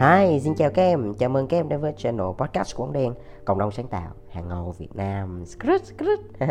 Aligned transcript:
Hi, 0.00 0.40
xin 0.40 0.54
chào 0.54 0.70
các 0.70 0.82
em, 0.82 1.14
chào 1.14 1.28
mừng 1.28 1.48
các 1.48 1.56
em 1.56 1.68
đến 1.68 1.80
với 1.80 1.92
channel 1.96 2.26
podcast 2.38 2.76
của 2.76 2.84
Bóng 2.84 2.92
Đen 2.92 3.14
Cộng 3.44 3.58
đồng 3.58 3.70
sáng 3.70 3.88
tạo, 3.88 4.10
hàng 4.30 4.48
ngầu 4.48 4.74
Việt 4.78 4.96
Nam. 4.96 5.44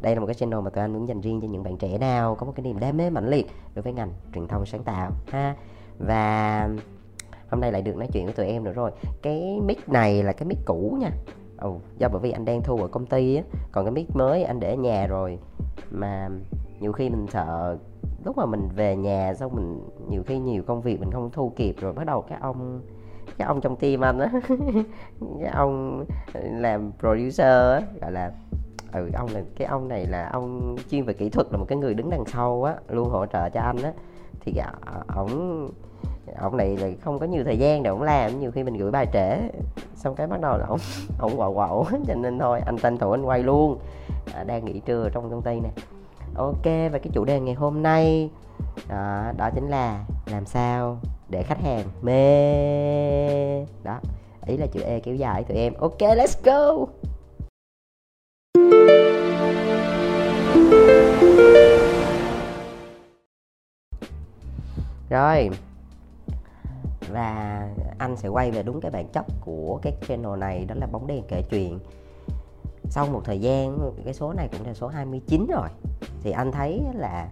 Đây 0.00 0.14
là 0.14 0.20
một 0.20 0.26
cái 0.26 0.34
channel 0.34 0.60
mà 0.60 0.70
tụi 0.70 0.80
anh 0.80 0.92
muốn 0.92 1.08
dành 1.08 1.20
riêng 1.20 1.40
cho 1.40 1.48
những 1.48 1.62
bạn 1.62 1.76
trẻ 1.76 1.98
nào 1.98 2.34
Có 2.34 2.46
một 2.46 2.52
cái 2.56 2.64
niềm 2.64 2.78
đam 2.78 2.96
mê 2.96 3.10
mạnh 3.10 3.28
liệt 3.28 3.46
đối 3.74 3.82
với 3.82 3.92
ngành 3.92 4.12
truyền 4.34 4.48
thông 4.48 4.66
sáng 4.66 4.84
tạo 4.84 5.10
ha. 5.28 5.56
Và 5.98 6.68
hôm 7.50 7.60
nay 7.60 7.72
lại 7.72 7.82
được 7.82 7.96
nói 7.96 8.08
chuyện 8.12 8.24
với 8.24 8.34
tụi 8.34 8.46
em 8.46 8.64
nữa 8.64 8.72
rồi. 8.72 8.90
Cái 9.22 9.60
mic 9.64 9.88
này 9.88 10.22
là 10.22 10.32
cái 10.32 10.46
mic 10.46 10.58
cũ 10.64 10.96
nha. 11.00 11.10
Ồ, 11.58 11.70
oh, 11.70 11.80
do 11.98 12.08
bởi 12.08 12.20
vì 12.20 12.30
anh 12.30 12.44
đang 12.44 12.62
thu 12.62 12.76
ở 12.76 12.88
công 12.88 13.06
ty 13.06 13.36
á 13.36 13.42
Còn 13.72 13.84
cái 13.84 13.92
mic 13.92 14.16
mới 14.16 14.44
anh 14.44 14.60
để 14.60 14.70
ở 14.70 14.76
nhà 14.76 15.06
rồi 15.06 15.38
Mà 15.90 16.28
nhiều 16.80 16.92
khi 16.92 17.10
mình 17.10 17.26
sợ 17.32 17.78
lúc 18.24 18.36
mà 18.36 18.46
mình 18.46 18.68
về 18.76 18.96
nhà 18.96 19.34
xong 19.34 19.54
mình 19.54 19.80
nhiều 20.08 20.22
khi 20.26 20.38
nhiều 20.38 20.62
công 20.66 20.80
việc 20.80 21.00
mình 21.00 21.12
không 21.12 21.30
thu 21.32 21.52
kịp 21.56 21.76
rồi 21.80 21.92
bắt 21.92 22.04
đầu 22.04 22.22
cái 22.22 22.38
ông 22.40 22.80
cái 23.38 23.46
ông 23.46 23.60
trong 23.60 23.76
team 23.76 24.04
anh 24.04 24.18
á 24.18 24.30
cái 25.40 25.50
ông 25.52 26.04
làm 26.50 26.92
producer 27.00 27.72
á 27.72 27.80
gọi 28.00 28.12
là 28.12 28.32
ừ 28.92 29.10
ông 29.14 29.28
là 29.34 29.42
cái 29.56 29.68
ông 29.68 29.88
này 29.88 30.06
là 30.06 30.28
ông 30.32 30.76
chuyên 30.90 31.04
về 31.04 31.14
kỹ 31.14 31.28
thuật 31.28 31.46
là 31.50 31.58
một 31.58 31.64
cái 31.68 31.78
người 31.78 31.94
đứng 31.94 32.10
đằng 32.10 32.24
sau 32.26 32.62
á 32.62 32.74
luôn 32.88 33.08
hỗ 33.08 33.26
trợ 33.26 33.48
cho 33.48 33.60
anh 33.60 33.82
á. 33.82 33.92
Thì 34.40 34.60
ổng 35.16 35.70
ông 36.36 36.56
này 36.56 36.76
là 36.76 36.88
không 37.00 37.18
có 37.18 37.26
nhiều 37.26 37.44
thời 37.44 37.58
gian 37.58 37.82
để 37.82 37.90
ông 37.90 38.02
làm 38.02 38.40
nhiều 38.40 38.50
khi 38.50 38.62
mình 38.62 38.74
gửi 38.74 38.90
bài 38.90 39.06
trễ. 39.12 39.38
Xong 39.94 40.14
cái 40.14 40.26
bắt 40.26 40.40
đầu 40.40 40.58
là 40.58 40.66
ông 40.66 40.78
ông 41.18 41.36
quậu 41.36 41.54
quậu 41.54 41.86
cho 42.06 42.14
nên 42.14 42.38
thôi 42.38 42.60
anh 42.66 42.78
tranh 42.78 42.98
thủ 42.98 43.10
anh 43.10 43.22
quay 43.22 43.42
luôn. 43.42 43.78
À, 44.34 44.44
đang 44.44 44.64
nghỉ 44.64 44.80
trưa 44.80 45.08
trong 45.12 45.30
công 45.30 45.42
ty 45.42 45.60
nè 45.60 45.70
ok 46.34 46.64
và 46.64 46.98
cái 46.98 47.10
chủ 47.12 47.24
đề 47.24 47.40
ngày 47.40 47.54
hôm 47.54 47.82
nay 47.82 48.30
đó, 48.88 49.32
đó 49.36 49.50
chính 49.54 49.68
là 49.68 50.04
làm 50.26 50.46
sao 50.46 50.98
để 51.28 51.42
khách 51.42 51.60
hàng 51.60 51.86
mê. 52.02 53.64
Đó 53.84 54.00
ý 54.46 54.56
là 54.56 54.66
chữ 54.66 54.80
e 54.80 55.00
kéo 55.00 55.14
dài 55.14 55.44
tụi 55.44 55.56
em 55.56 55.74
ok 55.74 55.98
let's 55.98 56.36
go. 56.44 56.86
Rồi 65.10 65.50
và 67.10 67.68
anh 67.98 68.16
sẽ 68.16 68.28
quay 68.28 68.50
về 68.50 68.62
đúng 68.62 68.80
cái 68.80 68.90
bản 68.90 69.08
chất 69.12 69.24
của 69.40 69.78
cái 69.82 69.92
channel 70.08 70.38
này 70.38 70.64
đó 70.64 70.74
là 70.78 70.86
bóng 70.86 71.06
đèn 71.06 71.22
kể 71.28 71.42
chuyện 71.50 71.78
sau 72.90 73.06
một 73.06 73.20
thời 73.24 73.40
gian 73.40 73.92
cái 74.04 74.14
số 74.14 74.32
này 74.32 74.48
cũng 74.52 74.66
là 74.66 74.74
số 74.74 74.88
29 74.88 75.46
rồi 75.46 75.68
thì 76.22 76.30
anh 76.30 76.52
thấy 76.52 76.82
là 76.94 77.28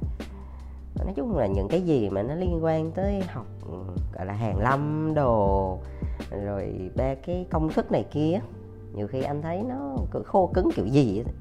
nói 1.05 1.13
chung 1.17 1.37
là 1.37 1.47
những 1.47 1.69
cái 1.69 1.81
gì 1.81 2.11
mà 2.11 2.23
nó 2.23 2.35
liên 2.35 2.65
quan 2.65 2.91
tới 2.91 3.23
học 3.33 3.47
gọi 4.13 4.27
là 4.27 4.33
hàng 4.33 4.59
lâm 4.59 5.13
đồ 5.15 5.79
rồi 6.45 6.91
ba 6.97 7.15
cái 7.15 7.47
công 7.51 7.69
thức 7.69 7.93
này 7.93 8.05
kia 8.11 8.41
nhiều 8.95 9.07
khi 9.07 9.23
anh 9.23 9.43
thấy 9.43 9.63
nó 9.69 9.97
cứ 10.11 10.23
khô 10.23 10.51
cứng 10.55 10.69
kiểu 10.75 10.87
gì 10.87 11.19
ấy. 11.19 11.35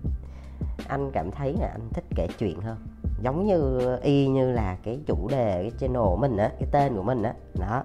anh 0.87 1.11
cảm 1.13 1.31
thấy 1.31 1.55
là 1.59 1.67
anh 1.67 1.89
thích 1.93 2.05
kể 2.15 2.27
chuyện 2.37 2.61
hơn 2.61 2.77
giống 3.21 3.45
như 3.45 3.79
y 4.01 4.27
như 4.27 4.51
là 4.51 4.77
cái 4.83 4.99
chủ 5.05 5.27
đề 5.31 5.61
cái 5.61 5.71
channel 5.79 6.03
của 6.03 6.17
mình 6.17 6.37
á 6.37 6.51
cái 6.59 6.69
tên 6.71 6.95
của 6.95 7.03
mình 7.03 7.23
á 7.23 7.33
đó. 7.59 7.65
đó 7.69 7.83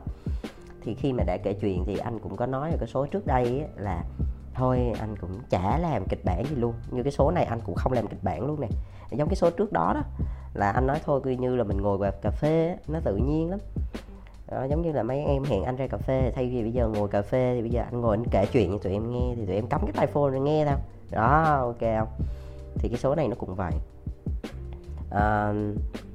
thì 0.82 0.94
khi 0.94 1.12
mà 1.12 1.24
đã 1.24 1.36
kể 1.36 1.52
chuyện 1.52 1.84
thì 1.86 1.98
anh 1.98 2.18
cũng 2.18 2.36
có 2.36 2.46
nói 2.46 2.70
ở 2.70 2.76
cái 2.80 2.88
số 2.88 3.06
trước 3.06 3.26
đây 3.26 3.60
á, 3.60 3.66
là 3.76 4.04
thôi 4.60 4.92
anh 5.00 5.16
cũng 5.16 5.30
chả 5.50 5.78
làm 5.78 6.04
kịch 6.08 6.24
bản 6.24 6.44
gì 6.44 6.56
luôn. 6.56 6.74
Như 6.90 7.02
cái 7.02 7.12
số 7.12 7.30
này 7.30 7.44
anh 7.44 7.60
cũng 7.66 7.74
không 7.74 7.92
làm 7.92 8.06
kịch 8.06 8.22
bản 8.22 8.46
luôn 8.46 8.60
nè. 8.60 8.68
Giống 9.10 9.28
cái 9.28 9.36
số 9.36 9.50
trước 9.50 9.72
đó 9.72 9.92
đó 9.94 10.02
là 10.54 10.70
anh 10.70 10.86
nói 10.86 11.00
thôi 11.04 11.20
cứ 11.24 11.30
như 11.30 11.56
là 11.56 11.64
mình 11.64 11.76
ngồi 11.76 11.98
vào 11.98 12.12
cà 12.22 12.30
phê 12.30 12.76
nó 12.88 13.00
tự 13.04 13.16
nhiên 13.16 13.50
lắm. 13.50 13.58
Đó, 14.50 14.64
giống 14.64 14.82
như 14.82 14.92
là 14.92 15.02
mấy 15.02 15.24
em 15.24 15.44
hẹn 15.44 15.64
anh 15.64 15.76
ra 15.76 15.86
cà 15.86 15.98
phê 15.98 16.32
thay 16.34 16.50
vì 16.50 16.62
bây 16.62 16.72
giờ 16.72 16.88
ngồi 16.88 17.08
cà 17.08 17.22
phê 17.22 17.54
thì 17.54 17.60
bây 17.60 17.70
giờ 17.70 17.82
anh 17.82 18.00
ngồi 18.00 18.16
anh 18.16 18.24
kể 18.30 18.46
chuyện 18.52 18.70
cho 18.72 18.78
tụi 18.78 18.92
em 18.92 19.12
nghe 19.12 19.34
thì 19.36 19.46
tụi 19.46 19.54
em 19.54 19.66
cắm 19.66 19.80
cái 19.80 19.92
tai 19.96 20.06
phone 20.06 20.30
rồi 20.30 20.40
nghe 20.40 20.64
tao 20.66 20.78
đó 21.10 21.42
ok 21.60 21.80
không? 21.98 22.08
Thì 22.74 22.88
cái 22.88 22.98
số 22.98 23.14
này 23.14 23.28
nó 23.28 23.34
cũng 23.38 23.54
vậy. 23.54 23.72
À, 25.10 25.52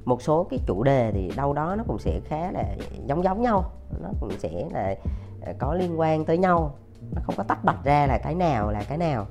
một 0.04 0.22
số 0.22 0.46
cái 0.50 0.60
chủ 0.66 0.82
đề 0.82 1.12
thì 1.12 1.32
đâu 1.36 1.52
đó 1.52 1.74
nó 1.76 1.84
cũng 1.86 1.98
sẽ 1.98 2.20
khá 2.24 2.50
là 2.52 2.76
giống 3.06 3.24
giống 3.24 3.42
nhau. 3.42 3.64
Nó 4.02 4.08
cũng 4.20 4.30
sẽ 4.38 4.64
là 4.72 4.94
à, 5.46 5.52
có 5.58 5.74
liên 5.74 6.00
quan 6.00 6.24
tới 6.24 6.38
nhau 6.38 6.74
nó 7.14 7.22
không 7.24 7.34
có 7.36 7.42
tách 7.42 7.64
bạch 7.64 7.84
ra 7.84 8.06
là 8.06 8.18
cái 8.18 8.34
nào 8.34 8.70
là 8.70 8.82
cái 8.88 8.98
nào. 8.98 9.26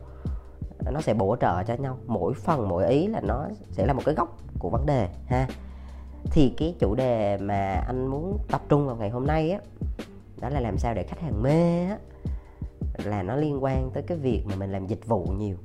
Nó 0.92 1.02
sẽ 1.02 1.14
bổ 1.14 1.36
trợ 1.42 1.64
cho 1.64 1.74
nhau. 1.74 1.98
Mỗi 2.08 2.34
phần, 2.34 2.70
mỗi 2.70 2.88
ý 2.88 3.08
là 3.08 3.22
nó 3.24 3.48
sẽ 3.72 3.86
là 3.86 3.94
một 3.94 4.02
cái 4.06 4.16
góc 4.16 4.38
của 4.60 4.70
vấn 4.70 4.86
đề, 4.86 5.10
ha. 5.28 5.48
Thì 6.32 6.54
cái 6.58 6.76
chủ 6.80 6.96
đề 6.96 7.38
mà 7.38 7.84
anh 7.88 8.08
muốn 8.08 8.38
tập 8.52 8.62
trung 8.70 8.88
vào 8.88 8.96
ngày 8.96 9.10
hôm 9.10 9.28
nay 9.28 9.52
á, 9.52 9.60
đó 10.42 10.50
là 10.50 10.60
làm 10.60 10.78
sao 10.78 10.94
để 10.94 11.04
khách 11.04 11.20
hàng 11.20 11.44
mê 11.44 11.86
á, 11.86 11.98
là 13.04 13.24
nó 13.24 13.36
liên 13.36 13.64
quan 13.64 13.90
tới 13.94 14.04
cái 14.04 14.18
việc 14.18 14.44
mà 14.46 14.56
mình 14.56 14.72
làm 14.72 14.88
dịch 14.88 15.08
vụ 15.08 15.26
nhiều. 15.26 15.56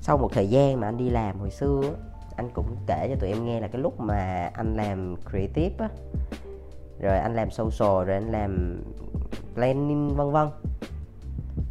Sau 0.00 0.16
một 0.16 0.32
thời 0.32 0.48
gian 0.48 0.80
mà 0.80 0.88
anh 0.88 0.96
đi 0.96 1.10
làm 1.10 1.38
hồi 1.38 1.50
xưa 1.50 1.82
anh 2.36 2.50
cũng 2.54 2.76
kể 2.86 3.08
cho 3.10 3.16
tụi 3.20 3.30
em 3.30 3.44
nghe 3.44 3.60
là 3.60 3.68
cái 3.68 3.82
lúc 3.82 4.00
mà 4.00 4.50
anh 4.54 4.76
làm 4.76 5.16
creative 5.30 5.74
á, 5.78 5.88
rồi 7.00 7.18
anh 7.18 7.34
làm 7.34 7.50
social, 7.50 8.04
rồi 8.06 8.14
anh 8.14 8.32
làm 8.32 8.82
planning 9.58 10.08
vân 10.16 10.30
vân. 10.30 10.48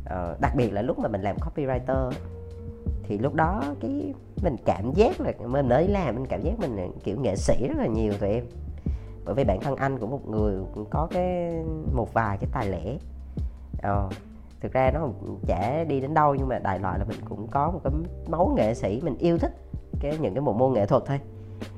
Ờ, 0.05 0.37
đặc 0.41 0.55
biệt 0.55 0.73
là 0.73 0.81
lúc 0.81 0.99
mà 0.99 1.07
mình 1.07 1.21
làm 1.21 1.35
copywriter 1.37 2.11
thì 3.03 3.17
lúc 3.17 3.33
đó 3.33 3.63
cái 3.81 4.13
mình 4.43 4.55
cảm 4.65 4.91
giác 4.93 5.21
là 5.21 5.31
mình 5.47 5.69
mới 5.69 5.87
làm 5.87 6.15
mình 6.15 6.25
cảm 6.25 6.41
giác 6.41 6.59
mình 6.59 6.91
kiểu 7.03 7.19
nghệ 7.19 7.35
sĩ 7.35 7.67
rất 7.67 7.77
là 7.77 7.87
nhiều 7.87 8.13
tụi 8.19 8.29
em. 8.29 8.45
Bởi 9.25 9.35
vì 9.35 9.43
bản 9.43 9.59
thân 9.61 9.75
anh 9.75 9.99
cũng 9.99 10.09
một 10.09 10.27
người 10.29 10.55
cũng 10.75 10.85
có 10.89 11.07
cái 11.11 11.53
một 11.93 12.13
vài 12.13 12.37
cái 12.37 12.49
tài 12.53 12.69
lẻ. 12.69 12.97
Ờ, 13.83 14.09
thực 14.61 14.71
ra 14.71 14.91
nó 14.93 15.09
chả 15.47 15.83
đi 15.83 16.01
đến 16.01 16.13
đâu 16.13 16.35
nhưng 16.35 16.47
mà 16.47 16.59
đại 16.59 16.79
loại 16.79 16.99
là 16.99 17.05
mình 17.05 17.19
cũng 17.29 17.47
có 17.47 17.71
một 17.71 17.79
cái 17.83 17.93
máu 18.27 18.53
nghệ 18.57 18.73
sĩ 18.73 19.01
mình 19.03 19.17
yêu 19.17 19.37
thích 19.37 19.51
cái 19.99 20.17
những 20.21 20.33
cái 20.33 20.41
bộ 20.41 20.53
môn 20.53 20.73
nghệ 20.73 20.85
thuật 20.85 21.03
thôi 21.05 21.19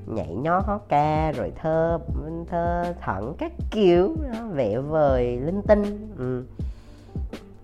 nhảy 0.06 0.36
nhót 0.36 0.66
hót 0.66 0.82
ca 0.90 1.32
rồi 1.32 1.52
thơ 1.62 2.00
thơ 2.48 2.94
thẩn 3.02 3.34
các 3.38 3.52
kiểu 3.72 4.16
đó, 4.34 4.48
vẽ 4.52 4.80
vời 4.80 5.38
linh 5.38 5.62
tinh 5.68 6.14
ừ. 6.18 6.44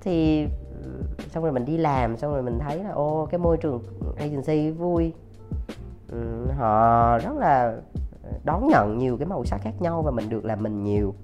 thì 0.01 0.43
ừ, 0.83 1.01
xong 1.29 1.43
rồi 1.43 1.51
mình 1.51 1.65
đi 1.65 1.77
làm 1.77 2.17
xong 2.17 2.31
rồi 2.31 2.41
mình 2.41 2.59
thấy 2.59 2.83
là 2.83 2.89
ô 2.89 3.27
cái 3.31 3.39
môi 3.39 3.57
trường 3.57 3.83
agency 4.17 4.71
vui. 4.71 5.13
Ừ, 6.11 6.47
họ 6.57 7.17
rất 7.17 7.37
là 7.37 7.77
đón 8.43 8.67
nhận 8.67 8.97
nhiều 8.97 9.17
cái 9.17 9.27
màu 9.27 9.45
sắc 9.45 9.61
khác 9.61 9.73
nhau 9.79 10.01
và 10.01 10.11
mình 10.11 10.29
được 10.29 10.45
làm 10.45 10.63
mình 10.63 10.83
nhiều. 10.83 11.15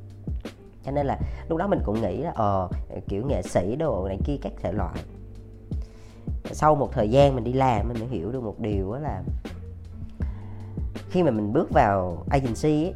Cho 0.83 0.91
nên 0.91 1.05
là 1.05 1.19
lúc 1.49 1.57
đó 1.57 1.67
mình 1.67 1.79
cũng 1.85 2.01
nghĩ 2.01 2.17
là 2.17 2.31
ờ 2.35 2.69
kiểu 3.07 3.25
nghệ 3.25 3.41
sĩ 3.41 3.75
đồ 3.75 4.07
này 4.07 4.17
kia 4.25 4.37
các 4.41 4.53
thể 4.61 4.71
loại. 4.71 4.95
Sau 6.51 6.75
một 6.75 6.91
thời 6.91 7.09
gian 7.09 7.35
mình 7.35 7.43
đi 7.43 7.53
làm 7.53 7.87
mình 7.87 7.97
mới 7.99 8.07
hiểu 8.07 8.31
được 8.31 8.43
một 8.43 8.59
điều 8.59 8.93
đó 8.93 8.99
là 8.99 9.21
khi 11.11 11.23
mà 11.23 11.31
mình 11.31 11.53
bước 11.53 11.69
vào 11.71 12.23
agency 12.29 12.83
ấy, 12.83 12.93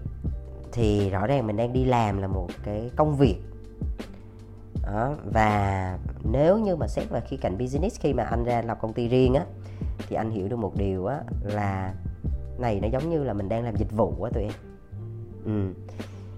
thì 0.71 1.09
rõ 1.09 1.27
ràng 1.27 1.47
mình 1.47 1.57
đang 1.57 1.73
đi 1.73 1.85
làm 1.85 2.17
là 2.17 2.27
một 2.27 2.47
cái 2.63 2.91
công 2.95 3.15
việc. 3.15 3.35
Đó, 4.83 5.15
và 5.33 5.97
nếu 6.23 6.57
như 6.57 6.75
mà 6.75 6.87
xét 6.87 7.09
vào 7.09 7.21
khi 7.27 7.37
cạnh 7.37 7.57
business 7.57 7.99
khi 7.99 8.13
mà 8.13 8.23
anh 8.23 8.43
ra 8.43 8.61
lập 8.61 8.77
công 8.81 8.93
ty 8.93 9.07
riêng 9.07 9.33
á 9.33 9.45
thì 10.07 10.15
anh 10.15 10.31
hiểu 10.31 10.47
được 10.47 10.59
một 10.59 10.75
điều 10.75 11.05
á 11.05 11.21
là 11.43 11.93
này 12.57 12.79
nó 12.79 12.87
giống 12.87 13.09
như 13.09 13.23
là 13.23 13.33
mình 13.33 13.49
đang 13.49 13.63
làm 13.63 13.75
dịch 13.75 13.91
vụ 13.91 14.23
á 14.23 14.31
tụi 14.33 14.43
em. 14.43 14.51
Ừ. 15.45 15.73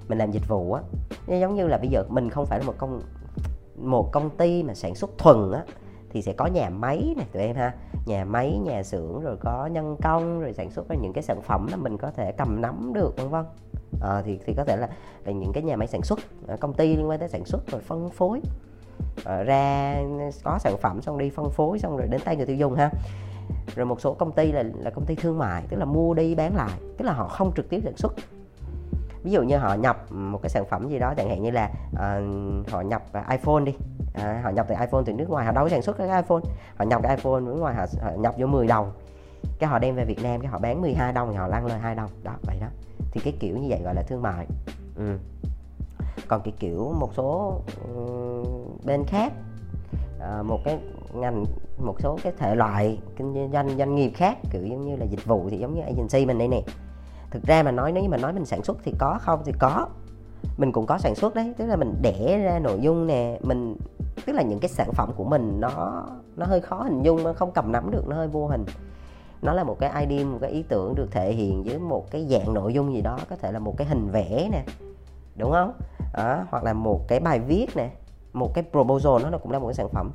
mình 0.07 0.17
làm 0.17 0.31
dịch 0.31 0.47
vụ 0.47 0.73
á. 0.73 0.81
Nó 1.27 1.35
giống 1.35 1.55
như 1.55 1.67
là 1.67 1.77
bây 1.77 1.87
giờ 1.87 2.03
mình 2.09 2.29
không 2.29 2.45
phải 2.45 2.59
là 2.59 2.65
một 2.65 2.75
công 2.77 3.01
một 3.75 4.11
công 4.11 4.29
ty 4.29 4.63
mà 4.63 4.73
sản 4.73 4.95
xuất 4.95 5.17
thuần 5.17 5.51
á 5.51 5.63
thì 6.09 6.21
sẽ 6.21 6.33
có 6.33 6.45
nhà 6.45 6.69
máy 6.69 7.13
này 7.17 7.25
tụi 7.31 7.43
em 7.43 7.55
ha. 7.55 7.73
Nhà 8.05 8.25
máy 8.25 8.59
nhà 8.63 8.83
xưởng 8.83 9.21
rồi 9.21 9.37
có 9.39 9.65
nhân 9.65 9.95
công 10.03 10.41
rồi 10.41 10.53
sản 10.53 10.71
xuất 10.71 10.89
ra 10.89 10.95
những 11.01 11.13
cái 11.13 11.23
sản 11.23 11.41
phẩm 11.41 11.67
mà 11.71 11.77
mình 11.77 11.97
có 11.97 12.11
thể 12.11 12.31
cầm 12.31 12.61
nắm 12.61 12.91
được 12.93 13.17
vân 13.17 13.29
vân. 13.29 13.45
À, 14.01 14.21
thì 14.25 14.39
thì 14.45 14.53
có 14.57 14.63
thể 14.63 14.77
là, 14.77 14.89
là 15.25 15.31
những 15.31 15.51
cái 15.53 15.63
nhà 15.63 15.75
máy 15.75 15.87
sản 15.87 16.01
xuất 16.01 16.19
ờ, 16.47 16.57
công 16.57 16.73
ty 16.73 16.95
liên 16.95 17.09
quan 17.09 17.19
tới 17.19 17.29
sản 17.29 17.45
xuất 17.45 17.71
rồi 17.71 17.81
phân 17.81 18.09
phối. 18.09 18.41
À, 19.25 19.43
ra 19.43 19.95
có 20.43 20.57
sản 20.59 20.77
phẩm 20.81 21.01
xong 21.01 21.17
đi 21.17 21.29
phân 21.29 21.49
phối 21.49 21.79
xong 21.79 21.97
rồi 21.97 22.07
đến 22.07 22.21
tay 22.25 22.35
người 22.35 22.45
tiêu 22.45 22.55
dùng 22.55 22.75
ha. 22.75 22.91
Rồi 23.75 23.85
một 23.85 24.01
số 24.01 24.13
công 24.13 24.31
ty 24.31 24.51
là 24.51 24.63
là 24.79 24.89
công 24.89 25.05
ty 25.05 25.15
thương 25.15 25.37
mại 25.37 25.63
tức 25.69 25.77
là 25.77 25.85
mua 25.85 26.13
đi 26.13 26.35
bán 26.35 26.55
lại 26.55 26.79
tức 26.97 27.05
là 27.05 27.13
họ 27.13 27.27
không 27.27 27.51
trực 27.55 27.69
tiếp 27.69 27.81
sản 27.83 27.97
xuất 27.97 28.13
ví 29.23 29.31
dụ 29.31 29.43
như 29.43 29.57
họ 29.57 29.73
nhập 29.73 30.11
một 30.11 30.39
cái 30.41 30.49
sản 30.49 30.65
phẩm 30.69 30.89
gì 30.89 30.99
đó 30.99 31.13
chẳng 31.17 31.29
hạn 31.29 31.43
như 31.43 31.51
là 31.51 31.69
uh, 31.91 32.69
họ 32.69 32.81
nhập 32.81 33.03
iPhone 33.29 33.63
đi. 33.63 33.75
À, 34.13 34.41
họ 34.43 34.49
nhập 34.49 34.65
từ 34.69 34.75
iPhone 34.79 35.01
từ 35.05 35.13
nước 35.13 35.29
ngoài 35.29 35.45
họ 35.45 35.51
đâu 35.51 35.65
có 35.65 35.69
sản 35.69 35.81
xuất 35.81 35.97
cái 35.97 36.07
iPhone. 36.07 36.41
Họ 36.77 36.85
nhập 36.85 37.01
cái 37.03 37.15
iPhone 37.15 37.39
nước 37.39 37.53
ngoài 37.53 37.75
họ, 37.75 37.85
họ 38.01 38.11
nhập 38.11 38.35
vô 38.37 38.47
10 38.47 38.67
đồng. 38.67 38.91
Cái 39.59 39.69
họ 39.69 39.79
đem 39.79 39.95
về 39.95 40.05
Việt 40.05 40.23
Nam 40.23 40.41
cái 40.41 40.49
họ 40.49 40.59
bán 40.59 40.81
12 40.81 41.13
đồng 41.13 41.29
thì 41.31 41.35
họ 41.35 41.47
lăn 41.47 41.65
lời 41.65 41.79
hai 41.79 41.95
đồng. 41.95 42.09
Đó 42.23 42.31
vậy 42.41 42.57
đó. 42.61 42.67
Thì 43.11 43.21
cái 43.23 43.33
kiểu 43.39 43.57
như 43.57 43.67
vậy 43.69 43.81
gọi 43.83 43.95
là 43.95 44.01
thương 44.01 44.21
mại. 44.21 44.47
Ừ. 44.95 45.17
còn 46.27 46.41
cái 46.43 46.53
kiểu 46.59 46.93
một 46.99 47.13
số 47.13 47.59
um, 47.87 48.43
bên 48.85 49.03
khác 49.07 49.33
uh, 50.17 50.45
một 50.45 50.59
cái 50.65 50.79
ngành 51.13 51.45
một 51.77 51.95
số 51.99 52.17
cái 52.23 52.33
thể 52.37 52.55
loại 52.55 52.99
kinh 53.15 53.49
doanh 53.53 53.77
doanh 53.77 53.95
nghiệp 53.95 54.11
khác 54.15 54.37
kiểu 54.51 54.65
giống 54.65 54.85
như 54.85 54.95
là 54.95 55.05
dịch 55.05 55.25
vụ 55.25 55.47
thì 55.49 55.57
giống 55.57 55.73
như 55.73 55.81
agency 55.81 56.25
mình 56.25 56.37
đây 56.37 56.47
nè 56.47 56.61
thực 57.31 57.43
ra 57.43 57.63
mà 57.63 57.71
nói 57.71 57.91
nếu 57.91 58.03
như 58.03 58.09
mà 58.09 58.17
nói 58.17 58.33
mình 58.33 58.45
sản 58.45 58.63
xuất 58.63 58.77
thì 58.83 58.93
có 58.99 59.17
không 59.21 59.41
thì 59.45 59.51
có. 59.59 59.87
Mình 60.57 60.71
cũng 60.71 60.85
có 60.85 60.97
sản 60.97 61.15
xuất 61.15 61.35
đấy 61.35 61.53
tức 61.57 61.65
là 61.65 61.75
mình 61.75 61.95
đẻ 62.01 62.37
ra 62.37 62.59
nội 62.59 62.79
dung 62.81 63.07
nè 63.07 63.39
mình 63.43 63.77
tức 64.25 64.33
là 64.33 64.41
những 64.41 64.59
cái 64.59 64.69
sản 64.69 64.91
phẩm 64.93 65.11
của 65.15 65.23
mình 65.23 65.59
nó 65.59 66.05
nó 66.35 66.45
hơi 66.45 66.61
khó 66.61 66.83
hình 66.83 67.03
dung 67.03 67.23
nó 67.23 67.33
không 67.33 67.51
cầm 67.51 67.71
nắm 67.71 67.91
được 67.91 68.07
nó 68.07 68.15
hơi 68.15 68.27
vô 68.27 68.47
hình. 68.47 68.65
Nó 69.41 69.53
là 69.53 69.63
một 69.63 69.79
cái 69.79 70.05
idea 70.05 70.25
một 70.25 70.37
cái 70.41 70.51
ý 70.51 70.63
tưởng 70.63 70.95
được 70.95 71.11
thể 71.11 71.33
hiện 71.33 71.63
với 71.63 71.79
một 71.79 72.11
cái 72.11 72.27
dạng 72.29 72.53
nội 72.53 72.73
dung 72.73 72.93
gì 72.93 73.01
đó 73.01 73.19
có 73.29 73.35
thể 73.35 73.51
là 73.51 73.59
một 73.59 73.77
cái 73.77 73.87
hình 73.87 74.09
vẽ 74.11 74.49
nè 74.51 74.63
đúng 75.35 75.51
không? 75.51 75.73
À, 76.13 76.45
hoặc 76.49 76.63
là 76.63 76.73
một 76.73 77.07
cái 77.07 77.19
bài 77.19 77.39
viết 77.39 77.67
nè 77.75 77.89
một 78.33 78.53
cái 78.53 78.63
proposal 78.71 79.23
nó, 79.23 79.29
nó 79.29 79.37
cũng 79.37 79.51
là 79.51 79.59
một 79.59 79.67
cái 79.67 79.73
sản 79.73 79.89
phẩm. 79.89 80.11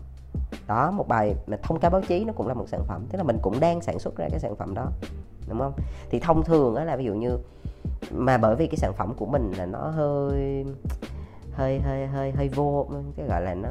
Đó 0.67 0.91
một 0.91 1.09
bài 1.09 1.35
mà 1.47 1.57
thông 1.63 1.81
cáo 1.81 1.91
báo 1.91 2.01
chí 2.09 2.25
nó 2.25 2.33
cũng 2.33 2.47
là 2.47 2.55
một 2.55 2.69
sản 2.69 2.81
phẩm 2.87 3.07
tức 3.11 3.17
là 3.17 3.23
mình 3.23 3.39
cũng 3.43 3.61
đang 3.61 3.81
sản 3.81 3.99
xuất 3.99 4.17
ra 4.17 4.29
cái 4.31 4.41
sản 4.41 4.57
phẩm 4.57 4.75
đó 4.75 4.87
đúng 5.59 5.61
không? 5.61 5.85
Thì 6.11 6.21
thông 6.21 6.45
thường 6.45 6.75
đó 6.75 6.85
là 6.85 6.97
ví 6.97 7.05
dụ 7.05 7.15
như 7.15 7.39
mà 8.11 8.39
bởi 8.39 8.57
vì 8.57 8.67
cái 8.67 8.77
sản 8.77 8.93
phẩm 8.93 9.15
của 9.15 9.27
mình 9.27 9.53
là 9.59 9.67
nó 9.67 9.79
hơi 9.79 10.65
hơi 11.53 11.81
hơi 11.81 12.07
hơi 12.07 12.33
hơi 12.33 12.49
vô 12.49 12.87
cái 13.17 13.27
gọi 13.27 13.43
là 13.43 13.55
nó 13.55 13.69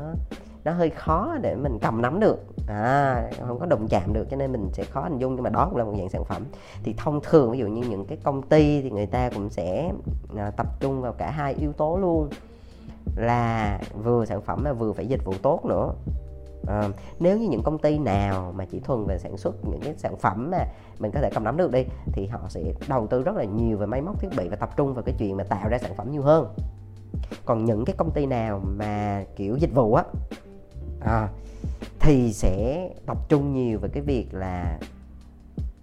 nó 0.63 0.72
hơi 0.72 0.89
khó 0.89 1.38
để 1.42 1.56
mình 1.56 1.78
cầm 1.81 2.01
nắm 2.01 2.19
được. 2.19 2.38
À 2.68 3.30
không 3.48 3.60
có 3.60 3.66
đụng 3.66 3.88
chạm 3.89 4.13
được 4.13 4.28
cho 4.31 4.38
nên 4.38 4.51
mình 4.51 4.69
sẽ 4.74 4.83
khó 4.83 5.01
hình 5.01 5.18
dung 5.18 5.36
nhưng 5.36 5.44
mà 5.44 5.50
đó 5.50 5.68
cũng 5.69 5.78
là 5.78 5.83
một 5.83 5.94
dạng 5.98 6.10
sản 6.10 6.25
phẩm. 6.25 6.44
Thì 6.83 6.95
thông 6.98 7.19
thường 7.24 7.51
ví 7.51 7.60
dụ 7.60 7.68
như 7.68 7.88
những 7.89 8.06
cái 8.06 8.18
công 8.24 8.42
ty 8.42 8.81
thì 8.81 8.89
người 8.89 9.06
ta 9.06 9.30
cũng 9.30 9.50
sẽ 9.50 9.92
à, 10.38 10.51
tập 10.57 10.68
trung 10.80 11.01
vào 11.01 11.13
cả 11.13 11.31
hai 11.31 11.54
yếu 11.54 11.74
tố 11.74 11.98
luôn 11.98 12.30
là 13.16 13.80
vừa 14.04 14.25
sản 14.25 14.42
phẩm 14.42 14.62
mà 14.63 14.74
vừa 14.74 14.94
phải 14.94 15.07
dịch 15.07 15.25
vụ 15.25 15.34
tốt 15.42 15.66
nữa 15.66 15.94
à, 16.68 16.90
nếu 17.19 17.38
như 17.38 17.50
những 17.50 17.63
công 17.63 17.78
ty 17.78 18.00
nào 18.00 18.54
mà 18.56 18.66
chỉ 18.66 18.80
thuần 18.80 19.06
về 19.06 19.18
sản 19.18 19.38
xuất 19.38 19.56
những 19.66 19.81
cái 19.81 19.94
sản 19.98 20.18
phẩm 20.18 20.52
mà 20.52 20.66
mình 21.00 21.12
có 21.12 21.19
thể 21.22 21.30
cầm 21.34 21.44
nắm 21.44 21.58
được 21.58 21.72
đi 21.72 21.86
thì 22.13 22.28
họ 22.28 22.40
sẽ 22.50 22.62
đầu 22.88 23.08
tư 23.08 23.24
rất 23.24 23.36
là 23.36 23.44
nhiều 23.44 23.78
về 23.78 23.86
máy 23.86 24.02
móc 24.02 24.19
thiết 24.19 24.30
bị 24.38 24.48
và 24.48 24.56
tập 24.56 24.69
trung 24.78 24.94
vào 24.94 25.04
cái 25.04 25.16
chuyện 25.19 25.38
mà 25.38 25.44
tạo 25.44 25.69
ra 25.69 25.78
sản 25.78 25.96
phẩm 25.96 26.12
nhiều 26.12 26.22
hơn. 26.22 26.56
Còn 27.46 27.66
những 27.66 27.86
cái 27.86 27.96
công 27.98 28.12
ty 28.12 28.25
nào 28.25 28.62
mà 28.78 29.24
kiểu 29.36 29.58
dịch 29.58 29.74
vụ 29.74 29.94
á 29.94 30.04
à, 31.02 31.30
thì 32.00 32.34
sẽ 32.34 32.90
tập 33.06 33.18
trung 33.30 33.54
nhiều 33.54 33.80
về 33.80 33.90
cái 33.94 34.04
việc 34.04 34.28
là 34.31 34.80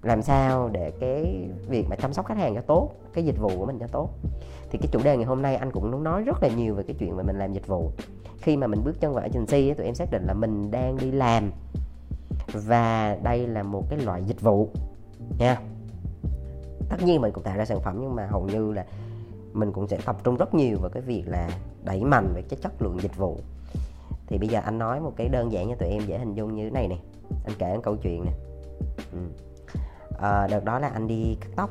làm 0.03 0.23
sao 0.23 0.69
để 0.69 0.91
cái 1.01 1.49
việc 1.69 1.87
mà 1.91 1.97
chăm 1.97 2.13
sóc 2.13 2.27
khách 2.27 2.39
hàng 2.39 2.55
cho 2.55 2.61
tốt, 2.61 2.91
cái 3.15 3.25
dịch 3.25 3.39
vụ 3.39 3.51
của 3.59 3.67
mình 3.67 3.79
cho 3.79 3.87
tốt. 3.87 4.11
Thì 4.71 4.79
cái 4.79 4.89
chủ 4.93 5.01
đề 5.05 5.17
ngày 5.17 5.27
hôm 5.27 5.43
nay 5.43 5.57
anh 5.57 5.73
cũng 5.73 6.05
nói 6.05 6.23
rất 6.23 6.43
là 6.43 6.49
nhiều 6.49 6.75
về 6.75 6.83
cái 6.83 6.97
chuyện 6.99 7.17
mà 7.17 7.23
mình 7.23 7.39
làm 7.39 7.53
dịch 7.53 7.67
vụ. 7.67 7.91
Khi 8.39 8.57
mà 8.57 8.67
mình 8.67 8.81
bước 8.85 9.01
chân 9.01 9.15
vào 9.15 9.23
agency 9.23 9.75
tụi 9.75 9.87
em 9.87 9.95
xác 9.95 10.11
định 10.11 10.25
là 10.27 10.35
mình 10.35 10.71
đang 10.71 10.97
đi 10.97 11.11
làm. 11.11 11.51
Và 12.53 13.17
đây 13.23 13.47
là 13.47 13.63
một 13.63 13.85
cái 13.91 13.99
loại 13.99 14.23
dịch 14.27 14.41
vụ, 14.41 14.69
nha. 15.39 15.61
Tất 16.89 16.97
nhiên 17.05 17.21
mình 17.21 17.33
cũng 17.33 17.45
tạo 17.45 17.57
ra 17.57 17.65
sản 17.65 17.81
phẩm 17.81 17.99
nhưng 18.01 18.15
mà 18.15 18.27
hầu 18.27 18.47
như 18.47 18.73
là 18.73 18.85
mình 19.53 19.73
cũng 19.73 19.89
sẽ 19.89 19.99
tập 20.05 20.17
trung 20.25 20.37
rất 20.37 20.55
nhiều 20.55 20.79
vào 20.81 20.91
cái 20.91 21.03
việc 21.03 21.25
là 21.27 21.51
đẩy 21.85 22.05
mạnh 22.05 22.33
về 22.35 22.43
cái 22.49 22.59
chất 22.63 22.83
lượng 22.83 22.99
dịch 23.03 23.17
vụ. 23.17 23.39
Thì 24.27 24.39
bây 24.39 24.49
giờ 24.49 24.61
anh 24.65 24.79
nói 24.79 25.01
một 25.01 25.13
cái 25.17 25.29
đơn 25.29 25.53
giản 25.53 25.69
cho 25.69 25.75
tụi 25.75 25.89
em 25.89 26.03
dễ 26.07 26.19
hình 26.19 26.35
dung 26.35 26.55
như 26.55 26.65
thế 26.65 26.71
này 26.71 26.89
nè. 26.89 26.97
Anh 27.45 27.55
kể 27.59 27.75
một 27.75 27.81
câu 27.83 27.97
chuyện 27.97 28.25
nè. 28.25 28.33
Ừ 29.13 29.19
à, 30.19 30.47
đợt 30.47 30.65
đó 30.65 30.79
là 30.79 30.89
anh 30.89 31.09
đi 31.09 31.37
cắt 31.41 31.49
tóc. 31.57 31.71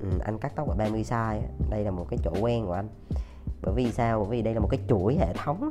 Ừ, 0.00 0.08
anh 0.24 0.38
cắt 0.38 0.52
tóc 0.56 0.68
ở 0.68 0.74
30 0.74 1.02
size 1.02 1.40
đây 1.70 1.84
là 1.84 1.90
một 1.90 2.06
cái 2.10 2.18
chỗ 2.24 2.32
quen 2.40 2.66
của 2.66 2.72
anh. 2.72 2.88
Bởi 3.62 3.74
vì 3.74 3.92
sao? 3.92 4.20
Bởi 4.20 4.28
vì 4.30 4.42
đây 4.42 4.54
là 4.54 4.60
một 4.60 4.68
cái 4.70 4.80
chuỗi 4.88 5.16
hệ 5.16 5.32
thống 5.32 5.70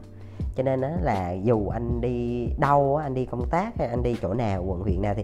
cho 0.56 0.64
nên 0.64 0.82
đó 0.82 0.90
là 1.02 1.32
dù 1.32 1.68
anh 1.68 2.02
đi 2.02 2.48
đâu 2.60 2.98
anh 2.98 3.14
đi 3.14 3.26
công 3.26 3.50
tác 3.50 3.78
hay 3.78 3.88
anh 3.88 4.04
đi 4.04 4.16
chỗ 4.22 4.34
nào 4.34 4.64
quận 4.64 4.80
huyện 4.80 5.02
nào 5.02 5.14
thì 5.18 5.24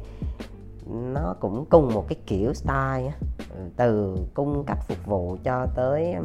nó 0.87 1.35
cũng 1.39 1.65
cùng 1.69 1.93
một 1.93 2.05
cái 2.09 2.17
kiểu 2.25 2.53
style 2.53 3.11
ừ, 3.55 3.61
từ 3.75 4.17
cung 4.33 4.63
cách 4.67 4.77
phục 4.87 5.05
vụ 5.05 5.37
cho 5.43 5.67
tới 5.75 6.15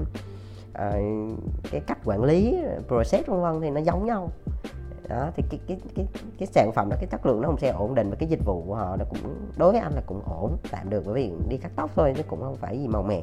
uh, 0.72 1.38
cái 1.70 1.81
cách 1.86 1.98
quản 2.04 2.25
lý 2.25 2.58
process 2.88 3.26
vân 3.26 3.40
vân 3.40 3.60
thì 3.60 3.70
nó 3.70 3.81
giống 3.81 4.06
nhau 4.06 4.31
đó 5.09 5.31
thì 5.37 5.43
cái 5.51 5.61
cái 5.69 5.81
cái 5.95 6.06
cái 6.39 6.47
sản 6.47 6.71
phẩm 6.75 6.89
đó 6.91 6.97
cái 7.01 7.06
chất 7.11 7.27
lượng 7.27 7.41
nó 7.41 7.49
không 7.49 7.59
sẽ 7.59 7.69
ổn 7.69 7.95
định 7.95 8.11
và 8.11 8.17
cái 8.17 8.29
dịch 8.29 8.45
vụ 8.45 8.62
của 8.67 8.75
họ 8.75 8.97
nó 8.97 9.05
cũng 9.11 9.49
đối 9.56 9.73
với 9.73 9.81
anh 9.81 9.93
là 9.95 10.03
cũng 10.06 10.21
ổn 10.27 10.56
tạm 10.71 10.91
được. 10.91 11.03
Bởi 11.06 11.15
vì 11.15 11.33
đi 11.49 11.56
cắt 11.56 11.73
tóc 11.77 11.91
thôi 11.97 12.15
chứ 12.17 12.23
cũng 12.29 12.41
không 12.41 12.56
phải 12.56 12.79
gì 12.79 12.89
màu 12.89 13.03
mè. 13.03 13.23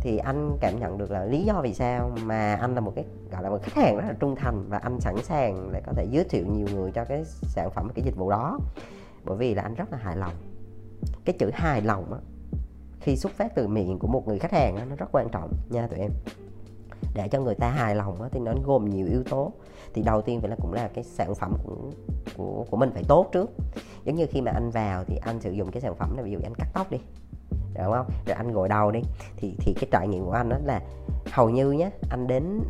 Thì 0.00 0.18
anh 0.18 0.56
cảm 0.60 0.80
nhận 0.80 0.98
được 0.98 1.10
là 1.10 1.24
lý 1.24 1.44
do 1.44 1.60
vì 1.62 1.74
sao 1.74 2.10
mà 2.24 2.54
anh 2.54 2.74
là 2.74 2.80
một 2.80 2.92
cái 2.96 3.04
gọi 3.32 3.42
là 3.42 3.50
một 3.50 3.58
khách 3.62 3.74
hàng 3.74 3.96
rất 3.96 4.04
là 4.06 4.14
trung 4.20 4.36
thành 4.36 4.64
và 4.68 4.78
anh 4.78 5.00
sẵn 5.00 5.14
sàng 5.22 5.70
để 5.72 5.82
có 5.86 5.92
thể 5.92 6.06
giới 6.10 6.24
thiệu 6.24 6.46
nhiều 6.46 6.66
người 6.74 6.92
cho 6.92 7.04
cái 7.04 7.24
sản 7.24 7.70
phẩm 7.70 7.88
cái 7.94 8.04
dịch 8.04 8.16
vụ 8.16 8.30
đó. 8.30 8.58
Bởi 9.24 9.36
vì 9.36 9.54
là 9.54 9.62
anh 9.62 9.74
rất 9.74 9.92
là 9.92 9.98
hài 9.98 10.16
lòng. 10.16 10.32
Cái 11.24 11.36
chữ 11.38 11.50
hài 11.54 11.82
lòng 11.82 12.12
á 12.12 12.18
khi 13.00 13.16
xuất 13.16 13.32
phát 13.32 13.54
từ 13.54 13.68
miệng 13.68 13.98
của 13.98 14.08
một 14.08 14.28
người 14.28 14.38
khách 14.38 14.52
hàng 14.52 14.76
đó, 14.76 14.82
nó 14.90 14.96
rất 14.96 15.06
quan 15.12 15.28
trọng 15.28 15.52
nha 15.70 15.86
tụi 15.86 15.98
em 15.98 16.10
để 17.14 17.28
cho 17.28 17.40
người 17.40 17.54
ta 17.54 17.70
hài 17.70 17.94
lòng 17.94 18.28
thì 18.32 18.40
nó 18.40 18.52
gồm 18.64 18.90
nhiều 18.90 19.06
yếu 19.06 19.22
tố. 19.24 19.52
Thì 19.94 20.02
đầu 20.02 20.22
tiên 20.22 20.40
phải 20.40 20.50
là 20.50 20.56
cũng 20.60 20.72
là 20.72 20.88
cái 20.94 21.04
sản 21.04 21.34
phẩm 21.34 21.52
của 21.64 21.76
của 22.36 22.64
của 22.70 22.76
mình 22.76 22.90
phải 22.94 23.04
tốt 23.08 23.28
trước. 23.32 23.50
Giống 24.04 24.16
như 24.16 24.26
khi 24.30 24.40
mà 24.40 24.52
anh 24.54 24.70
vào 24.70 25.04
thì 25.04 25.16
anh 25.16 25.40
sử 25.40 25.50
dụng 25.50 25.70
cái 25.70 25.80
sản 25.80 25.94
phẩm 25.94 26.16
này 26.16 26.24
ví 26.24 26.30
dụ 26.30 26.38
anh 26.42 26.54
cắt 26.54 26.68
tóc 26.74 26.90
đi 26.90 26.98
đúng 27.74 27.92
không? 27.92 28.06
Rồi 28.26 28.34
anh 28.36 28.52
gội 28.52 28.68
đầu 28.68 28.90
đi 28.90 29.00
thì 29.36 29.54
thì 29.58 29.74
cái 29.74 29.88
trải 29.92 30.08
nghiệm 30.08 30.24
của 30.24 30.32
anh 30.32 30.48
đó 30.48 30.56
là 30.64 30.80
hầu 31.32 31.50
như 31.50 31.70
nhé 31.70 31.90
anh 32.10 32.26
đến 32.26 32.60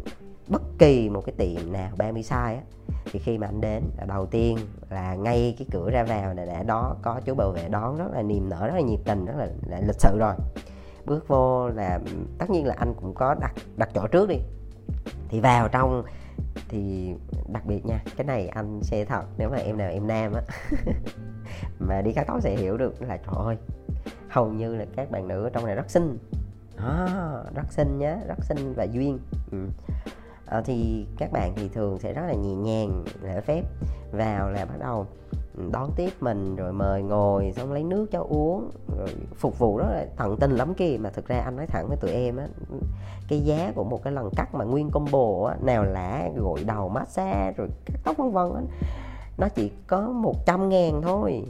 bất 0.49 0.62
kỳ 0.78 1.08
một 1.08 1.23
cái 1.26 1.34
tiệm 1.38 1.73
nào 1.73 1.90
30 1.99 2.23
size 2.23 2.55
á 2.55 2.61
thì 3.12 3.19
khi 3.19 3.38
mà 3.38 3.46
anh 3.46 3.61
đến 3.61 3.82
đầu 4.06 4.26
tiên 4.26 4.58
là 4.90 5.14
ngay 5.14 5.55
cái 5.58 5.67
cửa 5.73 5.90
ra 5.90 6.05
vào 6.05 6.34
là 6.34 6.44
đã 6.44 6.62
đó 6.62 6.96
có 7.02 7.20
chú 7.25 7.34
bảo 7.34 7.50
vệ 7.50 7.69
đón 7.69 7.99
rất 7.99 8.12
là 8.12 8.23
niềm 8.23 8.49
nở 8.49 8.67
rất 8.67 8.75
là 8.75 8.81
nhiệt 8.81 9.00
tình 9.05 9.25
rất 9.25 9.34
là, 9.37 9.49
là 9.67 9.81
lịch 9.81 10.00
sự 10.00 10.19
rồi 10.19 10.34
bước 11.06 11.29
vô 11.29 11.69
là 11.69 12.00
tất 12.38 12.50
nhiên 12.50 12.67
là 12.67 12.75
anh 12.79 12.94
cũng 12.94 13.14
có 13.14 13.35
đặt 13.41 13.53
đặt 13.76 13.88
chỗ 13.94 14.06
trước 14.06 14.29
đi. 14.29 14.37
Thì 15.29 15.41
vào 15.41 15.69
trong 15.69 16.05
thì 16.69 17.14
đặc 17.49 17.67
biệt 17.67 17.87
nha 17.87 17.99
cái 18.17 18.26
này 18.26 18.49
anh 18.49 18.81
sẽ 18.82 19.05
thật 19.05 19.23
nếu 19.38 19.50
mà 19.50 19.56
em 19.56 19.79
nào 19.79 19.91
em 19.91 20.06
nam 20.06 20.32
á 20.32 20.43
mà 21.79 22.03
đi 22.03 22.12
cắt 22.12 22.25
tóc 22.26 22.41
sẽ 22.43 22.56
hiểu 22.56 22.76
được 22.76 23.03
là 23.03 23.17
trời 23.17 23.44
ơi 23.44 23.56
hầu 24.37 24.53
như 24.53 24.76
là 24.76 24.85
các 24.97 25.11
bạn 25.11 25.29
nữ 25.29 25.44
ở 25.44 25.50
trong 25.50 25.67
này 25.67 25.75
rất 25.75 25.91
xinh. 25.91 26.19
À, 26.76 27.06
rất 27.55 27.73
xinh 27.73 27.99
nhá 27.99 28.17
rất 28.29 28.44
xinh 28.44 28.75
và 28.75 28.85
duyên. 28.85 29.19
Ừ. 29.50 29.59
à, 30.47 30.62
thì 30.64 31.06
các 31.19 31.32
bạn 31.32 31.52
thì 31.56 31.69
thường 31.69 31.99
sẽ 31.99 32.12
rất 32.12 32.23
là 32.26 32.35
nhẹ 32.35 32.55
nhàng 32.55 33.05
lễ 33.23 33.41
phép. 33.41 33.62
Vào 34.12 34.50
là 34.50 34.64
bắt 34.64 34.76
đầu 34.81 35.06
đón 35.73 35.91
tiếp 35.97 36.11
mình, 36.20 36.56
rồi 36.56 36.73
mời 36.73 37.03
ngồi, 37.03 37.53
xong 37.56 37.73
lấy 37.73 37.85
nước 37.85 38.06
cho 38.12 38.26
uống, 38.29 38.70
rồi 38.99 39.08
phục 39.37 39.58
vụ 39.58 39.79
rất 39.79 39.87
là 39.91 40.06
tận 40.17 40.37
tình 40.41 40.50
lắm 40.50 40.75
kia 40.75 40.97
mà 41.00 41.11
thực 41.11 41.26
ra 41.26 41.38
anh 41.38 41.56
nói 41.56 41.67
thẳng 41.67 41.87
với 41.88 41.97
tụi 41.97 42.11
em 42.11 42.37
á, 42.37 42.47
cái 43.29 43.41
giá 43.41 43.73
của 43.75 43.85
một 43.85 44.00
cái 44.05 44.12
lần 44.12 44.31
cắt 44.37 44.55
mà 44.55 44.64
nguyên 44.64 44.91
combo 44.91 45.49
á, 45.49 45.56
nào 45.62 45.85
là 45.85 46.29
gội 46.37 46.64
đầu 46.67 46.88
massage, 46.88 47.52
rồi 47.57 47.69
cắt 47.85 48.00
tóc 48.04 48.16
vân 48.16 48.30
vân 48.30 48.54
á, 48.54 48.62
nó 49.38 49.49
chỉ 49.49 49.73
có 49.87 50.00
100 50.00 50.69
ngàn 50.69 51.02
thôi. 51.02 51.45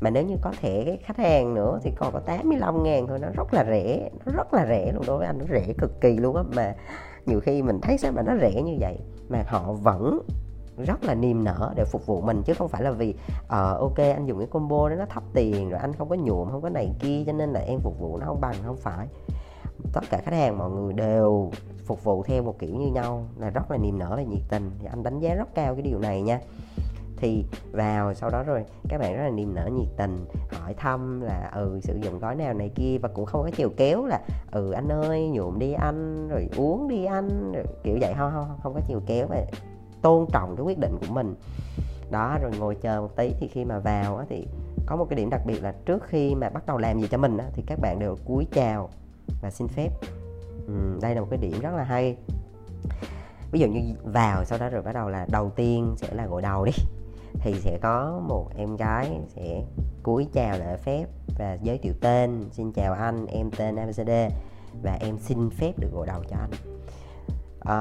Mà 0.00 0.10
nếu 0.10 0.24
như 0.24 0.36
có 0.42 0.52
thẻ 0.60 0.96
khách 1.04 1.16
hàng 1.16 1.54
nữa 1.54 1.78
thì 1.82 1.90
còn 1.96 2.12
có 2.12 2.20
85 2.20 2.82
ngàn 2.82 3.06
thôi, 3.06 3.18
nó 3.18 3.28
rất 3.36 3.54
là 3.54 3.64
rẻ, 3.64 4.10
nó 4.26 4.32
rất 4.36 4.54
là 4.54 4.66
rẻ 4.66 4.92
luôn, 4.92 5.02
đối 5.06 5.18
với 5.18 5.26
anh 5.26 5.38
nó 5.38 5.44
rẻ 5.50 5.72
cực 5.78 6.00
kỳ 6.00 6.16
luôn 6.16 6.36
á. 6.36 6.42
Mà 6.56 6.74
nhiều 7.26 7.40
khi 7.40 7.62
mình 7.62 7.80
thấy 7.80 7.98
sao 7.98 8.12
mà 8.12 8.22
nó 8.22 8.32
rẻ 8.40 8.62
như 8.62 8.76
vậy, 8.80 8.98
mà 9.28 9.44
họ 9.46 9.72
vẫn 9.72 10.20
rất 10.76 11.04
là 11.04 11.14
niềm 11.14 11.44
nở 11.44 11.72
để 11.76 11.84
phục 11.84 12.06
vụ 12.06 12.20
mình 12.20 12.42
chứ 12.42 12.54
không 12.54 12.68
phải 12.68 12.82
là 12.82 12.90
vì 12.90 13.14
uh, 13.42 13.50
ok 13.80 13.98
anh 13.98 14.26
dùng 14.26 14.38
cái 14.38 14.46
combo 14.46 14.88
đó 14.88 14.94
nó 14.94 15.04
thấp 15.06 15.22
tiền 15.34 15.70
rồi 15.70 15.80
anh 15.80 15.92
không 15.92 16.08
có 16.08 16.16
nhuộm 16.16 16.48
không 16.50 16.62
có 16.62 16.68
này 16.68 16.92
kia 17.00 17.22
cho 17.26 17.32
nên 17.32 17.52
là 17.52 17.60
em 17.60 17.80
phục 17.80 18.00
vụ 18.00 18.18
nó 18.18 18.26
không 18.26 18.40
bằng 18.40 18.54
không 18.66 18.76
phải. 18.76 19.06
Tất 19.92 20.00
cả 20.10 20.20
khách 20.24 20.34
hàng 20.34 20.58
mọi 20.58 20.70
người 20.70 20.92
đều 20.92 21.50
phục 21.86 22.04
vụ 22.04 22.22
theo 22.22 22.42
một 22.42 22.58
kiểu 22.58 22.74
như 22.74 22.92
nhau 22.92 23.24
là 23.38 23.50
rất 23.50 23.70
là 23.70 23.76
niềm 23.76 23.98
nở 23.98 24.12
và 24.16 24.22
nhiệt 24.22 24.42
tình. 24.48 24.70
Thì 24.78 24.86
anh 24.90 25.02
đánh 25.02 25.18
giá 25.18 25.34
rất 25.34 25.54
cao 25.54 25.74
cái 25.74 25.82
điều 25.82 25.98
này 25.98 26.22
nha. 26.22 26.40
Thì 27.16 27.44
vào 27.72 28.14
sau 28.14 28.30
đó 28.30 28.42
rồi 28.42 28.64
các 28.88 28.98
bạn 28.98 29.16
rất 29.16 29.22
là 29.22 29.30
niềm 29.30 29.54
nở 29.54 29.66
nhiệt 29.72 29.88
tình 29.96 30.26
hỏi 30.50 30.74
thăm 30.74 31.20
là 31.20 31.50
ừ 31.54 31.80
sử 31.82 31.98
dụng 32.02 32.18
gói 32.18 32.34
nào 32.36 32.54
này 32.54 32.70
kia 32.74 32.98
và 33.02 33.08
cũng 33.08 33.26
không 33.26 33.42
có 33.42 33.50
chiều 33.56 33.70
kéo 33.76 34.04
là 34.04 34.20
ừ 34.50 34.72
anh 34.72 34.88
ơi 34.88 35.28
nhuộm 35.28 35.58
đi 35.58 35.72
anh 35.72 36.28
rồi 36.28 36.48
uống 36.56 36.88
đi 36.88 37.04
anh 37.04 37.52
rồi 37.52 37.64
kiểu 37.84 37.98
vậy. 38.00 38.14
Không 38.18 38.30
không 38.34 38.58
không 38.62 38.74
có 38.74 38.80
chiều 38.88 39.02
kéo 39.06 39.26
vậy 39.26 39.46
tôn 40.02 40.26
trọng 40.32 40.56
cái 40.56 40.64
quyết 40.64 40.78
định 40.78 40.96
của 41.00 41.14
mình. 41.14 41.34
Đó 42.10 42.38
rồi 42.42 42.50
ngồi 42.58 42.74
chờ 42.74 43.00
một 43.00 43.16
tí 43.16 43.32
thì 43.40 43.48
khi 43.48 43.64
mà 43.64 43.78
vào 43.78 44.16
á, 44.16 44.24
thì 44.28 44.46
có 44.86 44.96
một 44.96 45.06
cái 45.10 45.16
điểm 45.16 45.30
đặc 45.30 45.40
biệt 45.46 45.62
là 45.62 45.74
trước 45.86 46.02
khi 46.04 46.34
mà 46.34 46.50
bắt 46.50 46.66
đầu 46.66 46.78
làm 46.78 47.00
gì 47.00 47.08
cho 47.10 47.18
mình 47.18 47.38
á, 47.38 47.46
thì 47.52 47.62
các 47.66 47.78
bạn 47.78 47.98
đều 47.98 48.16
cúi 48.24 48.46
chào 48.52 48.90
và 49.42 49.50
xin 49.50 49.68
phép. 49.68 49.90
Ừ, 50.66 50.98
đây 51.02 51.14
là 51.14 51.20
một 51.20 51.26
cái 51.30 51.38
điểm 51.38 51.60
rất 51.60 51.74
là 51.74 51.84
hay. 51.84 52.16
Ví 53.52 53.60
dụ 53.60 53.66
như 53.66 53.80
vào 54.04 54.44
sau 54.44 54.58
đó 54.58 54.68
rồi 54.68 54.82
bắt 54.82 54.92
đầu 54.94 55.08
là 55.08 55.26
đầu 55.30 55.50
tiên 55.50 55.94
sẽ 55.96 56.14
là 56.14 56.26
gội 56.26 56.42
đầu 56.42 56.64
đi. 56.64 56.72
Thì 57.34 57.54
sẽ 57.54 57.78
có 57.82 58.20
một 58.28 58.46
em 58.56 58.76
gái 58.76 59.20
sẽ 59.28 59.62
cúi 60.02 60.26
chào 60.32 60.58
lễ 60.58 60.76
phép 60.76 61.06
và 61.38 61.58
giới 61.62 61.78
thiệu 61.78 61.92
tên 62.00 62.44
xin 62.52 62.72
chào 62.72 62.92
anh 62.92 63.26
em 63.26 63.50
tên 63.56 63.76
abcd 63.76 64.10
và 64.82 64.98
em 65.00 65.18
xin 65.18 65.50
phép 65.50 65.78
được 65.78 65.88
gội 65.92 66.06
đầu 66.06 66.22
cho 66.30 66.36
anh. 66.36 66.50
À, 67.60 67.76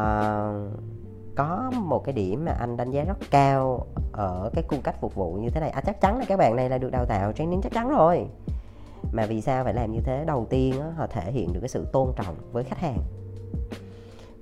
có 1.35 1.71
một 1.75 2.03
cái 2.03 2.13
điểm 2.13 2.45
mà 2.45 2.51
anh 2.51 2.77
đánh 2.77 2.91
giá 2.91 3.03
rất 3.03 3.17
cao 3.31 3.85
ở 4.11 4.50
cái 4.53 4.63
cung 4.67 4.81
cách 4.81 5.01
phục 5.01 5.15
vụ 5.15 5.33
như 5.33 5.50
thế 5.50 5.59
này. 5.59 5.69
À, 5.69 5.81
chắc 5.85 6.01
chắn 6.01 6.17
là 6.17 6.25
các 6.27 6.38
bạn 6.38 6.55
này 6.55 6.69
là 6.69 6.77
được 6.77 6.89
đào 6.91 7.05
tạo 7.05 7.31
training 7.31 7.61
chắc 7.61 7.73
chắn 7.73 7.89
rồi. 7.89 8.25
Mà 9.11 9.25
vì 9.25 9.41
sao 9.41 9.63
phải 9.63 9.73
làm 9.73 9.91
như 9.91 10.00
thế? 10.03 10.23
Đầu 10.27 10.47
tiên 10.50 10.79
đó, 10.79 10.85
họ 10.97 11.07
thể 11.07 11.31
hiện 11.31 11.53
được 11.53 11.59
cái 11.59 11.69
sự 11.69 11.85
tôn 11.93 12.11
trọng 12.15 12.35
với 12.51 12.63
khách 12.63 12.79
hàng. 12.79 12.97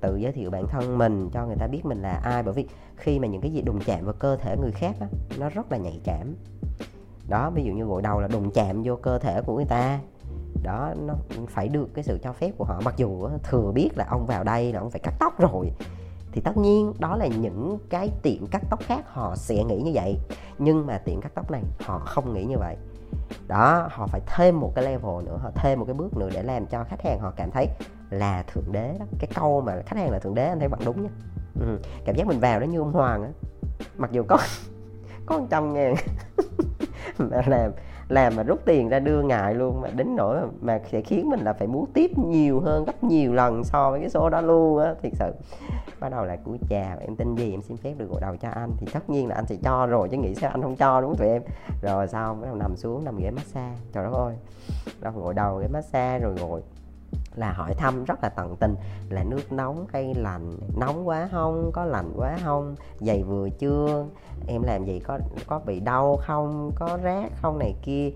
Tự 0.00 0.16
giới 0.16 0.32
thiệu 0.32 0.50
bản 0.50 0.66
thân 0.68 0.98
mình 0.98 1.30
cho 1.32 1.46
người 1.46 1.56
ta 1.56 1.66
biết 1.66 1.84
mình 1.84 2.02
là 2.02 2.20
ai 2.24 2.42
bởi 2.42 2.54
vì 2.54 2.66
khi 2.96 3.18
mà 3.18 3.28
những 3.28 3.40
cái 3.40 3.52
gì 3.52 3.62
đụng 3.62 3.80
chạm 3.86 4.04
vào 4.04 4.14
cơ 4.18 4.36
thể 4.36 4.56
người 4.56 4.72
khác 4.72 4.94
đó, 5.00 5.06
nó 5.38 5.48
rất 5.48 5.72
là 5.72 5.78
nhạy 5.78 6.00
cảm. 6.04 6.34
Đó 7.28 7.50
ví 7.50 7.64
dụ 7.64 7.72
như 7.72 7.84
gội 7.84 8.02
đầu 8.02 8.20
là 8.20 8.28
đụng 8.28 8.50
chạm 8.50 8.82
vô 8.84 8.96
cơ 8.96 9.18
thể 9.18 9.42
của 9.42 9.56
người 9.56 9.64
ta. 9.64 10.00
Đó 10.62 10.94
nó 11.06 11.14
phải 11.48 11.68
được 11.68 11.88
cái 11.94 12.04
sự 12.04 12.18
cho 12.22 12.32
phép 12.32 12.50
của 12.58 12.64
họ. 12.64 12.80
Mặc 12.84 12.94
dù 12.96 13.28
thừa 13.42 13.72
biết 13.74 13.90
là 13.96 14.06
ông 14.10 14.26
vào 14.26 14.44
đây 14.44 14.72
là 14.72 14.80
ông 14.80 14.90
phải 14.90 15.00
cắt 15.00 15.14
tóc 15.20 15.40
rồi 15.40 15.70
thì 16.32 16.40
tất 16.40 16.56
nhiên 16.56 16.92
đó 16.98 17.16
là 17.16 17.26
những 17.26 17.78
cái 17.90 18.10
tiệm 18.22 18.46
cắt 18.46 18.62
tóc 18.70 18.80
khác 18.82 19.04
họ 19.06 19.36
sẽ 19.36 19.64
nghĩ 19.64 19.80
như 19.82 19.90
vậy. 19.94 20.18
Nhưng 20.58 20.86
mà 20.86 20.98
tiệm 20.98 21.20
cắt 21.20 21.32
tóc 21.34 21.50
này 21.50 21.62
họ 21.80 21.98
không 21.98 22.34
nghĩ 22.34 22.44
như 22.44 22.56
vậy. 22.58 22.76
Đó, 23.48 23.88
họ 23.90 24.06
phải 24.06 24.20
thêm 24.26 24.60
một 24.60 24.72
cái 24.74 24.84
level 24.84 25.24
nữa, 25.24 25.38
họ 25.42 25.50
thêm 25.54 25.78
một 25.78 25.84
cái 25.84 25.94
bước 25.94 26.16
nữa 26.16 26.28
để 26.34 26.42
làm 26.42 26.66
cho 26.66 26.84
khách 26.84 27.02
hàng 27.02 27.20
họ 27.20 27.32
cảm 27.36 27.50
thấy 27.50 27.68
là 28.10 28.42
thượng 28.42 28.72
đế 28.72 28.96
đó. 28.98 29.06
Cái 29.18 29.30
câu 29.34 29.60
mà 29.60 29.82
khách 29.86 29.98
hàng 29.98 30.10
là 30.10 30.18
thượng 30.18 30.34
đế, 30.34 30.46
anh 30.46 30.58
thấy 30.58 30.68
bạn 30.68 30.80
đúng 30.84 31.02
nhá 31.02 31.10
ừ. 31.60 31.78
cảm 32.04 32.16
giác 32.16 32.26
mình 32.26 32.40
vào 32.40 32.60
đó 32.60 32.64
như 32.64 32.78
ông 32.78 32.92
hoàng 32.92 33.22
á. 33.22 33.28
Mặc 33.96 34.12
dù 34.12 34.22
có 34.28 34.38
có 35.26 35.38
một 35.38 35.46
trăm 35.50 35.72
ngàn. 35.74 35.94
Mà 37.18 37.42
làm 37.46 37.72
làm 38.10 38.36
mà 38.36 38.42
rút 38.42 38.60
tiền 38.64 38.88
ra 38.88 38.98
đưa 38.98 39.22
ngại 39.22 39.54
luôn, 39.54 39.80
mà 39.80 39.88
đến 39.90 40.16
nỗi 40.16 40.38
mà 40.60 40.80
sẽ 40.90 41.00
khiến 41.00 41.30
mình 41.30 41.40
là 41.40 41.52
phải 41.52 41.68
muốn 41.68 41.86
tiếp 41.94 42.10
nhiều 42.18 42.60
hơn, 42.60 42.84
gấp 42.84 43.04
nhiều 43.04 43.34
lần 43.34 43.64
so 43.64 43.90
với 43.90 44.00
cái 44.00 44.10
số 44.10 44.30
đó 44.30 44.40
luôn 44.40 44.78
á, 44.78 44.94
thiệt 45.02 45.12
sự 45.18 45.32
bắt 46.00 46.08
đầu 46.08 46.24
là 46.24 46.36
cúi 46.36 46.58
chào 46.68 46.98
em 47.00 47.16
tin 47.16 47.34
gì 47.34 47.50
em 47.50 47.62
xin 47.62 47.76
phép 47.76 47.94
được 47.98 48.10
gội 48.10 48.20
đầu 48.20 48.36
cho 48.36 48.48
anh. 48.48 48.70
Thì 48.78 48.86
tất 48.92 49.10
nhiên 49.10 49.28
là 49.28 49.34
anh 49.34 49.46
sẽ 49.46 49.56
cho 49.62 49.86
rồi 49.86 50.08
chứ 50.08 50.16
nghĩ 50.16 50.34
sao 50.34 50.50
anh 50.50 50.62
không 50.62 50.76
cho 50.76 51.00
đúng 51.00 51.10
không 51.10 51.18
tụi 51.18 51.28
em? 51.28 51.42
Rồi 51.82 52.08
xong 52.08 52.40
bắt 52.40 52.46
đầu 52.46 52.56
nằm 52.56 52.76
xuống 52.76 53.04
nằm 53.04 53.18
ghế 53.18 53.30
massage. 53.30 53.76
Trời 53.92 54.04
đất 54.04 54.12
ơi 54.12 54.34
đâu 55.00 55.12
gội 55.16 55.34
đầu 55.34 55.58
ghế 55.58 55.68
massage 55.68 56.18
rồi 56.18 56.34
gội. 56.34 56.62
Là 57.34 57.52
hỏi 57.52 57.74
thăm 57.74 58.04
rất 58.04 58.22
là 58.22 58.28
tận 58.28 58.56
tình 58.56 58.74
là 59.08 59.24
nước 59.24 59.52
nóng 59.52 59.86
hay 59.92 60.14
lạnh 60.14 60.56
nóng 60.76 61.08
quá 61.08 61.28
không 61.32 61.70
có 61.72 61.84
lạnh 61.84 62.12
quá 62.16 62.38
không 62.44 62.74
giày 62.98 63.22
vừa 63.22 63.48
chưa 63.50 64.06
em 64.46 64.62
làm 64.62 64.84
gì 64.84 65.00
có 65.00 65.18
có 65.46 65.60
bị 65.66 65.80
đau 65.80 66.16
không 66.16 66.70
có 66.74 66.98
rác 67.02 67.32
không 67.42 67.58
này 67.58 67.74
kia. 67.82 68.10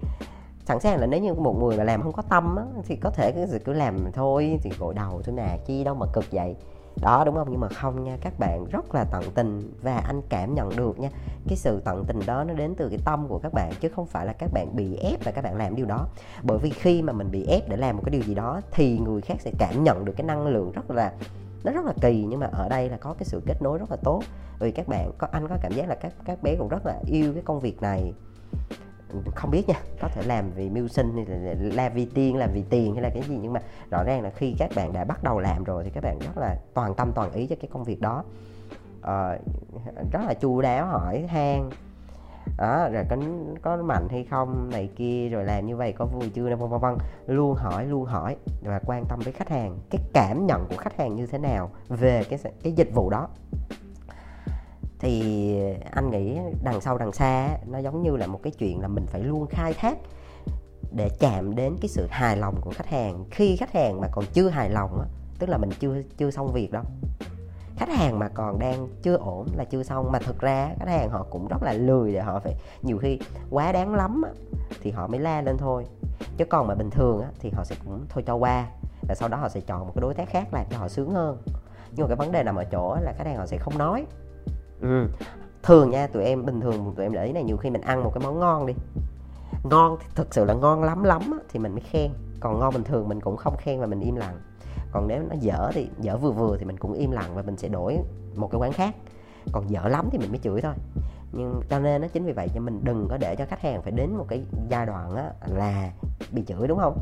Sẵn 0.64 0.80
sàng 0.80 1.00
là 1.00 1.06
nếu 1.06 1.20
như 1.20 1.34
một 1.34 1.56
người 1.60 1.76
mà 1.76 1.84
làm 1.84 2.02
không 2.02 2.12
có 2.12 2.22
tâm 2.22 2.56
á, 2.56 2.64
thì 2.86 2.96
có 2.96 3.10
thể 3.10 3.32
cứ 3.32 3.58
cứ 3.64 3.72
làm 3.72 4.12
thôi 4.12 4.58
thì 4.62 4.70
gội 4.78 4.94
đầu 4.94 5.22
thôi 5.24 5.34
nè 5.36 5.58
chi 5.66 5.84
đâu 5.84 5.94
mà 5.94 6.06
cực 6.12 6.24
vậy 6.30 6.56
đó, 7.02 7.22
đúng 7.24 7.34
không? 7.34 7.48
Nhưng 7.50 7.60
mà 7.60 7.68
không 7.68 8.04
nha, 8.04 8.16
các 8.20 8.38
bạn 8.38 8.64
rất 8.70 8.94
là 8.94 9.04
tận 9.04 9.24
tình 9.34 9.72
và 9.82 9.96
anh 9.96 10.22
cảm 10.28 10.54
nhận 10.54 10.76
được 10.76 10.98
nha. 10.98 11.08
Cái 11.48 11.56
sự 11.56 11.80
tận 11.80 12.04
tình 12.04 12.20
đó 12.26 12.44
nó 12.44 12.54
đến 12.54 12.74
từ 12.74 12.88
cái 12.88 12.98
tâm 13.04 13.28
của 13.28 13.38
các 13.38 13.52
bạn, 13.52 13.72
chứ 13.80 13.88
không 13.88 14.06
phải 14.06 14.26
là 14.26 14.32
các 14.32 14.52
bạn 14.52 14.76
bị 14.76 14.96
ép 14.96 15.24
và 15.24 15.32
các 15.32 15.44
bạn 15.44 15.56
làm 15.56 15.76
điều 15.76 15.86
đó. 15.86 16.06
Bởi 16.42 16.58
vì 16.58 16.70
khi 16.70 17.02
mà 17.02 17.12
mình 17.12 17.30
bị 17.30 17.46
ép 17.46 17.68
để 17.68 17.76
làm 17.76 17.96
một 17.96 18.02
cái 18.04 18.10
điều 18.10 18.22
gì 18.22 18.34
đó 18.34 18.60
thì 18.70 18.98
người 18.98 19.20
khác 19.20 19.36
sẽ 19.40 19.50
cảm 19.58 19.84
nhận 19.84 20.04
được 20.04 20.12
cái 20.16 20.26
năng 20.26 20.46
lượng 20.46 20.72
rất 20.72 20.90
là, 20.90 21.12
nó 21.64 21.72
rất 21.72 21.84
là 21.84 21.92
kỳ. 22.00 22.26
Nhưng 22.28 22.40
mà 22.40 22.46
ở 22.52 22.68
đây 22.68 22.88
là 22.88 22.96
có 22.96 23.14
cái 23.18 23.24
sự 23.24 23.42
kết 23.46 23.62
nối 23.62 23.78
rất 23.78 23.90
là 23.90 23.96
tốt. 24.04 24.22
Vì 24.58 24.72
các 24.72 24.88
bạn 24.88 25.12
có, 25.18 25.26
anh 25.30 25.48
có 25.48 25.56
cảm 25.62 25.72
giác 25.72 25.88
là 25.88 25.94
các 25.94 26.12
các 26.24 26.42
bé 26.42 26.56
cũng 26.58 26.68
rất 26.68 26.86
là 26.86 27.00
yêu 27.06 27.32
cái 27.32 27.42
công 27.42 27.60
việc 27.60 27.82
này 27.82 28.12
không 29.34 29.50
biết 29.50 29.68
nha 29.68 29.80
có 30.00 30.08
thể 30.08 30.22
làm 30.22 30.50
vì 30.50 30.70
mưu 30.70 30.88
sinh 30.88 31.12
hay 31.16 31.38
là 31.38 31.54
làm 31.58 31.92
vì 31.94 32.06
tiền 32.14 32.36
làm 32.36 32.50
vì 32.52 32.64
tiền 32.70 32.94
hay 32.94 33.02
là 33.02 33.10
cái 33.14 33.22
gì 33.22 33.38
nhưng 33.42 33.52
mà 33.52 33.60
rõ 33.90 34.04
ràng 34.04 34.22
là 34.22 34.30
khi 34.30 34.54
các 34.58 34.70
bạn 34.76 34.92
đã 34.92 35.04
bắt 35.04 35.24
đầu 35.24 35.40
làm 35.40 35.64
rồi 35.64 35.84
thì 35.84 35.90
các 35.90 36.04
bạn 36.04 36.18
rất 36.18 36.38
là 36.38 36.56
toàn 36.74 36.94
tâm 36.94 37.12
toàn 37.14 37.32
ý 37.32 37.46
cho 37.46 37.56
cái 37.60 37.68
công 37.72 37.84
việc 37.84 38.00
đó. 38.00 38.24
Ờ, 39.02 39.38
rất 40.12 40.20
là 40.26 40.34
chu 40.34 40.60
đáo 40.60 40.86
hỏi 40.86 41.26
han. 41.28 41.70
Đó 42.58 42.88
rồi 42.92 43.04
có 43.10 43.16
có 43.62 43.76
mạnh 43.76 44.08
hay 44.10 44.24
không 44.30 44.70
này 44.72 44.88
kia 44.96 45.28
rồi 45.28 45.44
làm 45.44 45.66
như 45.66 45.76
vậy 45.76 45.92
có 45.92 46.04
vui 46.04 46.30
chưa 46.34 46.56
vân 46.56 46.70
vân 46.70 46.80
vân. 46.80 46.96
Luôn 47.26 47.54
hỏi 47.54 47.86
luôn 47.86 48.04
hỏi 48.04 48.36
và 48.62 48.80
quan 48.86 49.04
tâm 49.08 49.20
với 49.24 49.32
khách 49.32 49.48
hàng. 49.48 49.78
Cái 49.90 50.00
cảm 50.12 50.46
nhận 50.46 50.66
của 50.70 50.76
khách 50.76 50.96
hàng 50.96 51.14
như 51.14 51.26
thế 51.26 51.38
nào 51.38 51.70
về 51.88 52.24
cái 52.24 52.38
cái 52.62 52.72
dịch 52.72 52.90
vụ 52.94 53.10
đó? 53.10 53.28
Thì 55.04 55.56
anh 55.92 56.10
nghĩ 56.10 56.38
đằng 56.62 56.80
sau 56.80 56.98
đằng 56.98 57.12
xa 57.12 57.58
nó 57.66 57.78
giống 57.78 58.02
như 58.02 58.16
là 58.16 58.26
một 58.26 58.40
cái 58.42 58.52
chuyện 58.58 58.80
là 58.80 58.88
mình 58.88 59.06
phải 59.06 59.20
luôn 59.20 59.46
khai 59.46 59.72
thác 59.72 59.98
để 60.92 61.08
chạm 61.18 61.54
đến 61.54 61.76
cái 61.80 61.88
sự 61.88 62.06
hài 62.10 62.36
lòng 62.36 62.54
của 62.60 62.70
khách 62.74 62.86
hàng. 62.86 63.24
Khi 63.30 63.56
khách 63.56 63.72
hàng 63.72 64.00
mà 64.00 64.08
còn 64.12 64.24
chưa 64.32 64.48
hài 64.48 64.70
lòng 64.70 65.00
á 65.00 65.06
tức 65.38 65.48
là 65.48 65.58
mình 65.58 65.70
chưa 65.78 66.02
chưa 66.16 66.30
xong 66.30 66.52
việc 66.52 66.72
đâu. 66.72 66.82
Khách 67.76 67.88
hàng 67.88 68.18
mà 68.18 68.28
còn 68.28 68.58
đang 68.58 68.88
chưa 69.02 69.16
ổn 69.16 69.46
là 69.56 69.64
chưa 69.64 69.82
xong. 69.82 70.12
Mà 70.12 70.18
thực 70.18 70.38
ra 70.38 70.70
khách 70.78 70.88
hàng 70.88 71.10
họ 71.10 71.26
cũng 71.30 71.48
rất 71.48 71.62
là 71.62 71.72
lười 71.72 72.12
để 72.12 72.20
họ 72.20 72.38
phải 72.38 72.54
nhiều 72.82 72.98
khi 72.98 73.18
quá 73.50 73.72
đáng 73.72 73.94
lắm 73.94 74.22
á, 74.22 74.30
thì 74.82 74.90
họ 74.90 75.06
mới 75.06 75.20
la 75.20 75.42
lên 75.42 75.56
thôi. 75.58 75.84
Chứ 76.36 76.44
còn 76.44 76.66
mà 76.66 76.74
bình 76.74 76.90
thường 76.90 77.22
á, 77.22 77.28
thì 77.40 77.50
họ 77.50 77.64
sẽ 77.64 77.76
cũng 77.84 78.06
thôi 78.08 78.24
cho 78.26 78.34
qua 78.34 78.66
và 79.08 79.14
sau 79.14 79.28
đó 79.28 79.36
họ 79.36 79.48
sẽ 79.48 79.60
chọn 79.60 79.86
một 79.86 79.92
cái 79.94 80.02
đối 80.02 80.14
tác 80.14 80.28
khác 80.28 80.54
làm 80.54 80.66
cho 80.70 80.78
họ 80.78 80.88
sướng 80.88 81.10
hơn. 81.10 81.42
Nhưng 81.92 82.02
mà 82.02 82.08
cái 82.08 82.16
vấn 82.16 82.32
đề 82.32 82.42
nằm 82.42 82.56
ở 82.56 82.64
chỗ 82.64 82.96
là 83.00 83.12
khách 83.18 83.26
hàng 83.26 83.36
họ 83.36 83.46
sẽ 83.46 83.58
không 83.58 83.78
nói 83.78 84.06
ừ. 84.84 85.08
thường 85.62 85.90
nha 85.90 86.06
tụi 86.06 86.24
em 86.24 86.46
bình 86.46 86.60
thường 86.60 86.92
tụi 86.96 87.06
em 87.06 87.12
để 87.12 87.24
ý 87.24 87.32
này 87.32 87.44
nhiều 87.44 87.56
khi 87.56 87.70
mình 87.70 87.82
ăn 87.82 88.04
một 88.04 88.10
cái 88.14 88.24
món 88.24 88.40
ngon 88.40 88.66
đi. 88.66 88.74
Ngon 89.64 89.96
thực 90.14 90.34
sự 90.34 90.44
là 90.44 90.54
ngon 90.54 90.82
lắm 90.82 91.04
lắm 91.04 91.22
á, 91.32 91.38
thì 91.48 91.58
mình 91.58 91.72
mới 91.72 91.80
khen. 91.80 92.10
Còn 92.40 92.60
ngon 92.60 92.74
bình 92.74 92.84
thường 92.84 93.08
mình 93.08 93.20
cũng 93.20 93.36
không 93.36 93.56
khen 93.56 93.80
và 93.80 93.86
mình 93.86 94.00
im 94.00 94.16
lặng. 94.16 94.38
Còn 94.92 95.08
nếu 95.08 95.22
nó 95.30 95.36
dở 95.40 95.70
thì 95.74 95.88
dở 96.00 96.16
vừa 96.16 96.30
vừa 96.30 96.56
thì 96.58 96.64
mình 96.64 96.76
cũng 96.76 96.92
im 96.92 97.10
lặng 97.10 97.30
và 97.34 97.42
mình 97.42 97.56
sẽ 97.56 97.68
đổi 97.68 97.98
một 98.34 98.48
cái 98.52 98.60
quán 98.60 98.72
khác. 98.72 98.94
Còn 99.52 99.70
dở 99.70 99.88
lắm 99.88 100.08
thì 100.12 100.18
mình 100.18 100.30
mới 100.30 100.38
chửi 100.38 100.60
thôi. 100.60 100.72
Nhưng 101.32 101.60
cho 101.70 101.78
nên 101.78 102.02
nó 102.02 102.08
chính 102.08 102.24
vì 102.24 102.32
vậy 102.32 102.48
cho 102.54 102.60
mình 102.60 102.80
đừng 102.82 103.06
có 103.10 103.16
để 103.16 103.36
cho 103.36 103.46
khách 103.46 103.60
hàng 103.60 103.82
phải 103.82 103.92
đến 103.92 104.16
một 104.16 104.24
cái 104.28 104.44
giai 104.68 104.86
đoạn 104.86 105.16
á, 105.16 105.30
là 105.46 105.90
bị 106.32 106.42
chửi 106.46 106.68
đúng 106.68 106.78
không? 106.78 106.98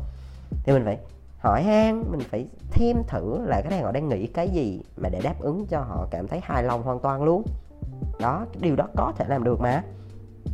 Thì 0.63 0.73
mình 0.73 0.85
phải 0.85 0.97
hỏi 1.39 1.63
han 1.63 2.03
mình 2.11 2.19
phải 2.19 2.47
thêm 2.71 2.97
thử 3.07 3.41
là 3.45 3.61
khách 3.63 3.71
hàng 3.71 3.83
họ 3.83 3.91
đang 3.91 4.09
nghĩ 4.09 4.27
cái 4.27 4.49
gì 4.49 4.81
mà 4.97 5.09
để 5.09 5.21
đáp 5.23 5.35
ứng 5.39 5.65
cho 5.67 5.79
họ 5.79 6.07
cảm 6.11 6.27
thấy 6.27 6.39
hài 6.43 6.63
lòng 6.63 6.83
hoàn 6.83 6.99
toàn 6.99 7.23
luôn 7.23 7.43
đó 8.23 8.45
điều 8.59 8.75
đó 8.75 8.87
có 8.95 9.13
thể 9.17 9.25
làm 9.27 9.43
được 9.43 9.59
mà. 9.59 9.83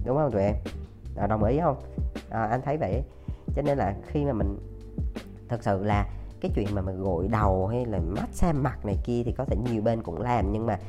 Đúng 0.06 0.18
không 0.18 0.32
tụi 0.32 0.42
em 0.42 0.56
à, 1.18 1.28
đồng 1.28 1.44
ý 1.44 1.60
không? 1.60 1.78
À, 2.30 2.44
anh 2.46 2.62
thấy 2.62 2.78
vậy. 2.78 3.04
Cho 3.56 3.62
nên 3.62 3.78
là 3.78 3.96
khi 4.08 4.26
mà 4.26 4.34
mình 4.34 4.58
thật 5.50 5.64
sự 5.64 5.84
là 5.84 6.08
cái 6.42 6.52
chuyện 6.56 6.68
mà 6.76 6.82
mình 6.82 7.04
gội 7.04 7.28
đầu 7.28 7.68
hay 7.68 7.86
là 7.86 8.00
massage 8.00 8.60
mặt 8.60 8.86
này 8.86 8.98
kia 9.04 9.22
thì 9.26 9.32
có 9.32 9.46
thể 9.46 9.56
nhiều 9.72 9.82
bên 9.82 10.04
cũng 10.04 10.22
làm 10.22 10.52
nhưng 10.52 10.66
mà 10.66 10.80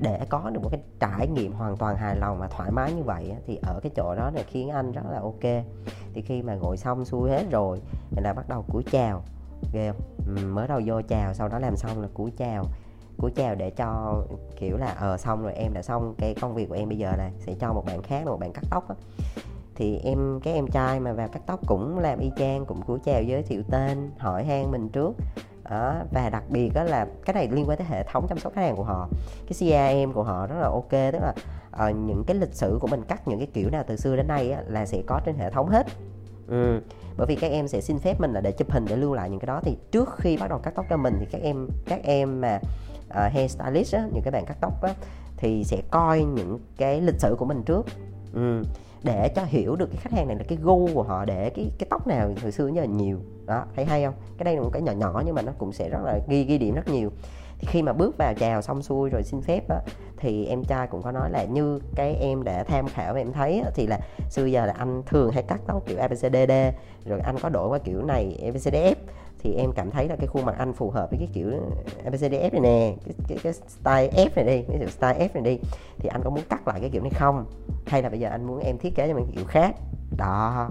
để 0.00 0.20
có 0.28 0.50
được 0.50 0.60
một 0.62 0.68
cái 0.72 0.80
trải 1.00 1.28
nghiệm 1.28 1.52
hoàn 1.52 1.76
toàn 1.76 1.96
hài 1.96 2.16
lòng 2.16 2.38
và 2.40 2.48
thoải 2.48 2.70
mái 2.70 2.92
như 2.92 3.02
vậy 3.02 3.34
thì 3.46 3.58
ở 3.62 3.80
cái 3.82 3.92
chỗ 3.96 4.14
đó 4.14 4.30
là 4.34 4.42
khiến 4.46 4.68
anh 4.68 4.92
rất 4.92 5.02
là 5.10 5.20
ok. 5.20 5.64
Thì 6.14 6.22
khi 6.22 6.42
mà 6.42 6.54
gội 6.54 6.76
xong 6.76 7.04
xuôi 7.04 7.30
hết 7.30 7.50
rồi 7.50 7.80
là 8.16 8.32
bắt 8.32 8.48
đầu 8.48 8.64
cúi 8.72 8.82
chào. 8.90 9.22
Ghê 9.72 9.92
không? 9.92 10.00
Ừ, 10.36 10.46
mới 10.46 10.68
đầu 10.68 10.80
vô 10.86 11.02
chào 11.08 11.34
sau 11.34 11.48
đó 11.48 11.58
làm 11.58 11.76
xong 11.76 12.02
là 12.02 12.08
cúi 12.14 12.30
chào 12.36 12.64
cúi 13.20 13.30
chào 13.30 13.54
để 13.54 13.70
cho 13.70 14.14
kiểu 14.56 14.76
là 14.76 14.86
ờ 14.86 15.16
xong 15.16 15.42
rồi 15.42 15.52
em 15.52 15.74
đã 15.74 15.82
xong 15.82 16.14
cái 16.18 16.34
công 16.40 16.54
việc 16.54 16.68
của 16.68 16.74
em 16.74 16.88
bây 16.88 16.98
giờ 16.98 17.12
này 17.18 17.30
sẽ 17.38 17.54
cho 17.60 17.72
một 17.72 17.86
bạn 17.86 18.02
khác 18.02 18.26
một 18.26 18.40
bạn 18.40 18.52
cắt 18.52 18.64
tóc 18.70 18.88
á. 18.88 18.94
Thì 19.74 19.98
em 19.98 20.40
cái 20.42 20.54
em 20.54 20.66
trai 20.66 21.00
mà 21.00 21.12
vào 21.12 21.28
cắt 21.28 21.42
tóc 21.46 21.60
cũng 21.66 21.98
làm 21.98 22.18
y 22.18 22.30
chang 22.36 22.66
cũng 22.66 22.82
cúi 22.82 22.98
chào 23.04 23.22
giới 23.22 23.42
thiệu 23.42 23.62
tên 23.70 24.10
hỏi 24.18 24.44
han 24.44 24.70
mình 24.70 24.88
trước. 24.88 25.14
Đó, 25.70 25.94
và 26.12 26.30
đặc 26.30 26.44
biệt 26.48 26.70
đó 26.74 26.82
là 26.82 27.06
cái 27.24 27.34
này 27.34 27.48
liên 27.52 27.68
quan 27.68 27.78
tới 27.78 27.86
hệ 27.90 28.02
thống 28.02 28.26
chăm 28.28 28.38
sóc 28.38 28.52
khách 28.54 28.62
hàng 28.62 28.76
của 28.76 28.82
họ. 28.82 29.08
Cái 29.48 29.54
CRM 29.58 30.12
của 30.12 30.22
họ 30.22 30.46
rất 30.46 30.56
là 30.60 30.66
ok 30.68 30.90
tức 30.90 31.18
là 31.20 31.34
uh, 31.88 31.96
những 31.96 32.24
cái 32.26 32.36
lịch 32.36 32.54
sử 32.54 32.78
của 32.80 32.86
mình 32.86 33.02
cắt 33.02 33.28
những 33.28 33.38
cái 33.38 33.48
kiểu 33.52 33.70
nào 33.70 33.84
từ 33.86 33.96
xưa 33.96 34.16
đến 34.16 34.28
nay 34.28 34.50
á, 34.50 34.62
là 34.66 34.86
sẽ 34.86 35.02
có 35.06 35.20
trên 35.24 35.34
hệ 35.34 35.50
thống 35.50 35.68
hết. 35.68 35.86
Ừ. 36.48 36.80
bởi 37.16 37.26
vì 37.26 37.36
các 37.36 37.50
em 37.50 37.68
sẽ 37.68 37.80
xin 37.80 37.98
phép 37.98 38.20
mình 38.20 38.32
là 38.32 38.40
để 38.40 38.52
chụp 38.52 38.70
hình 38.70 38.84
để 38.88 38.96
lưu 38.96 39.14
lại 39.14 39.30
những 39.30 39.40
cái 39.40 39.46
đó. 39.46 39.60
Thì 39.64 39.76
trước 39.90 40.08
khi 40.16 40.36
bắt 40.36 40.50
đầu 40.50 40.58
cắt 40.58 40.74
tóc 40.74 40.86
cho 40.90 40.96
mình 40.96 41.16
thì 41.20 41.26
các 41.30 41.42
em 41.42 41.68
các 41.86 42.00
em 42.02 42.40
mà 42.40 42.60
uh, 43.10 43.32
hair 43.32 43.50
stylist 43.50 43.94
á, 43.94 44.08
những 44.12 44.22
cái 44.22 44.32
bạn 44.32 44.44
cắt 44.46 44.56
tóc 44.60 44.82
á, 44.82 44.94
thì 45.36 45.64
sẽ 45.64 45.82
coi 45.90 46.22
những 46.22 46.58
cái 46.76 47.00
lịch 47.00 47.20
sử 47.20 47.36
của 47.38 47.44
mình 47.44 47.62
trước. 47.62 47.86
Ừ 48.32 48.62
để 49.02 49.28
cho 49.36 49.44
hiểu 49.44 49.76
được 49.76 49.86
cái 49.86 49.96
khách 49.96 50.12
hàng 50.12 50.28
này 50.28 50.36
là 50.36 50.44
cái 50.48 50.58
gu 50.62 50.88
của 50.94 51.02
họ 51.02 51.24
để 51.24 51.50
cái 51.50 51.70
cái 51.78 51.86
tóc 51.90 52.06
nào 52.06 52.30
hồi 52.42 52.52
xưa 52.52 52.70
giờ 52.74 52.84
nhiều. 52.84 53.18
Đó 53.46 53.64
thấy 53.76 53.84
hay 53.84 54.04
không? 54.04 54.14
Cái 54.38 54.44
đây 54.44 54.56
là 54.56 54.62
một 54.62 54.70
cái 54.72 54.82
nhỏ 54.82 54.92
nhỏ 54.92 55.22
nhưng 55.26 55.34
mà 55.34 55.42
nó 55.42 55.52
cũng 55.58 55.72
sẽ 55.72 55.88
rất 55.88 55.98
là 56.04 56.18
ghi 56.28 56.44
ghi 56.44 56.58
điểm 56.58 56.74
rất 56.74 56.88
nhiều. 56.88 57.10
Thì 57.58 57.66
khi 57.70 57.82
mà 57.82 57.92
bước 57.92 58.16
vào 58.18 58.34
chào 58.34 58.62
xong 58.62 58.82
xuôi 58.82 59.10
rồi 59.10 59.22
xin 59.22 59.42
phép 59.42 59.68
á, 59.68 59.76
thì 60.16 60.46
em 60.46 60.64
trai 60.64 60.86
cũng 60.86 61.02
có 61.02 61.12
nói 61.12 61.30
là 61.30 61.44
như 61.44 61.80
cái 61.94 62.14
em 62.14 62.44
đã 62.44 62.64
tham 62.64 62.88
khảo 62.88 63.14
và 63.14 63.20
em 63.20 63.32
thấy 63.32 63.60
á, 63.64 63.70
thì 63.74 63.86
là 63.86 63.98
xưa 64.30 64.44
giờ 64.44 64.66
là 64.66 64.72
anh 64.78 65.02
thường 65.06 65.30
hay 65.30 65.42
cắt 65.42 65.60
tóc 65.66 65.82
kiểu 65.86 65.98
ABCDD 65.98 66.52
rồi 67.04 67.20
anh 67.20 67.36
có 67.42 67.48
đổi 67.48 67.68
qua 67.68 67.78
kiểu 67.78 68.04
này 68.04 68.38
ABCDF 68.42 68.94
thì 69.42 69.54
em 69.54 69.72
cảm 69.72 69.90
thấy 69.90 70.08
là 70.08 70.16
cái 70.16 70.26
khuôn 70.26 70.44
mặt 70.44 70.54
anh 70.58 70.72
phù 70.72 70.90
hợp 70.90 71.10
với 71.10 71.18
cái 71.18 71.28
kiểu 71.32 71.50
ABCDF 72.04 72.50
này 72.52 72.60
nè 72.60 72.94
cái, 73.04 73.14
cái, 73.28 73.38
cái 73.42 73.52
style 73.52 74.24
F 74.24 74.30
này 74.36 74.44
đi 74.44 74.64
cái 74.68 74.78
kiểu 74.78 74.88
style 74.88 75.28
F 75.28 75.28
này 75.34 75.42
đi. 75.42 75.58
Thì 75.98 76.08
anh 76.08 76.22
có 76.24 76.30
muốn 76.30 76.44
cắt 76.48 76.68
lại 76.68 76.80
cái 76.80 76.90
kiểu 76.90 77.02
này 77.02 77.12
không? 77.14 77.44
Hay 77.86 78.02
là 78.02 78.08
bây 78.08 78.20
giờ 78.20 78.28
anh 78.28 78.46
muốn 78.46 78.58
em 78.58 78.78
thiết 78.78 78.94
kế 78.94 79.08
cho 79.08 79.14
mình 79.14 79.26
kiểu 79.34 79.44
khác? 79.44 79.74
Đó. 80.16 80.68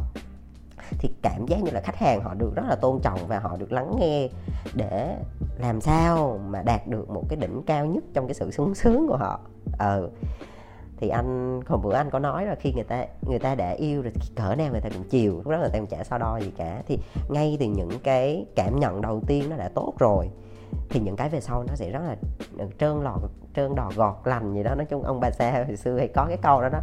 Thì 1.00 1.10
cảm 1.22 1.46
giác 1.48 1.64
như 1.64 1.72
là 1.72 1.82
khách 1.82 1.96
hàng 1.96 2.22
họ 2.22 2.34
được 2.34 2.56
rất 2.56 2.64
là 2.70 2.76
tôn 2.76 3.00
trọng 3.02 3.28
và 3.28 3.40
họ 3.40 3.58
được 3.58 3.72
lắng 3.72 3.96
nghe 4.00 4.30
để 4.74 5.16
làm 5.58 5.82
sao 5.82 6.40
mà 6.48 6.62
đạt 6.62 6.88
được 6.88 7.10
một 7.10 7.24
cái 7.30 7.38
đỉnh 7.40 7.62
cao 7.66 7.86
nhất 7.86 8.04
trong 8.14 8.28
cái 8.28 8.34
sự 8.34 8.52
sung 8.52 8.76
sướng 8.76 9.08
của 9.08 9.18
họ. 9.18 9.40
Ờ 9.80 10.10
thì 11.00 11.10
anh 11.10 11.62
hôm 11.68 11.82
bữa 11.82 11.94
anh 11.94 12.10
có 12.10 12.20
nói 12.20 12.46
là 12.46 12.56
khi 12.56 12.74
người 12.74 12.84
ta 12.84 13.06
người 13.28 13.40
ta 13.40 13.56
đã 13.56 13.70
yêu 13.72 14.02
rồi 14.02 14.14
cỡ 14.36 14.56
nào 14.56 14.72
người 14.72 14.82
ta 14.82 14.90
cũng 14.90 15.04
chiều 15.10 15.34
lúc 15.36 15.48
đó 15.48 15.58
người 15.58 15.70
ta 15.74 15.80
cũng 15.80 15.88
chả 15.88 16.04
so 16.04 16.18
đo 16.18 16.38
gì 16.38 16.52
cả. 16.58 16.82
Thì 16.88 17.00
ngay 17.30 17.58
từ 17.60 17.66
những 17.66 17.90
cái 18.04 18.46
cảm 18.56 18.80
nhận 18.80 19.02
đầu 19.02 19.22
tiên 19.28 19.50
nó 19.50 19.58
đã 19.58 19.70
tốt 19.76 19.94
rồi 20.00 20.30
thì 20.90 21.00
những 21.00 21.16
cái 21.16 21.30
về 21.30 21.42
sau 21.42 21.64
nó 21.68 21.76
sẽ 21.76 21.92
rất 21.92 22.00
là 22.08 22.16
ừ, 22.58 22.66
trơn 22.80 23.04
lọt 23.04 23.22
trơn 23.56 23.76
đỏ 23.76 23.92
gọt 23.96 24.16
lành 24.24 24.54
gì 24.54 24.64
đó. 24.64 24.76
Nói 24.76 24.86
chung 24.86 25.04
ông 25.04 25.20
bà 25.20 25.32
xa 25.32 25.64
hồi 25.68 25.78
xưa 25.78 25.98
hay 25.98 26.08
có 26.08 26.26
cái 26.28 26.38
câu 26.38 26.62
đó 26.62 26.70
đó 26.70 26.80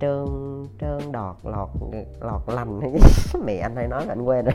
trơn 0.00 0.26
trơn 0.80 1.12
đọt 1.12 1.36
lọt 1.44 1.68
lọt 2.20 2.42
lành 2.46 2.80
mẹ 3.44 3.56
anh 3.56 3.76
hay 3.76 3.88
nói 3.88 4.06
là 4.06 4.12
anh 4.12 4.22
quên 4.22 4.44
rồi. 4.44 4.54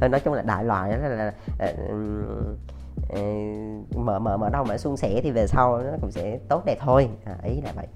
Nói 0.10 0.20
chung 0.20 0.34
là 0.34 0.42
đại 0.42 0.64
loại 0.64 0.90
đó 0.90 0.96
là, 0.96 1.08
là, 1.08 1.32
là 1.58 1.72
ừ, 1.88 2.56
mở 3.96 4.18
mở 4.18 4.36
mở 4.36 4.50
đâu 4.50 4.64
mà 4.64 4.78
suôn 4.78 4.96
sẻ 4.96 5.20
thì 5.22 5.30
về 5.30 5.46
sau 5.46 5.78
nó 5.78 5.96
cũng 6.00 6.10
sẽ 6.10 6.38
tốt 6.48 6.64
đẹp 6.64 6.78
thôi. 6.80 7.08
À, 7.24 7.36
ý 7.42 7.60
là 7.60 7.72
vậy. 7.76 7.86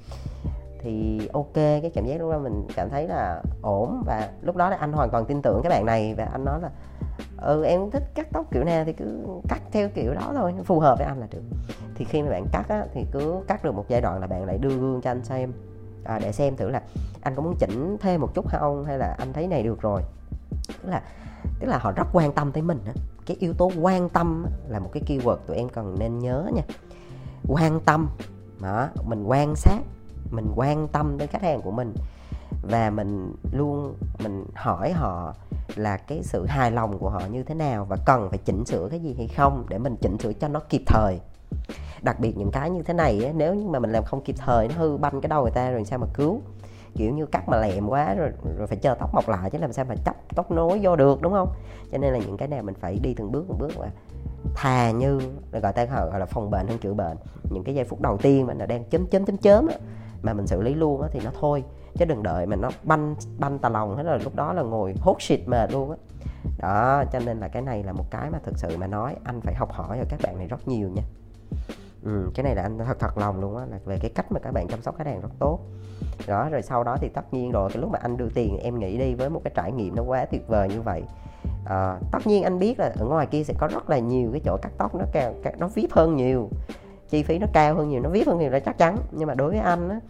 Thì 0.80 1.20
ok 1.32 1.54
cái 1.54 1.90
cảm 1.94 2.06
giác 2.06 2.20
lúc 2.20 2.30
đó 2.32 2.38
mình 2.38 2.66
cảm 2.76 2.88
thấy 2.90 3.08
là 3.08 3.42
ổn 3.62 4.02
và 4.06 4.28
lúc 4.42 4.56
đó 4.56 4.70
là 4.70 4.76
anh 4.76 4.92
hoàn 4.92 5.10
toàn 5.10 5.24
tin 5.24 5.42
tưởng 5.42 5.60
cái 5.62 5.70
bạn 5.70 5.86
này 5.86 6.14
và 6.14 6.24
anh 6.24 6.44
nói 6.44 6.60
là 6.60 6.70
ừ 7.36 7.64
em 7.64 7.90
thích 7.90 8.02
cắt 8.14 8.26
tóc 8.32 8.46
kiểu 8.52 8.64
nào 8.64 8.84
thì 8.84 8.92
cứ 8.92 9.26
cắt 9.48 9.62
theo 9.72 9.88
kiểu 9.94 10.14
đó 10.14 10.32
thôi 10.36 10.54
phù 10.64 10.80
hợp 10.80 10.98
với 10.98 11.06
anh 11.06 11.20
là 11.20 11.26
được. 11.30 11.42
Thì 11.94 12.04
khi 12.04 12.22
mà 12.22 12.30
bạn 12.30 12.46
cắt 12.52 12.68
á, 12.68 12.84
thì 12.94 13.06
cứ 13.12 13.34
cắt 13.48 13.64
được 13.64 13.74
một 13.74 13.84
giai 13.88 14.00
đoạn 14.00 14.20
là 14.20 14.26
bạn 14.26 14.44
lại 14.44 14.58
đưa 14.58 14.76
gương 14.76 15.00
cho 15.00 15.10
anh 15.10 15.24
xem. 15.24 15.52
À, 16.04 16.18
để 16.22 16.32
xem 16.32 16.56
thử 16.56 16.70
là 16.70 16.82
anh 17.22 17.34
có 17.34 17.42
muốn 17.42 17.54
chỉnh 17.58 17.96
thêm 18.00 18.20
một 18.20 18.34
chút 18.34 18.48
không 18.48 18.84
hay 18.84 18.98
là 18.98 19.16
anh 19.18 19.32
thấy 19.32 19.46
này 19.46 19.62
được 19.62 19.82
rồi 19.82 20.02
tức 20.68 20.88
là 20.88 21.02
tức 21.60 21.66
là 21.66 21.78
họ 21.78 21.92
rất 21.92 22.06
quan 22.12 22.32
tâm 22.32 22.52
tới 22.52 22.62
mình 22.62 22.78
đó, 22.86 22.92
cái 23.26 23.36
yếu 23.40 23.52
tố 23.52 23.70
quan 23.80 24.08
tâm 24.08 24.46
là 24.68 24.78
một 24.78 24.90
cái 24.92 25.02
keyword 25.06 25.36
tụi 25.36 25.56
em 25.56 25.68
cần 25.68 25.96
nên 25.98 26.18
nhớ 26.18 26.50
nha. 26.54 26.62
Quan 27.48 27.80
tâm 27.80 28.08
đó 28.60 28.88
mình 29.08 29.24
quan 29.24 29.56
sát 29.56 29.78
mình 30.30 30.52
quan 30.56 30.88
tâm 30.88 31.18
đến 31.18 31.28
khách 31.28 31.42
hàng 31.42 31.62
của 31.62 31.70
mình 31.70 31.94
và 32.62 32.90
mình 32.90 33.34
luôn 33.52 33.94
mình 34.18 34.44
hỏi 34.54 34.92
họ 34.92 35.34
là 35.76 35.96
cái 35.96 36.22
sự 36.22 36.46
hài 36.46 36.70
lòng 36.70 36.98
của 36.98 37.10
họ 37.10 37.20
như 37.30 37.42
thế 37.42 37.54
nào 37.54 37.84
và 37.84 37.96
cần 38.06 38.28
phải 38.30 38.38
chỉnh 38.38 38.64
sửa 38.64 38.88
cái 38.90 39.00
gì 39.00 39.14
hay 39.18 39.28
không 39.28 39.66
để 39.68 39.78
mình 39.78 39.96
chỉnh 40.00 40.18
sửa 40.18 40.32
cho 40.32 40.48
nó 40.48 40.60
kịp 40.60 40.82
thời. 40.86 41.20
Đặc 42.02 42.20
biệt 42.20 42.38
những 42.38 42.50
cái 42.52 42.70
như 42.70 42.82
thế 42.82 42.94
này 42.94 43.24
ấy, 43.24 43.32
nếu 43.32 43.54
như 43.54 43.68
mà 43.68 43.78
mình 43.78 43.92
làm 43.92 44.04
không 44.04 44.24
kịp 44.24 44.34
thời 44.38 44.68
nó 44.68 44.74
hư 44.78 44.96
banh 44.96 45.20
cái 45.20 45.28
đầu 45.28 45.42
người 45.42 45.50
ta 45.50 45.70
rồi 45.70 45.84
sao 45.84 45.98
mà 45.98 46.06
cứu? 46.14 46.40
Kiểu 46.98 47.14
như 47.14 47.26
cắt 47.26 47.48
mà 47.48 47.56
lẹm 47.56 47.88
quá 47.88 48.14
rồi 48.14 48.30
rồi 48.58 48.66
phải 48.66 48.78
chờ 48.78 48.94
tóc 48.94 49.14
mọc 49.14 49.28
lại 49.28 49.50
chứ 49.50 49.58
làm 49.58 49.72
sao 49.72 49.84
mà 49.84 49.94
chắp 50.04 50.16
tóc 50.34 50.50
nối 50.50 50.78
vô 50.82 50.96
được 50.96 51.22
đúng 51.22 51.32
không? 51.32 51.48
Cho 51.92 51.98
nên 51.98 52.12
là 52.12 52.18
những 52.18 52.36
cái 52.36 52.48
này 52.48 52.62
mình 52.62 52.74
phải 52.74 52.98
đi 53.02 53.14
từng 53.14 53.32
bước 53.32 53.44
từng 53.48 53.58
bước 53.58 53.78
mà. 53.78 53.86
Thà 54.54 54.90
như 54.90 55.18
gọi 55.52 55.72
ta 55.72 55.84
gọi 55.84 56.20
là 56.20 56.26
phòng 56.26 56.50
bệnh 56.50 56.68
hơn 56.68 56.78
chữa 56.78 56.94
bệnh. 56.94 57.16
Những 57.50 57.64
cái 57.64 57.74
giây 57.74 57.84
phút 57.84 58.00
đầu 58.00 58.16
tiên 58.16 58.46
mà 58.46 58.54
nó 58.54 58.66
đang 58.66 58.84
chấm 58.84 59.06
chấm 59.06 59.24
chấm 59.24 59.36
chấm 59.36 59.66
á, 59.66 59.76
mà 60.22 60.32
mình 60.32 60.46
xử 60.46 60.62
lý 60.62 60.74
luôn 60.74 61.02
á 61.02 61.08
thì 61.12 61.20
nó 61.24 61.30
thôi. 61.40 61.64
Chứ 61.94 62.04
đừng 62.04 62.22
đợi 62.22 62.46
mà 62.46 62.56
nó 62.56 62.70
banh 62.82 63.14
banh 63.38 63.58
tà 63.58 63.68
lòng 63.68 63.96
hết 63.96 64.02
rồi 64.02 64.18
lúc 64.24 64.34
đó 64.34 64.52
là 64.52 64.62
ngồi 64.62 64.94
hốt 65.00 65.22
shit 65.22 65.48
mệt 65.48 65.72
luôn 65.72 65.90
á. 65.90 65.96
Đó 66.58 67.04
cho 67.12 67.18
nên 67.26 67.40
là 67.40 67.48
cái 67.48 67.62
này 67.62 67.82
là 67.82 67.92
một 67.92 68.04
cái 68.10 68.30
mà 68.30 68.38
thực 68.44 68.58
sự 68.58 68.76
mà 68.76 68.86
nói 68.86 69.16
anh 69.24 69.40
phải 69.40 69.54
học 69.54 69.72
hỏi 69.72 69.98
ở 69.98 70.04
các 70.08 70.20
bạn 70.22 70.38
này 70.38 70.46
rất 70.46 70.68
nhiều 70.68 70.88
nha 70.88 71.02
ừ, 72.08 72.30
cái 72.34 72.44
này 72.44 72.54
là 72.54 72.62
anh 72.62 72.78
thật 72.78 72.96
thật 73.00 73.18
lòng 73.18 73.40
luôn 73.40 73.56
á 73.56 73.64
là 73.70 73.78
về 73.84 73.98
cái 74.02 74.10
cách 74.14 74.32
mà 74.32 74.40
các 74.40 74.52
bạn 74.52 74.68
chăm 74.68 74.82
sóc 74.82 74.94
khách 74.98 75.06
hàng 75.06 75.20
rất 75.20 75.28
tốt. 75.38 75.58
Đó 76.26 76.48
rồi 76.48 76.62
sau 76.62 76.84
đó 76.84 76.96
thì 77.00 77.08
tất 77.08 77.34
nhiên 77.34 77.50
rồi 77.50 77.70
cái 77.72 77.82
lúc 77.82 77.90
mà 77.90 77.98
anh 78.02 78.16
đưa 78.16 78.28
tiền 78.34 78.58
em 78.58 78.78
nghĩ 78.78 78.98
đi 78.98 79.14
với 79.14 79.30
một 79.30 79.40
cái 79.44 79.52
trải 79.56 79.72
nghiệm 79.72 79.96
nó 79.96 80.02
quá 80.02 80.24
tuyệt 80.24 80.48
vời 80.48 80.68
như 80.68 80.82
vậy 80.82 81.02
à, 81.66 81.98
tất 82.12 82.26
nhiên 82.26 82.42
anh 82.42 82.58
biết 82.58 82.80
là 82.80 82.92
ở 82.98 83.06
ngoài 83.06 83.26
kia 83.26 83.44
sẽ 83.44 83.54
có 83.58 83.68
rất 83.72 83.90
là 83.90 83.98
nhiều 83.98 84.28
cái 84.32 84.40
chỗ 84.44 84.56
cắt 84.62 84.72
tóc 84.78 84.94
nó 84.94 85.04
cao 85.12 85.34
nó 85.58 85.68
vip 85.68 85.92
hơn 85.92 86.16
nhiều 86.16 86.48
chi 87.08 87.22
phí 87.22 87.38
nó 87.38 87.46
cao 87.52 87.74
hơn 87.74 87.88
nhiều 87.88 88.00
nó 88.00 88.10
vip 88.10 88.26
hơn 88.26 88.38
nhiều 88.38 88.50
là 88.50 88.60
chắc 88.60 88.78
chắn. 88.78 88.96
Nhưng 89.12 89.28
mà 89.28 89.34
đối 89.34 89.50
với 89.50 89.58
anh 89.58 89.88
á 89.88 90.00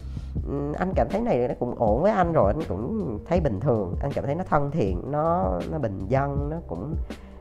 anh 0.77 0.93
cảm 0.95 1.07
thấy 1.09 1.21
này 1.21 1.47
nó 1.47 1.53
cũng 1.59 1.75
ổn 1.75 2.01
với 2.01 2.11
anh 2.11 2.33
rồi 2.33 2.53
anh 2.53 2.63
cũng 2.69 3.19
thấy 3.27 3.39
bình 3.39 3.59
thường 3.59 3.95
anh 4.01 4.11
cảm 4.11 4.25
thấy 4.25 4.35
nó 4.35 4.43
thân 4.43 4.71
thiện 4.71 5.01
nó 5.11 5.59
nó 5.71 5.77
bình 5.79 5.99
dân 6.07 6.49
nó 6.49 6.57
cũng 6.67 6.95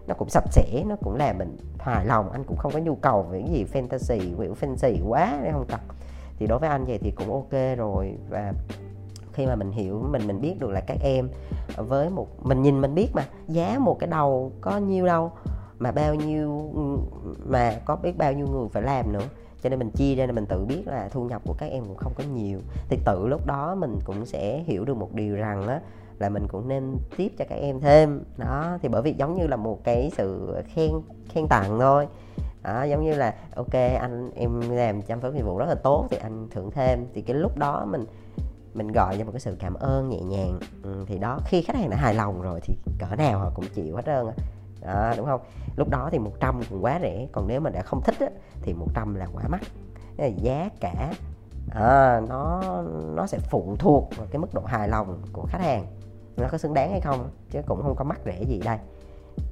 nó 0.08 0.14
cũng 0.14 0.28
sạch 0.28 0.52
sẽ, 0.52 0.84
nó 0.86 0.96
cũng 1.04 1.16
làm 1.16 1.38
mình 1.38 1.56
hài 1.78 2.06
lòng. 2.06 2.30
Anh 2.30 2.44
cũng 2.44 2.56
không 2.56 2.72
có 2.72 2.78
nhu 2.78 2.94
cầu 2.94 3.22
về 3.22 3.40
cái 3.40 3.50
gì 3.50 3.64
fantasy 3.72 4.18
kiểu 4.18 4.54
fancy 4.60 5.08
quá 5.08 5.40
để 5.44 5.52
không 5.52 5.66
cần. 5.68 5.80
thì 6.38 6.46
đối 6.46 6.58
với 6.58 6.68
anh 6.68 6.84
vậy 6.84 6.98
thì 6.98 7.10
cũng 7.10 7.32
ok 7.32 7.76
rồi. 7.76 8.18
Và 8.28 8.52
khi 9.32 9.46
mà 9.46 9.54
mình 9.54 9.70
hiểu, 9.70 10.04
mình 10.10 10.26
mình 10.26 10.40
biết 10.40 10.60
được 10.60 10.70
là 10.70 10.80
các 10.80 10.98
em 11.02 11.28
với 11.76 12.10
một, 12.10 12.26
mình 12.46 12.62
nhìn 12.62 12.80
mình 12.80 12.94
biết 12.94 13.08
mà, 13.14 13.24
giá 13.48 13.78
một 13.78 13.96
cái 14.00 14.08
đầu 14.10 14.52
có 14.60 14.78
nhiêu 14.78 15.06
đâu, 15.06 15.32
mà 15.78 15.92
bao 15.92 16.14
nhiêu, 16.14 16.72
mà 17.46 17.74
có 17.84 17.96
biết 17.96 18.18
bao 18.18 18.32
nhiêu 18.32 18.46
người 18.46 18.68
phải 18.72 18.82
làm 18.82 19.12
nữa. 19.12 19.24
Cho 19.62 19.70
nên 19.70 19.78
mình 19.78 19.90
chia 19.90 20.14
ra 20.14 20.26
là 20.26 20.32
mình 20.32 20.46
tự 20.46 20.64
biết 20.64 20.82
là 20.86 21.08
thu 21.12 21.24
nhập 21.24 21.42
của 21.46 21.54
các 21.58 21.66
em 21.66 21.84
cũng 21.84 21.96
không 21.96 22.12
có 22.16 22.24
nhiều. 22.34 22.58
Thì 22.88 22.98
tự 23.04 23.26
lúc 23.28 23.46
đó 23.46 23.74
mình 23.74 23.98
cũng 24.04 24.26
sẽ 24.26 24.62
hiểu 24.66 24.84
được 24.84 24.96
một 24.96 25.14
điều 25.14 25.36
rằng 25.36 25.66
á 25.66 25.80
là 26.18 26.28
mình 26.28 26.48
cũng 26.48 26.68
nên 26.68 26.96
tiếp 27.16 27.32
cho 27.38 27.44
các 27.48 27.56
em 27.56 27.80
thêm. 27.80 28.24
Đó 28.36 28.78
thì 28.82 28.88
bởi 28.88 29.02
vì 29.02 29.12
giống 29.12 29.34
như 29.34 29.46
là 29.46 29.56
một 29.56 29.78
cái 29.84 30.10
sự 30.16 30.56
khen 30.74 30.90
khen 31.28 31.46
tặng 31.48 31.78
thôi. 31.80 32.06
Đó, 32.62 32.82
giống 32.82 33.04
như 33.04 33.14
là 33.14 33.34
ok 33.54 33.74
anh 34.00 34.30
em 34.34 34.60
làm 34.70 35.02
chăm 35.02 35.20
sóc 35.20 35.32
dịch 35.34 35.44
vụ 35.44 35.58
rất 35.58 35.66
là 35.68 35.74
tốt 35.74 36.06
thì 36.10 36.16
anh 36.16 36.48
thưởng 36.50 36.70
thêm. 36.70 37.06
Thì 37.14 37.22
cái 37.22 37.36
lúc 37.36 37.58
đó 37.58 37.86
mình 37.90 38.04
mình 38.74 38.92
gọi 38.92 39.16
cho 39.18 39.24
một 39.24 39.32
cái 39.32 39.40
sự 39.40 39.56
cảm 39.60 39.74
ơn 39.74 40.08
nhẹ 40.08 40.20
nhàng. 40.20 40.58
Ừ, 40.82 41.04
thì 41.06 41.18
đó 41.18 41.38
khi 41.44 41.62
khách 41.62 41.76
hàng 41.76 41.90
đã 41.90 41.96
hài 41.96 42.14
lòng 42.14 42.42
rồi 42.42 42.60
thì 42.62 42.74
cỡ 42.98 43.16
nào 43.16 43.38
họ 43.38 43.50
cũng 43.54 43.64
chịu 43.74 43.96
hết 43.96 44.02
trơn 44.06 44.26
đó, 44.26 45.14
đúng 45.16 45.26
không? 45.26 45.40
Lúc 45.76 45.88
đó 45.88 46.08
thì 46.12 46.18
100 46.18 46.60
cũng 46.70 46.84
quá 46.84 46.98
rẻ 47.02 47.26
còn 47.32 47.48
nếu 47.48 47.60
mà 47.60 47.70
đã 47.70 47.82
không 47.82 48.00
thích 48.02 48.14
á, 48.20 48.26
thì 48.62 48.74
100 48.74 49.14
là 49.14 49.26
quá 49.32 49.42
mắc. 49.48 49.60
Giá 50.36 50.68
cả 50.80 51.12
à, 51.70 52.20
nó 52.28 52.62
nó 53.14 53.26
sẽ 53.26 53.38
phụ 53.50 53.76
thuộc 53.78 54.08
vào 54.16 54.26
cái 54.30 54.38
mức 54.38 54.54
độ 54.54 54.62
hài 54.64 54.88
lòng 54.88 55.22
của 55.32 55.46
khách 55.48 55.60
hàng 55.60 55.86
nó 56.38 56.48
có 56.50 56.58
xứng 56.58 56.74
đáng 56.74 56.90
hay 56.90 57.00
không 57.00 57.30
chứ 57.50 57.60
cũng 57.66 57.82
không 57.82 57.94
có 57.96 58.04
mắc 58.04 58.20
rẻ 58.24 58.42
gì 58.42 58.60
đây. 58.64 58.78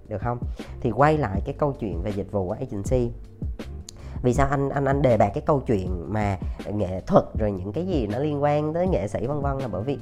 Được 0.09 0.19
không? 0.23 0.39
Thì 0.81 0.91
quay 0.91 1.19
lại 1.19 1.41
cái 1.45 1.55
câu 1.59 1.73
chuyện 1.73 2.03
về 2.03 2.11
dịch 2.11 2.33
vụ 2.33 2.51
agency. 2.51 3.11
Vì 4.23 4.35
sao 4.35 4.47
anh 4.51 4.69
anh 4.69 4.85
anh 4.85 5.03
đề 5.03 5.17
bạt 5.17 5.31
cái 5.35 5.43
câu 5.47 5.61
chuyện 5.67 6.13
mà 6.13 6.39
nghệ 6.75 7.01
thuật 7.07 7.25
rồi 7.39 7.53
những 7.53 7.73
cái 7.73 7.87
gì 7.87 8.07
nó 8.07 8.19
liên 8.19 8.43
quan 8.43 8.75
tới 8.75 8.89
nghệ 8.89 9.09
sĩ 9.09 9.27
vân 9.27 9.41
vân 9.41 9.59
là 9.59 9.69
bởi 9.69 9.83
vì 9.83 9.99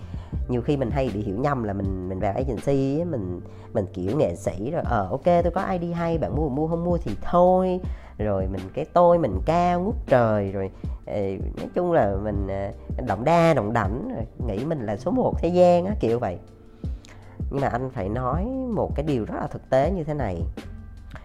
nhiều 0.49 0.63
khi 0.63 0.77
mình 0.77 0.91
hay 0.91 1.11
bị 1.15 1.23
hiểu 1.23 1.37
nhầm 1.39 1.63
là 1.63 1.73
mình 1.73 2.09
mình 2.09 2.21
vào 2.21 2.33
agency 2.33 2.99
ấy, 2.99 3.05
mình 3.05 3.41
mình 3.73 3.87
kiểu 3.93 4.17
nghệ 4.17 4.37
sĩ 4.37 4.71
rồi 4.71 4.83
ờ 4.85 5.09
ok 5.11 5.25
tôi 5.25 5.51
có 5.55 5.63
id 5.81 5.95
hay 5.95 6.19
bạn 6.19 6.37
mua 6.37 6.49
mua 6.49 6.69
không 6.69 6.85
mua 6.85 6.99
thì 6.99 7.17
thôi. 7.23 7.81
Rồi 8.19 8.47
mình 8.47 8.61
cái 8.75 8.85
tôi 8.85 9.19
mình 9.19 9.41
cao 9.47 9.81
ngút 9.81 9.95
trời 10.07 10.53
rồi 10.53 10.71
ờ, 11.07 11.21
nói 11.57 11.69
chung 11.75 11.93
là 11.93 12.17
mình 12.23 12.47
ờ, 12.49 12.71
động 13.07 13.25
đa 13.25 13.55
động 13.55 13.73
đảnh 13.73 14.09
rồi 14.15 14.27
nghĩ 14.47 14.65
mình 14.65 14.87
là 14.87 14.97
số 14.97 15.11
1 15.11 15.35
thế 15.39 15.49
gian 15.49 15.85
á 15.87 15.95
kiểu 16.01 16.19
vậy 16.19 16.39
nhưng 17.55 17.61
mà 17.61 17.69
anh 17.69 17.91
phải 17.91 18.09
nói 18.09 18.45
một 18.75 18.91
cái 18.95 19.07
điều 19.07 19.25
rất 19.25 19.35
là 19.41 19.47
thực 19.47 19.71
tế 19.71 19.91
như 19.91 20.05
thế 20.05 20.15
này. 20.15 20.43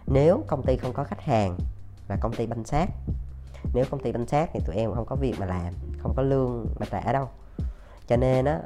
Nếu 0.06 0.44
công 0.48 0.64
ty 0.64 0.78
không 0.78 0.94
có 0.94 1.04
khách 1.04 1.22
hàng 1.22 1.58
và 2.08 2.18
công 2.22 2.34
ty 2.34 2.48
banh 2.48 2.64
sát 2.66 2.90
nếu 3.74 3.86
công 3.90 4.04
ty 4.04 4.12
banh 4.12 4.28
sát 4.28 4.50
thì 4.54 4.60
tụi 4.66 4.76
em 4.76 4.94
không 4.94 5.06
có 5.06 5.16
việc 5.16 5.36
mà 5.40 5.46
làm, 5.46 5.74
không 5.98 6.14
có 6.16 6.22
lương 6.22 6.66
mà 6.80 6.86
trả 6.92 7.14
đâu. 7.14 7.28
Cho 8.08 8.18
nên 8.18 8.46
á, 8.46 8.60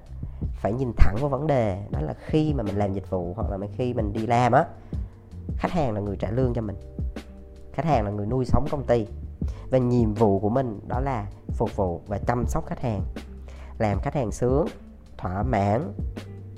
phải 0.53 0.73
nhìn 0.73 0.91
thẳng 0.97 1.15
vào 1.19 1.29
vấn 1.29 1.47
đề, 1.47 1.87
đó 1.91 1.99
là 2.01 2.13
khi 2.25 2.53
mà 2.53 2.63
mình 2.63 2.75
làm 2.75 2.93
dịch 2.93 3.09
vụ 3.09 3.33
hoặc 3.35 3.51
là 3.51 3.67
khi 3.77 3.93
mình 3.93 4.13
đi 4.13 4.27
làm 4.27 4.51
á, 4.51 4.65
khách 5.57 5.71
hàng 5.71 5.93
là 5.93 6.01
người 6.01 6.15
trả 6.15 6.31
lương 6.31 6.53
cho 6.53 6.61
mình, 6.61 6.75
khách 7.73 7.85
hàng 7.85 8.05
là 8.05 8.11
người 8.11 8.25
nuôi 8.25 8.45
sống 8.45 8.65
công 8.71 8.83
ty. 8.83 9.07
Và 9.71 9.77
nhiệm 9.77 10.13
vụ 10.13 10.39
của 10.39 10.49
mình 10.49 10.79
đó 10.87 10.99
là 10.99 11.25
phục 11.51 11.75
vụ 11.75 12.01
và 12.07 12.17
chăm 12.27 12.45
sóc 12.47 12.65
khách 12.65 12.81
hàng, 12.81 13.01
làm 13.77 13.99
khách 13.99 14.15
hàng 14.15 14.31
sướng, 14.31 14.65
thỏa 15.17 15.43
mãn 15.43 15.93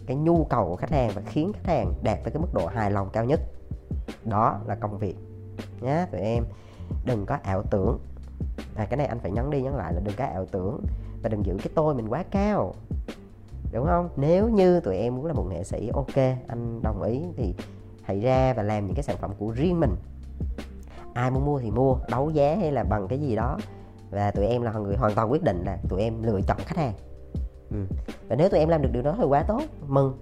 cái 0.08 0.18
nhu 0.18 0.44
cầu 0.44 0.66
của 0.66 0.76
khách 0.76 0.92
hàng 0.92 1.12
và 1.16 1.22
khiến 1.26 1.52
khách 1.54 1.74
hàng 1.74 1.94
đạt 2.04 2.18
tới 2.24 2.32
cái 2.32 2.42
mức 2.42 2.54
độ 2.54 2.68
hài 2.68 2.92
lòng 2.92 3.10
cao 3.14 3.26
nhất. 3.26 3.40
Đó 4.24 4.60
là 4.66 4.76
công 4.76 4.98
việc. 4.98 5.16
Nhé 5.82 6.06
tụi 6.12 6.22
em 6.22 6.44
đừng 7.06 7.26
có 7.26 7.38
ảo 7.44 7.64
tưởng. 7.64 8.00
À, 8.76 8.86
cái 8.90 8.98
này 8.98 9.08
anh 9.08 9.20
phải 9.20 9.32
nhắn 9.32 9.50
đi 9.50 9.62
nhắn 9.62 9.76
lại 9.76 9.94
là 9.94 10.00
đừng 10.04 10.16
có 10.18 10.26
ảo 10.26 10.46
tưởng 10.46 10.86
và 11.24 11.30
đừng 11.30 11.46
giữ 11.46 11.58
cái 11.58 11.70
tôi 11.76 11.96
mình 11.96 12.08
quá 12.08 12.24
cao. 12.32 12.74
Đúng 13.72 13.86
không? 13.86 14.10
Nếu 14.18 14.50
như 14.50 14.80
tụi 14.80 14.98
em 14.98 15.16
muốn 15.16 15.26
là 15.26 15.34
một 15.34 15.46
nghệ 15.50 15.64
sĩ 15.64 15.92
ok 15.94 16.16
anh 16.48 16.82
đồng 16.82 17.02
ý 17.02 17.22
thì 17.38 17.56
hãy 18.04 18.20
ra 18.20 18.54
và 18.54 18.64
làm 18.64 18.86
những 18.86 18.96
cái 18.96 19.04
sản 19.04 19.18
phẩm 19.18 19.32
của 19.40 19.52
riêng 19.52 19.80
mình. 19.80 19.96
Ai 21.14 21.32
muốn 21.32 21.46
mua 21.46 21.60
thì 21.60 21.72
mua 21.72 21.98
đấu 22.10 22.30
giá 22.30 22.56
hay 22.56 22.72
là 22.72 22.84
bằng 22.84 23.08
cái 23.08 23.20
gì 23.20 23.36
đó. 23.36 23.58
Và 24.10 24.32
tụi 24.32 24.46
em 24.46 24.62
là 24.62 24.72
người 24.72 24.96
hoàn 24.96 25.16
toàn 25.16 25.32
quyết 25.32 25.44
định 25.44 25.64
là 25.66 25.78
tụi 25.90 26.02
em 26.02 26.24
lựa 26.24 26.42
chọn 26.48 26.58
khách 26.66 26.78
hàng 26.78 26.94
ừ. 27.72 27.78
và 28.28 28.36
nếu 28.36 28.50
tụi 28.50 28.60
em 28.60 28.70
làm 28.70 28.82
được 28.82 28.90
điều 28.92 29.04
đó 29.04 29.16
thì 29.18 29.24
quá 29.24 29.44
tốt. 29.44 29.62
Mừng. 29.88 30.18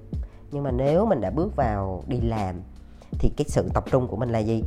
Nhưng 0.52 0.64
mà 0.64 0.72
nếu 0.72 1.06
mình 1.06 1.22
đã 1.22 1.30
bước 1.30 1.56
vào 1.56 2.04
đi 2.08 2.22
làm 2.22 2.56
thì 3.12 3.32
cái 3.38 3.46
sự 3.48 3.70
tập 3.74 3.84
trung 3.92 4.08
của 4.08 4.16
mình 4.16 4.30
là 4.30 4.40
gì? 4.40 4.64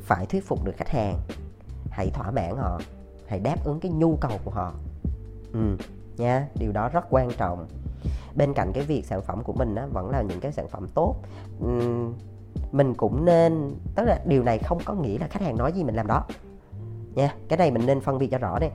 Phải 0.00 0.26
thuyết 0.26 0.46
phục 0.46 0.64
được 0.64 0.76
khách 0.76 0.88
hàng. 0.88 1.18
Hãy 1.90 2.10
thỏa 2.10 2.30
mãn 2.30 2.56
họ. 2.56 2.80
Hãy 3.26 3.40
đáp 3.40 3.64
ứng 3.64 3.80
cái 3.80 3.92
nhu 3.92 4.16
cầu 4.16 4.32
của 4.44 4.50
họ. 4.50 4.72
Ừ 5.52 5.76
nha. 6.16 6.48
Điều 6.54 6.72
đó 6.72 6.88
rất 6.88 7.04
quan 7.10 7.30
trọng. 7.36 7.66
Bên 8.34 8.54
cạnh 8.54 8.72
cái 8.72 8.84
việc 8.84 9.06
sản 9.06 9.22
phẩm 9.22 9.42
của 9.42 9.52
mình 9.52 9.74
á, 9.74 9.86
vẫn 9.92 10.10
là 10.10 10.22
những 10.22 10.40
cái 10.40 10.52
sản 10.52 10.68
phẩm 10.68 10.86
tốt. 10.94 11.16
Uhm, 11.64 12.14
mình 12.72 12.94
cũng 12.94 13.24
nên 13.24 13.74
tức 13.94 14.04
là 14.04 14.20
điều 14.24 14.42
này 14.42 14.58
không 14.58 14.78
có 14.84 14.94
nghĩa 14.94 15.18
là 15.18 15.28
khách 15.28 15.42
hàng 15.42 15.56
nói 15.56 15.72
gì 15.72 15.84
mình 15.84 15.94
làm 15.94 16.06
đó. 16.06 16.24
Nha 17.14 17.34
cái 17.48 17.56
này 17.56 17.70
mình 17.70 17.86
nên 17.86 18.00
phân 18.00 18.18
biệt 18.18 18.28
cho 18.30 18.38
rõ 18.38 18.58
đây 18.58 18.70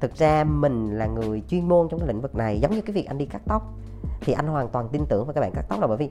thực 0.00 0.16
ra 0.16 0.44
mình 0.44 0.98
là 0.98 1.06
người 1.06 1.42
chuyên 1.48 1.68
môn 1.68 1.88
trong 1.90 2.00
cái 2.00 2.08
lĩnh 2.08 2.20
vực 2.20 2.34
này, 2.34 2.60
giống 2.60 2.70
như 2.70 2.80
cái 2.80 2.94
việc 2.94 3.06
anh 3.06 3.18
đi 3.18 3.26
cắt 3.26 3.42
tóc. 3.48 3.62
Thì 4.20 4.32
anh 4.32 4.46
hoàn 4.46 4.68
toàn 4.68 4.88
tin 4.88 5.06
tưởng 5.08 5.24
vào 5.24 5.32
các 5.32 5.40
bạn 5.40 5.52
cắt 5.54 5.64
tóc 5.68 5.80
là 5.80 5.86
bởi 5.86 5.96
vì 5.96 6.10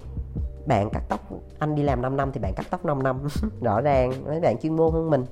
bạn 0.67 0.89
cắt 0.89 1.03
tóc, 1.09 1.19
anh 1.59 1.75
đi 1.75 1.83
làm 1.83 2.01
5 2.01 2.17
năm 2.17 2.31
thì 2.33 2.39
bạn 2.39 2.53
cắt 2.53 2.65
tóc 2.69 2.85
5 2.85 3.03
năm. 3.03 3.27
Rõ 3.61 3.81
ràng, 3.81 4.11
mấy 4.25 4.39
bạn 4.39 4.57
chuyên 4.61 4.75
môn 4.75 4.93
hơn 4.93 5.09
mình. 5.09 5.25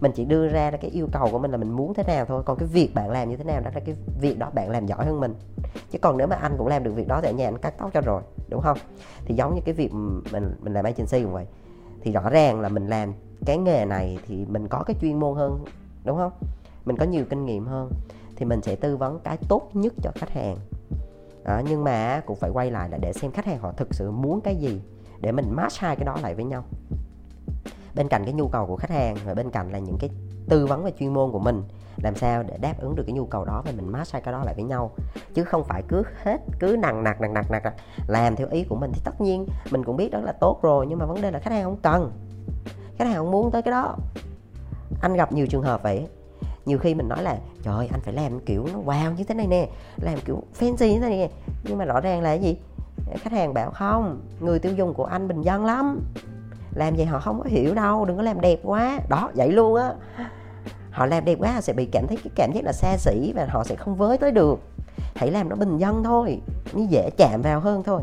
Mình 0.00 0.12
chỉ 0.14 0.24
đưa 0.24 0.48
ra 0.48 0.70
cái 0.70 0.90
yêu 0.90 1.08
cầu 1.12 1.28
của 1.32 1.38
mình 1.38 1.50
là 1.50 1.56
mình 1.56 1.72
muốn 1.72 1.94
thế 1.94 2.02
nào 2.06 2.24
thôi, 2.24 2.42
còn 2.46 2.58
cái 2.58 2.68
việc 2.68 2.94
bạn 2.94 3.10
làm 3.10 3.30
như 3.30 3.36
thế 3.36 3.44
nào 3.44 3.60
đó 3.60 3.70
là 3.74 3.80
cái 3.80 3.94
việc 4.20 4.38
đó 4.38 4.50
bạn 4.54 4.70
làm 4.70 4.86
giỏi 4.86 5.04
hơn 5.04 5.20
mình. 5.20 5.34
Chứ 5.90 5.98
còn 5.98 6.16
nếu 6.16 6.26
mà 6.26 6.36
anh 6.36 6.54
cũng 6.58 6.66
làm 6.66 6.84
được 6.84 6.92
việc 6.94 7.08
đó 7.08 7.20
thì 7.22 7.28
ở 7.28 7.32
nhà 7.32 7.48
anh 7.48 7.58
cắt 7.58 7.74
tóc 7.78 7.90
cho 7.94 8.00
rồi, 8.00 8.22
đúng 8.48 8.60
không? 8.60 8.78
Thì 9.24 9.34
giống 9.34 9.54
như 9.54 9.60
cái 9.64 9.74
việc 9.74 9.92
mình 10.32 10.54
mình 10.60 10.72
làm 10.72 10.84
agency 10.84 11.22
cũng 11.22 11.32
vậy. 11.32 11.46
Thì 12.00 12.12
rõ 12.12 12.30
ràng 12.30 12.60
là 12.60 12.68
mình 12.68 12.86
làm 12.86 13.12
cái 13.46 13.58
nghề 13.58 13.84
này 13.84 14.18
thì 14.26 14.44
mình 14.48 14.68
có 14.68 14.82
cái 14.86 14.96
chuyên 15.00 15.20
môn 15.20 15.36
hơn, 15.36 15.64
đúng 16.04 16.16
không? 16.16 16.32
Mình 16.84 16.96
có 16.96 17.04
nhiều 17.04 17.24
kinh 17.30 17.46
nghiệm 17.46 17.66
hơn 17.66 17.90
thì 18.36 18.44
mình 18.44 18.62
sẽ 18.62 18.76
tư 18.76 18.96
vấn 18.96 19.18
cái 19.18 19.36
tốt 19.48 19.70
nhất 19.74 19.92
cho 20.02 20.10
khách 20.14 20.30
hàng. 20.30 20.56
À, 21.44 21.62
nhưng 21.68 21.84
mà 21.84 22.22
cũng 22.26 22.36
phải 22.36 22.50
quay 22.50 22.70
lại 22.70 22.88
là 22.88 22.98
để 22.98 23.12
xem 23.12 23.30
khách 23.30 23.46
hàng 23.46 23.58
họ 23.58 23.72
thực 23.72 23.94
sự 23.94 24.10
muốn 24.10 24.40
cái 24.40 24.56
gì 24.56 24.80
để 25.20 25.32
mình 25.32 25.46
match 25.50 25.78
hai 25.78 25.96
cái 25.96 26.04
đó 26.04 26.16
lại 26.22 26.34
với 26.34 26.44
nhau. 26.44 26.64
Bên 27.94 28.08
cạnh 28.08 28.24
cái 28.24 28.32
nhu 28.32 28.48
cầu 28.48 28.66
của 28.66 28.76
khách 28.76 28.90
hàng 28.90 29.16
và 29.24 29.34
bên 29.34 29.50
cạnh 29.50 29.72
là 29.72 29.78
những 29.78 29.96
cái 30.00 30.10
tư 30.48 30.66
vấn 30.66 30.84
về 30.84 30.92
chuyên 30.98 31.14
môn 31.14 31.32
của 31.32 31.38
mình 31.38 31.62
làm 32.02 32.14
sao 32.14 32.42
để 32.42 32.58
đáp 32.58 32.74
ứng 32.78 32.94
được 32.94 33.02
cái 33.06 33.12
nhu 33.12 33.26
cầu 33.26 33.44
đó 33.44 33.62
và 33.66 33.72
mình 33.76 33.88
match 33.88 34.12
hai 34.12 34.22
cái 34.22 34.32
đó 34.32 34.44
lại 34.44 34.54
với 34.54 34.64
nhau. 34.64 34.90
Chứ 35.34 35.44
không 35.44 35.64
phải 35.64 35.82
cứ 35.88 36.02
hết 36.22 36.40
cứ 36.60 36.76
nặng 36.78 37.04
nặc 37.04 37.20
nặng 37.20 37.34
nặc 37.34 37.50
nặng 37.50 37.62
nặc 37.64 37.74
làm 38.06 38.36
theo 38.36 38.48
ý 38.48 38.64
của 38.64 38.76
mình 38.76 38.90
thì 38.94 39.00
tất 39.04 39.20
nhiên 39.20 39.46
mình 39.70 39.84
cũng 39.84 39.96
biết 39.96 40.10
đó 40.10 40.20
là 40.20 40.32
tốt 40.32 40.58
rồi 40.62 40.86
nhưng 40.88 40.98
mà 40.98 41.06
vấn 41.06 41.20
đề 41.22 41.30
là 41.30 41.38
khách 41.38 41.50
hàng 41.50 41.64
không 41.64 41.78
cần. 41.82 42.12
Khách 42.98 43.04
hàng 43.04 43.16
không 43.16 43.30
muốn 43.30 43.50
tới 43.50 43.62
cái 43.62 43.72
đó. 43.72 43.96
Anh 45.00 45.14
gặp 45.14 45.32
nhiều 45.32 45.46
trường 45.46 45.62
hợp 45.62 45.82
vậy 45.82 46.06
nhiều 46.66 46.78
khi 46.78 46.94
mình 46.94 47.08
nói 47.08 47.22
là, 47.22 47.36
trời 47.62 47.74
ơi, 47.74 47.88
anh 47.92 48.00
phải 48.00 48.14
làm 48.14 48.40
kiểu 48.40 48.66
nó 48.72 48.78
wow 48.78 49.14
như 49.14 49.24
thế 49.24 49.34
này 49.34 49.46
nè, 49.46 49.68
làm 49.96 50.18
kiểu 50.24 50.42
fancy 50.60 50.92
như 50.92 51.00
thế 51.00 51.08
này 51.08 51.18
nè. 51.18 51.28
Nhưng 51.64 51.78
mà 51.78 51.84
rõ 51.84 52.00
ràng 52.00 52.22
là 52.22 52.28
cái 52.28 52.40
gì? 52.40 52.56
Khách 53.16 53.32
hàng 53.32 53.54
bảo, 53.54 53.70
không, 53.70 54.20
người 54.40 54.58
tiêu 54.58 54.72
dùng 54.72 54.94
của 54.94 55.04
anh 55.04 55.28
bình 55.28 55.42
dân 55.42 55.64
lắm, 55.64 56.00
làm 56.74 56.96
gì 56.96 57.04
họ 57.04 57.20
không 57.20 57.38
có 57.42 57.44
hiểu 57.48 57.74
đâu, 57.74 58.04
đừng 58.04 58.16
có 58.16 58.22
làm 58.22 58.40
đẹp 58.40 58.58
quá. 58.62 59.00
Đó, 59.08 59.30
vậy 59.34 59.52
luôn 59.52 59.74
á. 59.74 59.92
Họ 60.90 61.06
làm 61.06 61.24
đẹp 61.24 61.36
quá, 61.38 61.52
họ 61.52 61.60
sẽ 61.60 61.72
bị 61.72 61.84
cảm 61.92 62.06
thấy, 62.06 62.16
cái 62.16 62.30
cảm 62.34 62.52
giác 62.54 62.64
là 62.64 62.72
xa 62.72 62.96
xỉ 62.96 63.32
và 63.36 63.46
họ 63.50 63.64
sẽ 63.64 63.76
không 63.76 63.94
với 63.94 64.18
tới 64.18 64.30
được. 64.30 64.60
Hãy 65.14 65.30
làm 65.30 65.48
nó 65.48 65.56
bình 65.56 65.78
dân 65.78 66.04
thôi 66.04 66.40
nó 66.72 66.82
dễ 66.88 67.10
chạm 67.16 67.42
vào 67.42 67.60
hơn 67.60 67.82
thôi. 67.82 68.02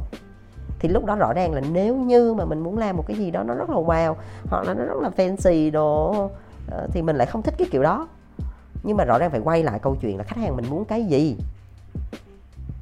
Thì 0.80 0.90
lúc 0.90 1.06
đó 1.06 1.16
rõ 1.16 1.34
ràng 1.34 1.54
là 1.54 1.62
nếu 1.72 1.96
như 1.96 2.34
mà 2.34 2.46
mình 2.46 2.60
muốn 2.60 2.78
làm 2.78 2.98
một 2.98 3.04
cái 3.08 3.18
gì 3.18 3.32
đó 3.32 3.44
nó 3.44 3.54
rất 3.54 3.70
là 3.70 3.76
wow, 3.76 4.16
hoặc 4.50 4.64
là 4.68 4.74
nó 4.74 4.84
rất 4.84 5.02
là 5.02 5.10
fancy 5.18 5.72
đồ 5.72 6.30
ờ, 6.72 6.88
thì 6.92 7.02
mình 7.02 7.16
lại 7.16 7.28
không 7.28 7.42
thích 7.42 7.54
cái 7.58 7.68
kiểu 7.72 7.84
đó 7.84 8.08
nhưng 8.84 8.98
mà 8.98 9.04
rõ 9.04 9.18
ràng 9.20 9.32
phải 9.32 9.40
quay 9.40 9.64
lại 9.64 9.80
câu 9.80 9.96
chuyện 10.02 10.18
là 10.18 10.24
khách 10.24 10.38
hàng 10.38 10.56
mình 10.56 10.66
muốn 10.70 10.86
cái 10.86 11.04
gì? 11.04 11.38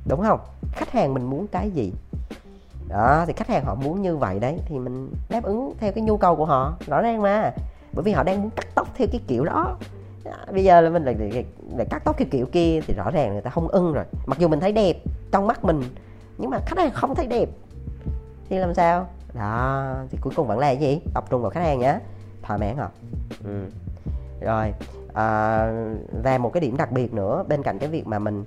Đúng 0.05 0.21
không? 0.21 0.39
Khách 0.71 0.91
hàng 0.91 1.13
mình 1.13 1.23
muốn 1.23 1.47
cái 1.47 1.71
gì? 1.71 1.93
Đó 2.88 3.23
thì 3.27 3.33
khách 3.33 3.47
hàng 3.47 3.65
họ 3.65 3.75
muốn 3.75 4.01
như 4.01 4.17
vậy 4.17 4.39
đấy 4.39 4.60
thì 4.65 4.79
mình 4.79 5.12
đáp 5.29 5.43
ứng 5.43 5.73
theo 5.79 5.91
cái 5.91 6.03
nhu 6.03 6.17
cầu 6.17 6.36
của 6.36 6.45
họ 6.45 6.73
rõ 6.88 7.01
ràng 7.01 7.21
mà. 7.21 7.51
Bởi 7.93 8.03
vì 8.03 8.12
họ 8.12 8.23
đang 8.23 8.41
muốn 8.41 8.51
cắt 8.51 8.67
tóc 8.75 8.88
theo 8.95 9.07
cái 9.12 9.21
kiểu 9.27 9.45
đó. 9.45 9.77
Bây 10.51 10.63
giờ 10.63 10.81
là 10.81 10.89
mình 10.89 11.03
lại, 11.03 11.15
lại, 11.19 11.45
lại 11.75 11.88
cắt 11.89 12.01
tóc 12.05 12.17
theo 12.17 12.27
kiểu 12.31 12.45
kia 12.51 12.79
thì 12.88 12.93
rõ 12.93 13.12
ràng 13.12 13.33
người 13.33 13.41
ta 13.41 13.49
không 13.49 13.67
ưng 13.67 13.93
rồi. 13.93 14.05
Mặc 14.25 14.39
dù 14.39 14.47
mình 14.47 14.60
thấy 14.60 14.71
đẹp 14.71 14.97
trong 15.31 15.47
mắt 15.47 15.63
mình 15.63 15.83
nhưng 16.38 16.49
mà 16.49 16.60
khách 16.65 16.77
hàng 16.77 16.91
không 16.93 17.15
thấy 17.15 17.27
đẹp. 17.27 17.49
Thì 18.49 18.57
làm 18.57 18.73
sao? 18.73 19.07
Đó 19.33 19.93
thì 20.12 20.17
cuối 20.21 20.33
cùng 20.36 20.47
vẫn 20.47 20.60
là 20.60 20.67
cái 20.67 20.77
gì? 20.77 20.99
Tập 21.13 21.25
trung 21.29 21.41
vào 21.41 21.51
khách 21.51 21.63
hàng 21.63 21.79
nhé 21.79 21.99
thỏa 22.41 22.57
mãn 22.57 22.77
họ. 22.77 22.89
Ừ. 23.43 23.65
rồi 24.41 24.73
à, 25.17 25.71
và 26.23 26.38
một 26.38 26.53
cái 26.53 26.62
điểm 26.62 26.77
đặc 26.77 26.91
biệt 26.91 27.13
nữa 27.13 27.43
bên 27.47 27.63
cạnh 27.63 27.80
cái 27.80 27.89
việc 27.89 28.08
mà 28.08 28.19
mình 28.19 28.45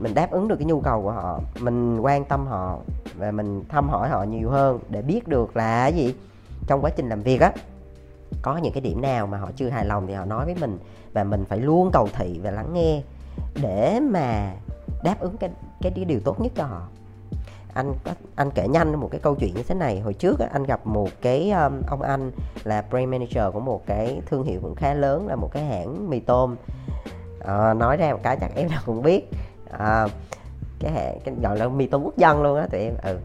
mình 0.00 0.14
đáp 0.14 0.30
ứng 0.30 0.48
được 0.48 0.56
cái 0.56 0.66
nhu 0.66 0.80
cầu 0.80 1.02
của 1.02 1.10
họ 1.10 1.40
mình 1.60 2.00
quan 2.00 2.24
tâm 2.24 2.46
họ 2.46 2.78
và 3.18 3.30
mình 3.30 3.64
thăm 3.68 3.88
hỏi 3.88 4.08
họ 4.08 4.22
nhiều 4.22 4.50
hơn 4.50 4.78
để 4.88 5.02
biết 5.02 5.28
được 5.28 5.56
là 5.56 5.86
gì 5.86 6.14
trong 6.66 6.80
quá 6.80 6.90
trình 6.96 7.08
làm 7.08 7.22
việc 7.22 7.40
á 7.40 7.52
có 8.42 8.56
những 8.56 8.72
cái 8.72 8.80
điểm 8.80 9.00
nào 9.00 9.26
mà 9.26 9.38
họ 9.38 9.50
chưa 9.56 9.68
hài 9.68 9.84
lòng 9.84 10.06
thì 10.06 10.14
họ 10.14 10.24
nói 10.24 10.44
với 10.44 10.54
mình 10.60 10.78
và 11.12 11.24
mình 11.24 11.44
phải 11.44 11.58
luôn 11.58 11.90
cầu 11.92 12.08
thị 12.14 12.40
và 12.42 12.50
lắng 12.50 12.74
nghe 12.74 13.02
để 13.62 14.00
mà 14.00 14.54
đáp 15.04 15.20
ứng 15.20 15.36
cái 15.36 15.50
cái 15.80 15.92
điều 15.92 16.20
tốt 16.20 16.40
nhất 16.40 16.52
cho 16.56 16.64
họ 16.64 16.88
anh 17.74 17.94
anh 18.36 18.50
kể 18.50 18.68
nhanh 18.68 18.94
một 19.00 19.08
cái 19.10 19.20
câu 19.20 19.34
chuyện 19.34 19.54
như 19.54 19.62
thế 19.62 19.74
này. 19.74 20.00
Hồi 20.00 20.14
trước 20.14 20.40
anh 20.52 20.64
gặp 20.64 20.86
một 20.86 21.08
cái 21.22 21.50
um, 21.50 21.82
ông 21.86 22.02
anh 22.02 22.30
là 22.64 22.84
brand 22.90 23.08
manager 23.08 23.44
của 23.52 23.60
một 23.60 23.86
cái 23.86 24.20
thương 24.26 24.44
hiệu 24.44 24.60
cũng 24.62 24.74
khá 24.74 24.94
lớn 24.94 25.28
là 25.28 25.36
một 25.36 25.50
cái 25.52 25.64
hãng 25.64 26.10
mì 26.10 26.20
tôm. 26.20 26.56
À, 27.44 27.74
nói 27.74 27.96
ra 27.96 28.12
một 28.12 28.20
cái 28.22 28.36
chắc 28.40 28.50
em 28.54 28.68
nào 28.68 28.80
cũng 28.86 29.02
biết. 29.02 29.30
À, 29.78 30.06
cái 30.78 30.92
hãng 30.92 31.18
cái 31.24 31.34
gọi 31.42 31.58
là 31.58 31.68
mì 31.68 31.86
tôm 31.86 32.02
quốc 32.02 32.16
dân 32.16 32.42
luôn 32.42 32.58
á 32.58 32.66
tụi 32.70 32.80
em. 32.80 32.94
Ừ. 33.02 33.18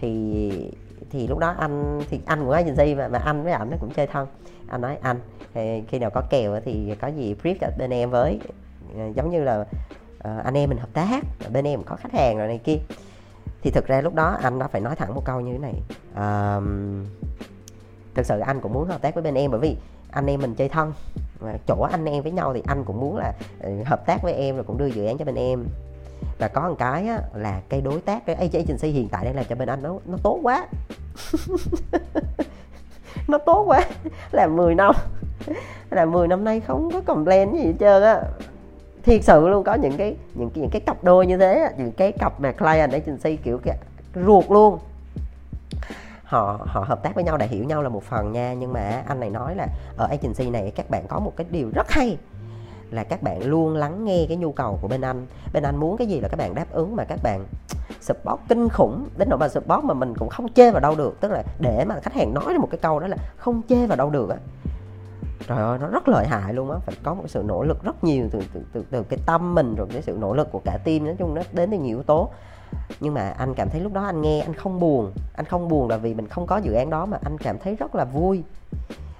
Thì 0.00 0.72
thì 1.10 1.26
lúc 1.26 1.38
đó 1.38 1.54
anh 1.58 2.00
thì 2.10 2.20
anh 2.26 2.40
cũng 2.40 2.50
agency 2.50 2.94
mà 2.94 3.08
mà 3.08 3.18
anh 3.18 3.42
với 3.42 3.52
ảnh 3.52 3.70
nó 3.70 3.76
cũng 3.80 3.90
chơi 3.90 4.06
thân. 4.06 4.26
Anh 4.68 4.80
nói 4.80 4.96
anh 5.02 5.20
khi 5.88 5.98
nào 5.98 6.10
có 6.10 6.22
kèo 6.30 6.60
thì 6.64 6.94
có 7.00 7.08
gì 7.08 7.34
brief 7.42 7.54
cho 7.60 7.68
bên 7.78 7.90
em 7.90 8.10
với. 8.10 8.40
Ờ, 8.98 9.04
giống 9.14 9.30
như 9.30 9.44
là 9.44 9.60
uh, 9.60 10.44
anh 10.44 10.54
em 10.54 10.68
mình 10.68 10.78
hợp 10.78 10.88
tác 10.92 11.24
bên 11.52 11.66
em 11.66 11.82
có 11.82 11.96
khách 11.96 12.12
hàng 12.12 12.38
rồi 12.38 12.48
này 12.48 12.58
kia 12.58 12.78
thì 13.62 13.70
thực 13.70 13.86
ra 13.86 14.00
lúc 14.00 14.14
đó 14.14 14.36
anh 14.42 14.58
đã 14.58 14.68
phải 14.68 14.80
nói 14.80 14.96
thẳng 14.96 15.14
một 15.14 15.22
câu 15.24 15.40
như 15.40 15.52
thế 15.52 15.58
này. 15.58 15.74
À, 16.14 16.60
thực 18.14 18.26
sự 18.26 18.38
anh 18.38 18.60
cũng 18.60 18.72
muốn 18.72 18.88
hợp 18.88 19.02
tác 19.02 19.14
với 19.14 19.22
bên 19.22 19.34
em 19.34 19.50
bởi 19.50 19.60
vì 19.60 19.76
anh 20.10 20.26
em 20.26 20.40
mình 20.40 20.54
chơi 20.54 20.68
thân. 20.68 20.92
Chỗ 21.66 21.88
anh 21.90 22.04
em 22.04 22.22
với 22.22 22.32
nhau 22.32 22.54
thì 22.54 22.62
anh 22.66 22.84
cũng 22.84 23.00
muốn 23.00 23.16
là 23.16 23.32
ừ, 23.60 23.70
hợp 23.86 24.06
tác 24.06 24.22
với 24.22 24.32
em 24.32 24.54
rồi 24.54 24.64
cũng 24.64 24.78
đưa 24.78 24.86
dự 24.86 25.06
án 25.06 25.18
cho 25.18 25.24
bên 25.24 25.34
em. 25.34 25.64
Và 26.38 26.48
có 26.48 26.68
một 26.68 26.76
cái 26.78 27.08
á, 27.08 27.20
là 27.34 27.60
cái 27.68 27.80
đối 27.80 28.00
tác 28.00 28.26
cái 28.26 28.36
agency 28.36 28.88
hiện 28.88 29.08
tại 29.08 29.24
đang 29.24 29.36
làm 29.36 29.44
cho 29.48 29.56
bên 29.56 29.68
anh 29.68 29.82
nó 29.82 29.98
nó 30.06 30.18
tốt 30.22 30.40
quá. 30.42 30.66
Nó 33.28 33.38
tốt 33.38 33.64
quá. 33.66 33.80
Là 34.32 34.46
10 34.46 34.74
năm 34.74 34.94
là 35.90 36.04
10 36.04 36.28
năm 36.28 36.44
nay 36.44 36.60
không 36.60 36.90
có 36.92 37.00
complain 37.00 37.52
gì 37.52 37.64
hết 37.64 37.74
trơn 37.80 38.02
á 38.02 38.22
thiệt 39.06 39.24
sự 39.24 39.48
luôn, 39.48 39.64
có 39.64 39.74
những 39.74 39.96
cái 39.96 40.16
những 40.34 40.50
cái 40.50 40.60
những 40.60 40.70
cái 40.70 40.80
cặp 40.80 41.04
đôi 41.04 41.26
như 41.26 41.36
thế 41.38 41.72
những 41.78 41.92
cái 41.92 42.12
cặp 42.12 42.40
mà 42.40 42.52
client 42.52 42.92
agency 42.92 43.36
kiểu 43.36 43.58
cái 43.58 43.76
ruột 44.14 44.44
luôn. 44.50 44.78
Họ 46.24 46.58
họ 46.66 46.84
hợp 46.88 47.02
tác 47.02 47.14
với 47.14 47.24
nhau 47.24 47.36
để 47.36 47.46
hiểu 47.46 47.64
nhau 47.64 47.82
là 47.82 47.88
một 47.88 48.02
phần 48.02 48.32
nha, 48.32 48.54
nhưng 48.54 48.72
mà 48.72 49.02
anh 49.06 49.20
này 49.20 49.30
nói 49.30 49.54
là 49.54 49.66
ở 49.96 50.06
agency 50.06 50.50
này 50.50 50.72
các 50.76 50.90
bạn 50.90 51.06
có 51.08 51.18
một 51.18 51.32
cái 51.36 51.46
điều 51.50 51.70
rất 51.74 51.90
hay 51.90 52.18
là 52.90 53.04
các 53.04 53.22
bạn 53.22 53.42
luôn 53.42 53.76
lắng 53.76 54.04
nghe 54.04 54.24
cái 54.28 54.36
nhu 54.36 54.52
cầu 54.52 54.78
của 54.82 54.88
bên 54.88 55.00
anh. 55.00 55.26
Bên 55.52 55.62
anh 55.62 55.76
muốn 55.76 55.96
cái 55.96 56.06
gì 56.06 56.20
là 56.20 56.28
các 56.28 56.36
bạn 56.36 56.54
đáp 56.54 56.66
ứng 56.70 56.96
mà 56.96 57.04
các 57.04 57.18
bạn 57.22 57.44
support 58.00 58.40
kinh 58.48 58.68
khủng, 58.68 59.08
đến 59.16 59.28
nỗi 59.28 59.38
mà 59.38 59.48
support 59.48 59.84
mà 59.84 59.94
mình 59.94 60.14
cũng 60.18 60.28
không 60.28 60.52
chê 60.52 60.70
vào 60.70 60.80
đâu 60.80 60.94
được. 60.94 61.20
Tức 61.20 61.32
là 61.32 61.42
để 61.60 61.84
mà 61.84 62.00
khách 62.00 62.14
hàng 62.14 62.34
nói 62.34 62.58
một 62.58 62.68
cái 62.70 62.78
câu 62.78 63.00
đó 63.00 63.06
là 63.06 63.16
không 63.36 63.62
chê 63.68 63.86
vào 63.86 63.96
đâu 63.96 64.10
được 64.10 64.30
á 64.30 64.36
trời 65.46 65.58
ơi 65.58 65.78
nó 65.78 65.88
rất 65.88 66.08
lợi 66.08 66.26
hại 66.26 66.54
luôn 66.54 66.70
á. 66.70 66.78
Phải 66.86 66.94
có 67.02 67.14
một 67.14 67.24
sự 67.26 67.42
nỗ 67.46 67.62
lực 67.62 67.82
rất 67.82 68.04
nhiều 68.04 68.28
từ 68.32 68.42
từ 68.52 68.62
từ, 68.72 68.84
từ 68.90 69.02
cái 69.02 69.18
tâm 69.26 69.54
mình 69.54 69.74
rồi 69.74 69.86
cái 69.92 70.02
sự 70.02 70.16
nỗ 70.20 70.34
lực 70.34 70.48
của 70.52 70.60
cả 70.64 70.78
team 70.84 71.04
nói 71.04 71.14
chung 71.18 71.34
nó 71.34 71.42
đến 71.52 71.70
từ 71.70 71.78
nhiều 71.78 71.96
yếu 71.96 72.02
tố. 72.02 72.30
Nhưng 73.00 73.14
mà 73.14 73.34
anh 73.38 73.54
cảm 73.54 73.70
thấy 73.70 73.80
lúc 73.80 73.92
đó 73.92 74.04
anh 74.04 74.22
nghe 74.22 74.40
anh 74.40 74.54
không 74.54 74.80
buồn. 74.80 75.12
Anh 75.36 75.46
không 75.46 75.68
buồn 75.68 75.88
là 75.88 75.96
vì 75.96 76.14
mình 76.14 76.28
không 76.28 76.46
có 76.46 76.56
dự 76.56 76.72
án 76.72 76.90
đó 76.90 77.06
mà 77.06 77.18
anh 77.22 77.38
cảm 77.38 77.58
thấy 77.58 77.76
rất 77.76 77.94
là 77.94 78.04
vui. 78.04 78.42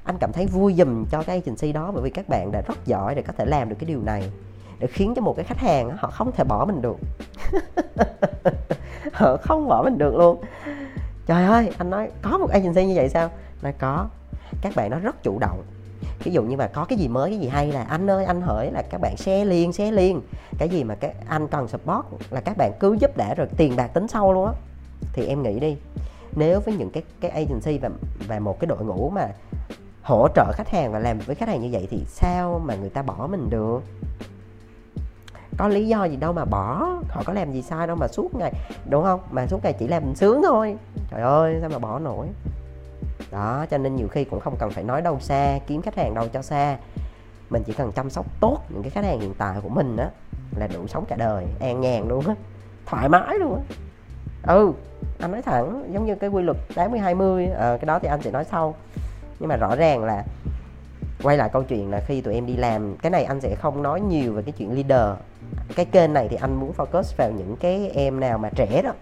Anh 0.04 0.16
cảm 0.20 0.32
thấy 0.32 0.46
vui 0.46 0.74
dùm 0.74 1.04
cho 1.10 1.22
cái 1.22 1.36
agency 1.36 1.72
đó 1.72 1.90
bởi 1.94 2.02
vì 2.02 2.10
các 2.10 2.28
bạn 2.28 2.52
đã 2.52 2.60
rất 2.60 2.86
giỏi 2.86 3.14
để 3.14 3.22
có 3.22 3.32
thể 3.38 3.44
làm 3.46 3.68
được 3.68 3.76
cái 3.78 3.88
điều 3.88 4.02
này 4.02 4.30
để 4.78 4.86
khiến 4.86 5.12
cho 5.16 5.22
một 5.22 5.36
cái 5.36 5.44
khách 5.44 5.58
hàng 5.58 5.96
họ 5.96 6.10
không 6.10 6.32
thể 6.32 6.44
bỏ 6.44 6.64
mình 6.64 6.82
được. 6.82 6.96
Họ 9.12 9.36
không 9.36 9.68
bỏ 9.68 9.82
mình 9.82 9.98
được 9.98 10.16
luôn. 10.16 10.40
Trời 11.26 11.44
ơi 11.44 11.70
anh 11.78 11.90
nói 11.90 12.10
có 12.22 12.38
một 12.38 12.50
agency 12.50 12.86
như 12.86 12.92
vậy 12.96 13.08
sao? 13.08 13.30
Nói 13.62 13.72
có. 13.78 14.06
Các 14.62 14.72
bạn 14.76 14.90
nó 14.90 14.98
rất 14.98 15.22
chủ 15.22 15.38
động 15.38 15.62
ví 16.24 16.32
dụ 16.32 16.42
như 16.42 16.56
mà 16.56 16.66
có 16.66 16.84
cái 16.84 16.98
gì 16.98 17.08
mới, 17.08 17.30
cái 17.30 17.38
gì 17.38 17.48
hay 17.48 17.72
là 17.72 17.82
anh 17.82 18.10
ơi, 18.10 18.24
anh 18.24 18.40
hỡi 18.40 18.70
là 18.70 18.82
các 18.90 19.00
bạn 19.00 19.16
share 19.16 19.44
liền 19.44 19.72
share 19.72 19.92
liền. 19.92 20.20
Cái 20.58 20.68
gì 20.68 20.84
mà 20.84 20.94
các 20.94 21.14
anh 21.28 21.48
cần 21.48 21.68
support 21.68 22.06
là 22.30 22.40
các 22.40 22.56
bạn 22.56 22.72
cứ 22.80 22.96
giúp 23.00 23.16
đỡ 23.16 23.34
rồi, 23.36 23.46
tiền 23.56 23.76
bạc 23.76 23.86
tính 23.86 24.08
sau 24.08 24.32
luôn 24.32 24.46
á. 24.46 24.52
Thì 25.12 25.26
em 25.26 25.42
nghĩ 25.42 25.60
đi, 25.60 25.76
nếu 26.36 26.60
với 26.60 26.74
những 26.74 26.90
cái 26.90 27.02
cái 27.20 27.30
agency 27.30 27.78
và 27.78 27.90
và 28.28 28.38
một 28.38 28.60
cái 28.60 28.66
đội 28.66 28.84
ngũ 28.84 29.10
mà 29.10 29.28
hỗ 30.02 30.28
trợ 30.34 30.52
khách 30.52 30.68
hàng 30.68 30.92
và 30.92 30.98
làm 30.98 31.18
với 31.18 31.34
khách 31.34 31.48
hàng 31.48 31.60
như 31.60 31.68
vậy 31.72 31.88
thì 31.90 32.04
sao 32.06 32.60
mà 32.64 32.74
người 32.74 32.90
ta 32.90 33.02
bỏ 33.02 33.28
mình 33.30 33.50
được? 33.50 33.82
Có 35.58 35.68
lý 35.68 35.88
do 35.88 36.04
gì 36.04 36.16
đâu 36.16 36.32
mà 36.32 36.44
bỏ, 36.44 36.88
họ 37.08 37.22
có 37.24 37.32
làm 37.32 37.52
gì 37.52 37.62
sai 37.62 37.86
đâu 37.86 37.96
mà 37.96 38.08
suốt 38.08 38.34
ngày, 38.34 38.52
đúng 38.90 39.04
không? 39.04 39.20
Mà 39.30 39.46
suốt 39.46 39.64
ngày 39.64 39.72
chỉ 39.72 39.88
làm 39.88 40.14
sướng 40.14 40.42
thôi. 40.42 40.76
Trời 41.10 41.20
ơi, 41.20 41.56
sao 41.60 41.70
mà 41.70 41.78
bỏ 41.78 41.98
nổi? 41.98 42.26
Đó 43.30 43.66
cho 43.70 43.78
nên 43.78 43.96
nhiều 43.96 44.08
khi 44.08 44.24
cũng 44.24 44.40
không 44.40 44.56
cần 44.58 44.70
phải 44.70 44.84
nói 44.84 45.02
đâu 45.02 45.20
xa 45.20 45.58
kiếm 45.66 45.82
khách 45.82 45.96
hàng 45.96 46.14
đâu 46.14 46.28
cho 46.32 46.42
xa 46.42 46.76
mình 47.50 47.62
chỉ 47.66 47.72
cần 47.72 47.92
chăm 47.92 48.10
sóc 48.10 48.26
tốt 48.40 48.58
những 48.68 48.82
cái 48.82 48.90
khách 48.90 49.04
hàng 49.04 49.20
hiện 49.20 49.34
tại 49.38 49.56
của 49.62 49.68
mình 49.68 49.96
á 49.96 50.08
là 50.56 50.66
đủ 50.66 50.86
sống 50.86 51.04
cả 51.08 51.16
đời 51.16 51.46
an 51.60 51.80
nhàn 51.80 52.08
luôn 52.08 52.26
á 52.26 52.34
thoải 52.86 53.08
mái 53.08 53.38
luôn 53.38 53.54
á. 53.54 53.62
Ừ 54.54 54.72
anh 55.18 55.32
nói 55.32 55.42
thẳng 55.42 55.88
giống 55.92 56.06
như 56.06 56.14
cái 56.14 56.30
quy 56.30 56.42
luật 56.42 56.56
80 56.74 57.00
20 57.00 57.48
à, 57.48 57.76
cái 57.76 57.86
đó 57.86 57.98
thì 57.98 58.08
anh 58.08 58.22
sẽ 58.22 58.30
nói 58.30 58.44
sau. 58.44 58.74
Nhưng 59.40 59.48
mà 59.48 59.56
rõ 59.56 59.76
ràng 59.76 60.04
là 60.04 60.24
quay 61.22 61.36
lại 61.36 61.48
câu 61.52 61.62
chuyện 61.62 61.90
là 61.90 62.00
khi 62.00 62.20
tụi 62.20 62.34
em 62.34 62.46
đi 62.46 62.56
làm 62.56 62.96
cái 62.96 63.10
này 63.10 63.24
anh 63.24 63.40
sẽ 63.40 63.54
không 63.54 63.82
nói 63.82 64.00
nhiều 64.00 64.32
về 64.32 64.42
cái 64.42 64.52
chuyện 64.52 64.74
leader. 64.74 65.18
Cái 65.76 65.84
kênh 65.84 66.12
này 66.12 66.28
thì 66.28 66.36
anh 66.36 66.54
muốn 66.54 66.72
focus 66.76 67.16
vào 67.16 67.30
những 67.30 67.56
cái 67.60 67.90
em 67.94 68.20
nào 68.20 68.38
mà 68.38 68.50
trẻ 68.54 68.82
đó. 68.82 68.92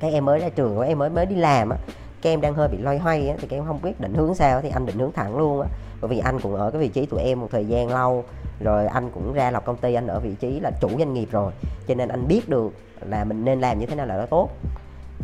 Cái 0.00 0.12
em 0.12 0.24
mới 0.24 0.40
ra 0.40 0.48
trường 0.48 0.76
của 0.76 0.82
em 0.82 0.98
mới 0.98 1.10
mới 1.10 1.26
đi 1.26 1.36
làm 1.36 1.70
á 1.70 1.76
các 2.24 2.30
em 2.30 2.40
đang 2.40 2.54
hơi 2.54 2.68
bị 2.68 2.78
loay 2.78 2.98
hoay 2.98 3.28
á, 3.28 3.36
thì 3.40 3.48
các 3.48 3.56
em 3.56 3.64
không 3.66 3.82
biết 3.82 4.00
định 4.00 4.14
hướng 4.14 4.34
sao 4.34 4.60
thì 4.60 4.68
anh 4.68 4.86
định 4.86 4.98
hướng 4.98 5.12
thẳng 5.12 5.36
luôn 5.36 5.60
á. 5.60 5.68
Bởi 6.00 6.08
vì 6.08 6.18
anh 6.18 6.40
cũng 6.40 6.54
ở 6.54 6.70
cái 6.70 6.80
vị 6.80 6.88
trí 6.88 7.06
tụi 7.06 7.22
em 7.22 7.40
một 7.40 7.48
thời 7.50 7.66
gian 7.66 7.88
lâu 7.88 8.24
rồi 8.60 8.86
anh 8.86 9.10
cũng 9.10 9.32
ra 9.32 9.50
lập 9.50 9.62
công 9.66 9.76
ty 9.76 9.94
anh 9.94 10.06
ở 10.06 10.20
vị 10.20 10.34
trí 10.40 10.60
là 10.60 10.70
chủ 10.80 10.88
doanh 10.98 11.14
nghiệp 11.14 11.28
rồi. 11.30 11.52
Cho 11.86 11.94
nên 11.94 12.08
anh 12.08 12.28
biết 12.28 12.48
được 12.48 12.72
là 13.00 13.24
mình 13.24 13.44
nên 13.44 13.60
làm 13.60 13.78
như 13.78 13.86
thế 13.86 13.94
nào 13.94 14.06
là 14.06 14.16
nó 14.16 14.26
tốt. 14.26 14.50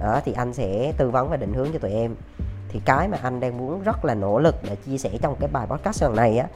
Đó 0.00 0.20
thì 0.24 0.32
anh 0.32 0.52
sẽ 0.54 0.92
tư 0.96 1.10
vấn 1.10 1.28
và 1.30 1.36
định 1.36 1.52
hướng 1.54 1.68
cho 1.72 1.78
tụi 1.78 1.92
em. 1.92 2.14
Thì 2.68 2.80
cái 2.84 3.08
mà 3.08 3.18
anh 3.22 3.40
đang 3.40 3.58
muốn 3.58 3.82
rất 3.82 4.04
là 4.04 4.14
nỗ 4.14 4.38
lực 4.38 4.54
để 4.62 4.76
chia 4.76 4.98
sẻ 4.98 5.10
trong 5.22 5.36
cái 5.40 5.48
bài 5.52 5.66
podcast 5.66 6.02
lần 6.02 6.16
này 6.16 6.38
á 6.38 6.46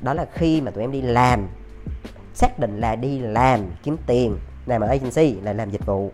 đó 0.00 0.14
là 0.14 0.26
khi 0.32 0.60
mà 0.60 0.70
tụi 0.70 0.84
em 0.84 0.92
đi 0.92 1.02
làm 1.02 1.48
xác 2.34 2.58
định 2.58 2.80
là 2.80 2.96
đi 2.96 3.18
làm 3.18 3.60
kiếm 3.82 3.96
tiền 4.06 4.36
làm 4.66 4.80
ở 4.80 4.88
agency 4.88 5.40
là 5.40 5.52
làm 5.52 5.70
dịch 5.70 5.86
vụ 5.86 6.10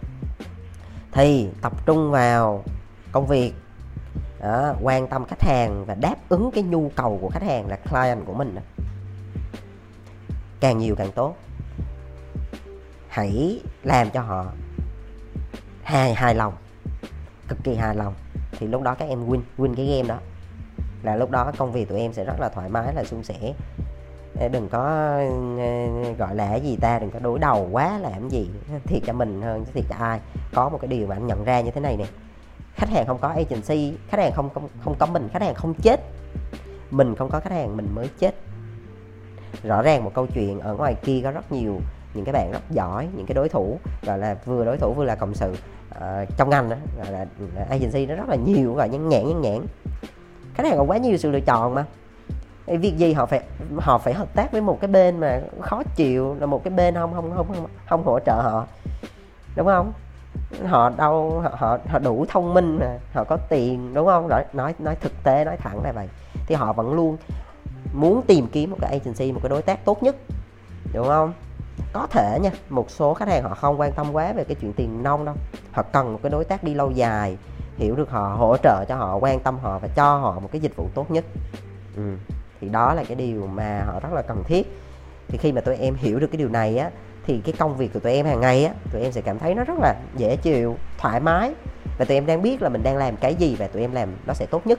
thì 1.13 1.49
tập 1.63 1.87
trung 1.87 2.11
vào 2.11 2.63
công 3.13 3.27
việc 3.27 3.53
đó, 4.41 4.75
quan 4.83 5.09
tâm 5.09 5.25
khách 5.25 5.43
hàng 5.43 5.85
và 5.85 5.95
đáp 5.95 6.17
ứng 6.29 6.51
cái 6.55 6.63
nhu 6.63 6.91
cầu 6.97 7.19
của 7.23 7.29
khách 7.29 7.43
hàng 7.43 7.69
là 7.69 7.77
client 7.77 8.27
của 8.27 8.35
mình 8.35 8.57
càng 10.61 10.79
nhiều 10.79 10.95
càng 10.99 11.13
tốt. 11.13 11.37
Hãy 13.09 13.61
làm 13.83 14.11
cho 14.11 14.21
họ 14.21 14.47
hài 15.83 16.15
hài 16.15 16.35
lòng 16.35 16.55
cực 17.49 17.59
kỳ 17.65 17.75
hài 17.75 17.95
lòng. 17.95 18.15
Thì 18.59 18.67
lúc 18.67 18.83
đó 18.83 18.95
các 18.95 19.09
em 19.09 19.29
win 19.29 19.41
win 19.59 19.75
cái 19.75 19.87
game 19.87 20.09
đó. 20.09 20.19
Là 21.03 21.17
lúc 21.17 21.31
đó 21.31 21.53
công 21.59 21.73
việc 21.73 21.89
tụi 21.89 22.01
em 22.01 22.13
sẽ 22.13 22.25
rất 22.25 22.41
là 22.41 22.49
thoải 22.49 22.69
mái 22.69 22.95
là 22.95 23.05
suôn 23.05 23.23
sẻ 23.25 23.55
đừng 24.53 24.69
có 24.69 24.83
gọi 26.19 26.35
là 26.35 26.49
cái 26.49 26.61
gì 26.61 26.77
ta 26.77 26.99
đừng 26.99 27.11
có 27.11 27.19
đối 27.19 27.39
đầu 27.39 27.69
quá 27.73 27.99
làm 27.99 28.29
gì. 28.29 28.51
Thiệt 28.85 29.03
cho 29.07 29.13
mình 29.13 29.43
hơn 29.43 29.65
chứ 29.65 29.71
thiệt 29.75 29.85
cho 29.89 29.97
ai. 29.99 30.21
Có 30.55 30.69
một 30.69 30.79
cái 30.81 30.89
điều 30.89 31.07
mà 31.07 31.17
anh 31.17 31.27
nhận 31.27 31.45
ra 31.45 31.61
như 31.61 31.71
thế 31.71 31.81
này 31.81 31.97
nè 31.97 32.05
khách 32.77 32.91
hàng 32.91 33.07
không 33.07 33.19
có 33.19 33.29
agency 33.29 33.97
khách 34.09 34.21
hàng 34.21 34.33
không 34.33 34.51
không 34.55 34.69
không 34.85 34.95
có 34.99 35.07
mình 35.07 35.29
khách 35.33 35.43
hàng 35.43 35.55
không 35.55 35.75
chết. 35.75 36.01
Mình 36.91 37.15
không 37.15 37.31
có 37.31 37.41
khách 37.41 37.53
hàng 37.53 37.77
mình 37.77 37.89
mới 37.95 38.09
chết. 38.19 38.35
Rõ 39.63 39.83
ràng 39.83 40.05
một 40.05 40.11
câu 40.15 40.27
chuyện 40.27 40.61
ở 40.61 40.75
ngoài 40.75 40.95
kia 40.95 41.21
có 41.25 41.31
rất 41.31 41.53
nhiều 41.53 41.81
những 42.15 42.25
cái 42.25 42.33
bạn 42.33 42.53
rất 42.53 42.71
giỏi 42.71 43.09
những 43.17 43.27
cái 43.27 43.35
đối 43.35 43.49
thủ 43.49 43.79
gọi 44.03 44.19
là 44.19 44.37
vừa 44.45 44.65
đối 44.65 44.79
thủ 44.79 44.95
vừa 44.95 45.05
là 45.05 45.15
cộng 45.15 45.35
sự 45.35 45.53
uh, 45.97 46.29
trong 46.37 46.51
ngành 46.51 46.71
đó 46.71 46.77
gọi 46.99 47.13
là 47.13 47.27
agency 47.71 48.07
nó 48.07 48.15
rất 48.15 48.29
là 48.29 48.37
nhiều 48.37 48.75
gọi 48.75 48.89
nhãn 48.89 49.09
nhãn 49.09 49.29
nhãn 49.29 49.41
nhãn. 49.41 49.67
Khách 50.55 50.67
hàng 50.67 50.77
có 50.77 50.85
quá 50.85 50.97
nhiều 50.97 51.17
sự 51.17 51.31
lựa 51.31 51.41
chọn 51.41 51.75
mà. 51.75 51.85
Việc 52.67 52.97
gì 52.97 53.13
họ 53.13 53.27
phải 53.27 53.41
họ 53.77 53.99
phải 53.99 54.15
hợp 54.15 54.35
tác 54.35 54.53
với 54.53 54.61
một 54.61 54.81
cái 54.81 54.89
bên 54.89 55.21
mà 55.21 55.41
khó 55.61 55.83
chịu 55.97 56.37
là 56.41 56.47
một 56.47 56.65
cái 56.65 56.73
bên 56.73 56.95
không 56.95 57.15
không 57.15 57.33
không 57.35 57.47
không, 57.49 57.67
không 57.89 58.05
hỗ 58.05 58.19
trợ 58.21 58.41
họ. 58.43 58.67
Đúng 59.57 59.67
không? 59.67 59.93
Họ 60.67 60.91
đâu 60.97 61.41
họ 61.41 61.51
họ, 61.53 61.79
họ 61.89 61.99
đủ 61.99 62.27
thông 62.29 62.55
minh 62.55 62.79
mà 62.81 62.99
họ 63.13 63.25
có 63.25 63.37
tiền 63.49 63.95
đúng 63.95 64.07
không? 64.07 64.29
Nói 64.29 64.45
nói 64.53 64.75
nói 64.79 64.97
thực 65.01 65.13
tế 65.23 65.45
nói 65.45 65.57
thẳng 65.57 65.83
là 65.83 65.93
vậy. 65.93 66.09
Thì 66.47 66.55
họ 66.55 66.73
vẫn 66.73 66.93
luôn 66.95 67.17
muốn 67.93 68.23
tìm 68.27 68.47
kiếm 68.53 68.71
một 68.71 68.77
cái 68.81 68.91
agency 68.91 69.33
một 69.33 69.41
cái 69.43 69.51
đối 69.51 69.63
tác 69.63 69.85
tốt 69.85 70.03
nhất 70.03 70.17
đúng 70.93 71.07
không? 71.07 71.33
Có 71.93 72.07
thể 72.11 72.39
nha 72.43 72.51
một 72.69 72.91
số 72.91 73.15
khách 73.15 73.29
hàng 73.29 73.43
họ 73.43 73.55
không 73.55 73.81
quan 73.81 73.93
tâm 73.93 74.13
quá 74.13 74.33
về 74.33 74.45
cái 74.45 74.57
chuyện 74.61 74.73
tiền 74.73 75.03
nông 75.03 75.25
đâu. 75.25 75.35
Họ 75.73 75.83
cần 75.83 76.13
một 76.13 76.19
cái 76.23 76.31
đối 76.31 76.45
tác 76.45 76.65
đi 76.65 76.75
lâu 76.75 76.91
dài 76.91 77.37
hiểu 77.77 77.97
được 77.97 78.11
họ 78.11 78.35
hỗ 78.39 78.57
trợ 78.57 78.85
cho 78.89 78.97
họ 78.97 79.17
quan 79.17 79.41
tâm 79.41 79.59
họ 79.59 79.79
và 79.79 79.89
cho 79.89 80.17
họ 80.17 80.41
một 80.41 80.49
cái 80.53 80.61
dịch 80.61 80.77
vụ 80.77 80.89
tốt 80.95 81.11
nhất. 81.11 81.25
Ừ. 81.97 82.17
thì 82.61 82.69
đó 82.69 82.95
là 82.95 83.05
cái 83.05 83.15
điều 83.15 83.47
mà 83.47 83.83
họ 83.87 84.01
rất 84.01 84.13
là 84.13 84.23
cần 84.23 84.45
thiết. 84.45 84.81
Thì 85.29 85.39
khi 85.39 85.53
mà 85.53 85.61
tụi 85.61 85.77
em 85.77 85.95
hiểu 85.95 86.21
được 86.21 86.27
cái 86.27 86.39
điều 86.39 86.49
này 86.49 86.79
á 86.79 86.91
thì 87.27 87.41
cái 87.45 87.55
công 87.59 87.77
việc 87.77 87.93
của 87.93 88.01
tụi 88.01 88.13
em 88.13 88.27
hàng 88.27 88.41
ngày 88.41 88.65
á, 88.65 88.73
tụi 88.93 89.03
em 89.03 89.13
sẽ 89.13 89.21
cảm 89.21 89.39
thấy 89.39 89.55
nó 89.55 89.65
rất 89.65 89.79
là 89.79 89.95
dễ 90.17 90.37
chịu, 90.37 90.77
thoải 90.99 91.21
mái. 91.21 91.55
Và 91.99 92.05
tụi 92.05 92.17
em 92.17 92.27
đang 92.27 92.43
biết 92.43 92.63
là 92.63 92.69
mình 92.69 92.83
đang 92.83 92.97
làm 92.97 93.17
cái 93.17 93.35
gì 93.35 93.57
và 93.59 93.67
tụi 93.67 93.83
em 93.83 93.93
làm 93.93 94.09
nó 94.27 94.35
sẽ 94.35 94.47
tốt 94.47 94.67
nhất. 94.67 94.79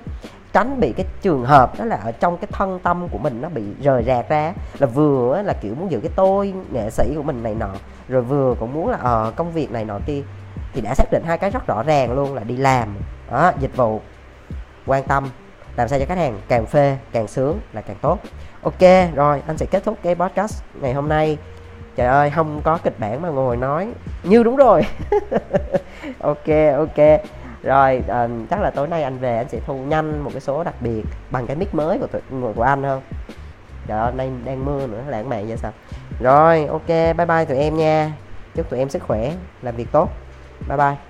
Tránh 0.54 0.80
bị 0.80 0.94
cái 0.98 1.06
trường 1.22 1.46
hợp 1.46 1.80
đó 1.80 1.86
là 1.86 1.96
ở 1.96 2.12
trong 2.12 2.38
cái 2.38 2.48
thân 2.52 2.80
tâm 2.84 3.08
của 3.08 3.18
mình 3.18 3.42
nó 3.42 3.50
bị 3.50 3.64
rời 3.82 4.04
rạc 4.04 4.30
ra 4.30 4.54
là 4.80 4.88
vừa 4.88 5.42
là 5.42 5.54
kiểu 5.62 5.76
muốn 5.76 5.92
giữ 5.92 6.00
cái 6.00 6.12
tôi 6.16 6.54
nghệ 6.72 6.90
sĩ 6.90 7.14
của 7.16 7.24
mình 7.24 7.44
này 7.44 7.56
nọ, 7.56 7.70
rồi 8.08 8.22
vừa 8.22 8.56
cũng 8.60 8.74
muốn 8.74 8.90
là 8.90 8.98
ờ 8.98 9.34
công 9.36 9.52
việc 9.52 9.72
này 9.72 9.86
nọ 9.86 10.00
kia, 10.06 10.22
thì 10.74 10.82
đã 10.82 10.94
xác 10.96 11.06
định 11.12 11.24
hai 11.26 11.38
cái 11.38 11.50
rất 11.50 11.68
rõ 11.68 11.84
ràng 11.84 12.14
luôn 12.14 12.36
là 12.36 12.44
đi 12.44 12.58
làm, 12.58 12.96
đó, 13.32 13.52
dịch 13.60 13.76
vụ, 13.76 14.02
quan 14.86 15.04
tâm. 15.04 15.30
Làm 15.76 15.88
sao 15.88 16.00
cho 16.00 16.06
khách 16.06 16.18
hàng 16.18 16.40
càng 16.48 16.66
phê, 16.66 16.98
càng 17.12 17.28
sướng 17.28 17.60
là 17.74 17.82
càng 17.82 17.98
tốt. 18.02 18.20
Ok, 18.62 18.82
rồi, 19.16 19.42
anh 19.48 19.58
sẽ 19.58 19.66
kết 19.66 19.84
thúc 19.84 19.98
cái 20.04 20.16
podcast 20.16 20.64
ngày 20.82 20.94
hôm 20.94 21.10
nay 21.10 21.38
trời 21.98 22.08
ơi 22.08 22.30
không 22.30 22.62
có 22.64 22.78
kịch 22.84 23.00
bản 23.00 23.22
mà 23.22 23.30
ngồi 23.30 23.58
nói. 23.58 23.88
Như 24.24 24.44
đúng 24.44 24.56
rồi. 24.56 24.82
Ok 26.20 26.48
ok. 26.78 27.22
Rồi 27.64 28.04
à, 28.08 28.28
chắc 28.50 28.62
là 28.62 28.70
tối 28.70 28.88
nay 28.88 29.04
anh 29.04 29.18
về 29.18 29.38
anh 29.38 29.50
sẽ 29.50 29.60
thu 29.66 29.78
nhanh 29.78 30.20
một 30.20 30.30
cái 30.34 30.42
số 30.42 30.64
đặc 30.64 30.76
biệt 30.82 31.04
bằng 31.32 31.48
cái 31.48 31.56
mic 31.56 31.74
mới 31.74 32.00
của 32.00 32.20
người 32.30 32.54
của 32.54 32.62
anh 32.62 32.84
hơn 32.84 33.02
trời 33.88 34.00
ơi 34.00 34.12
nay 34.12 34.32
đang 34.46 34.66
mưa 34.66 34.88
nữa 34.88 35.04
lãng 35.08 35.30
mạn 35.30 35.48
vậy 35.48 35.58
sao? 35.58 35.72
Rồi 36.22 36.66
ok 36.66 36.88
bye 36.88 37.26
bye 37.28 37.46
tụi 37.46 37.58
em 37.58 37.78
nha. 37.78 38.12
Chúc 38.56 38.70
tụi 38.70 38.80
em 38.80 38.90
sức 38.90 39.04
khỏe 39.04 39.32
làm 39.62 39.76
việc 39.76 39.88
tốt. 39.92 40.10
Bye 40.68 40.78
bye. 40.78 41.07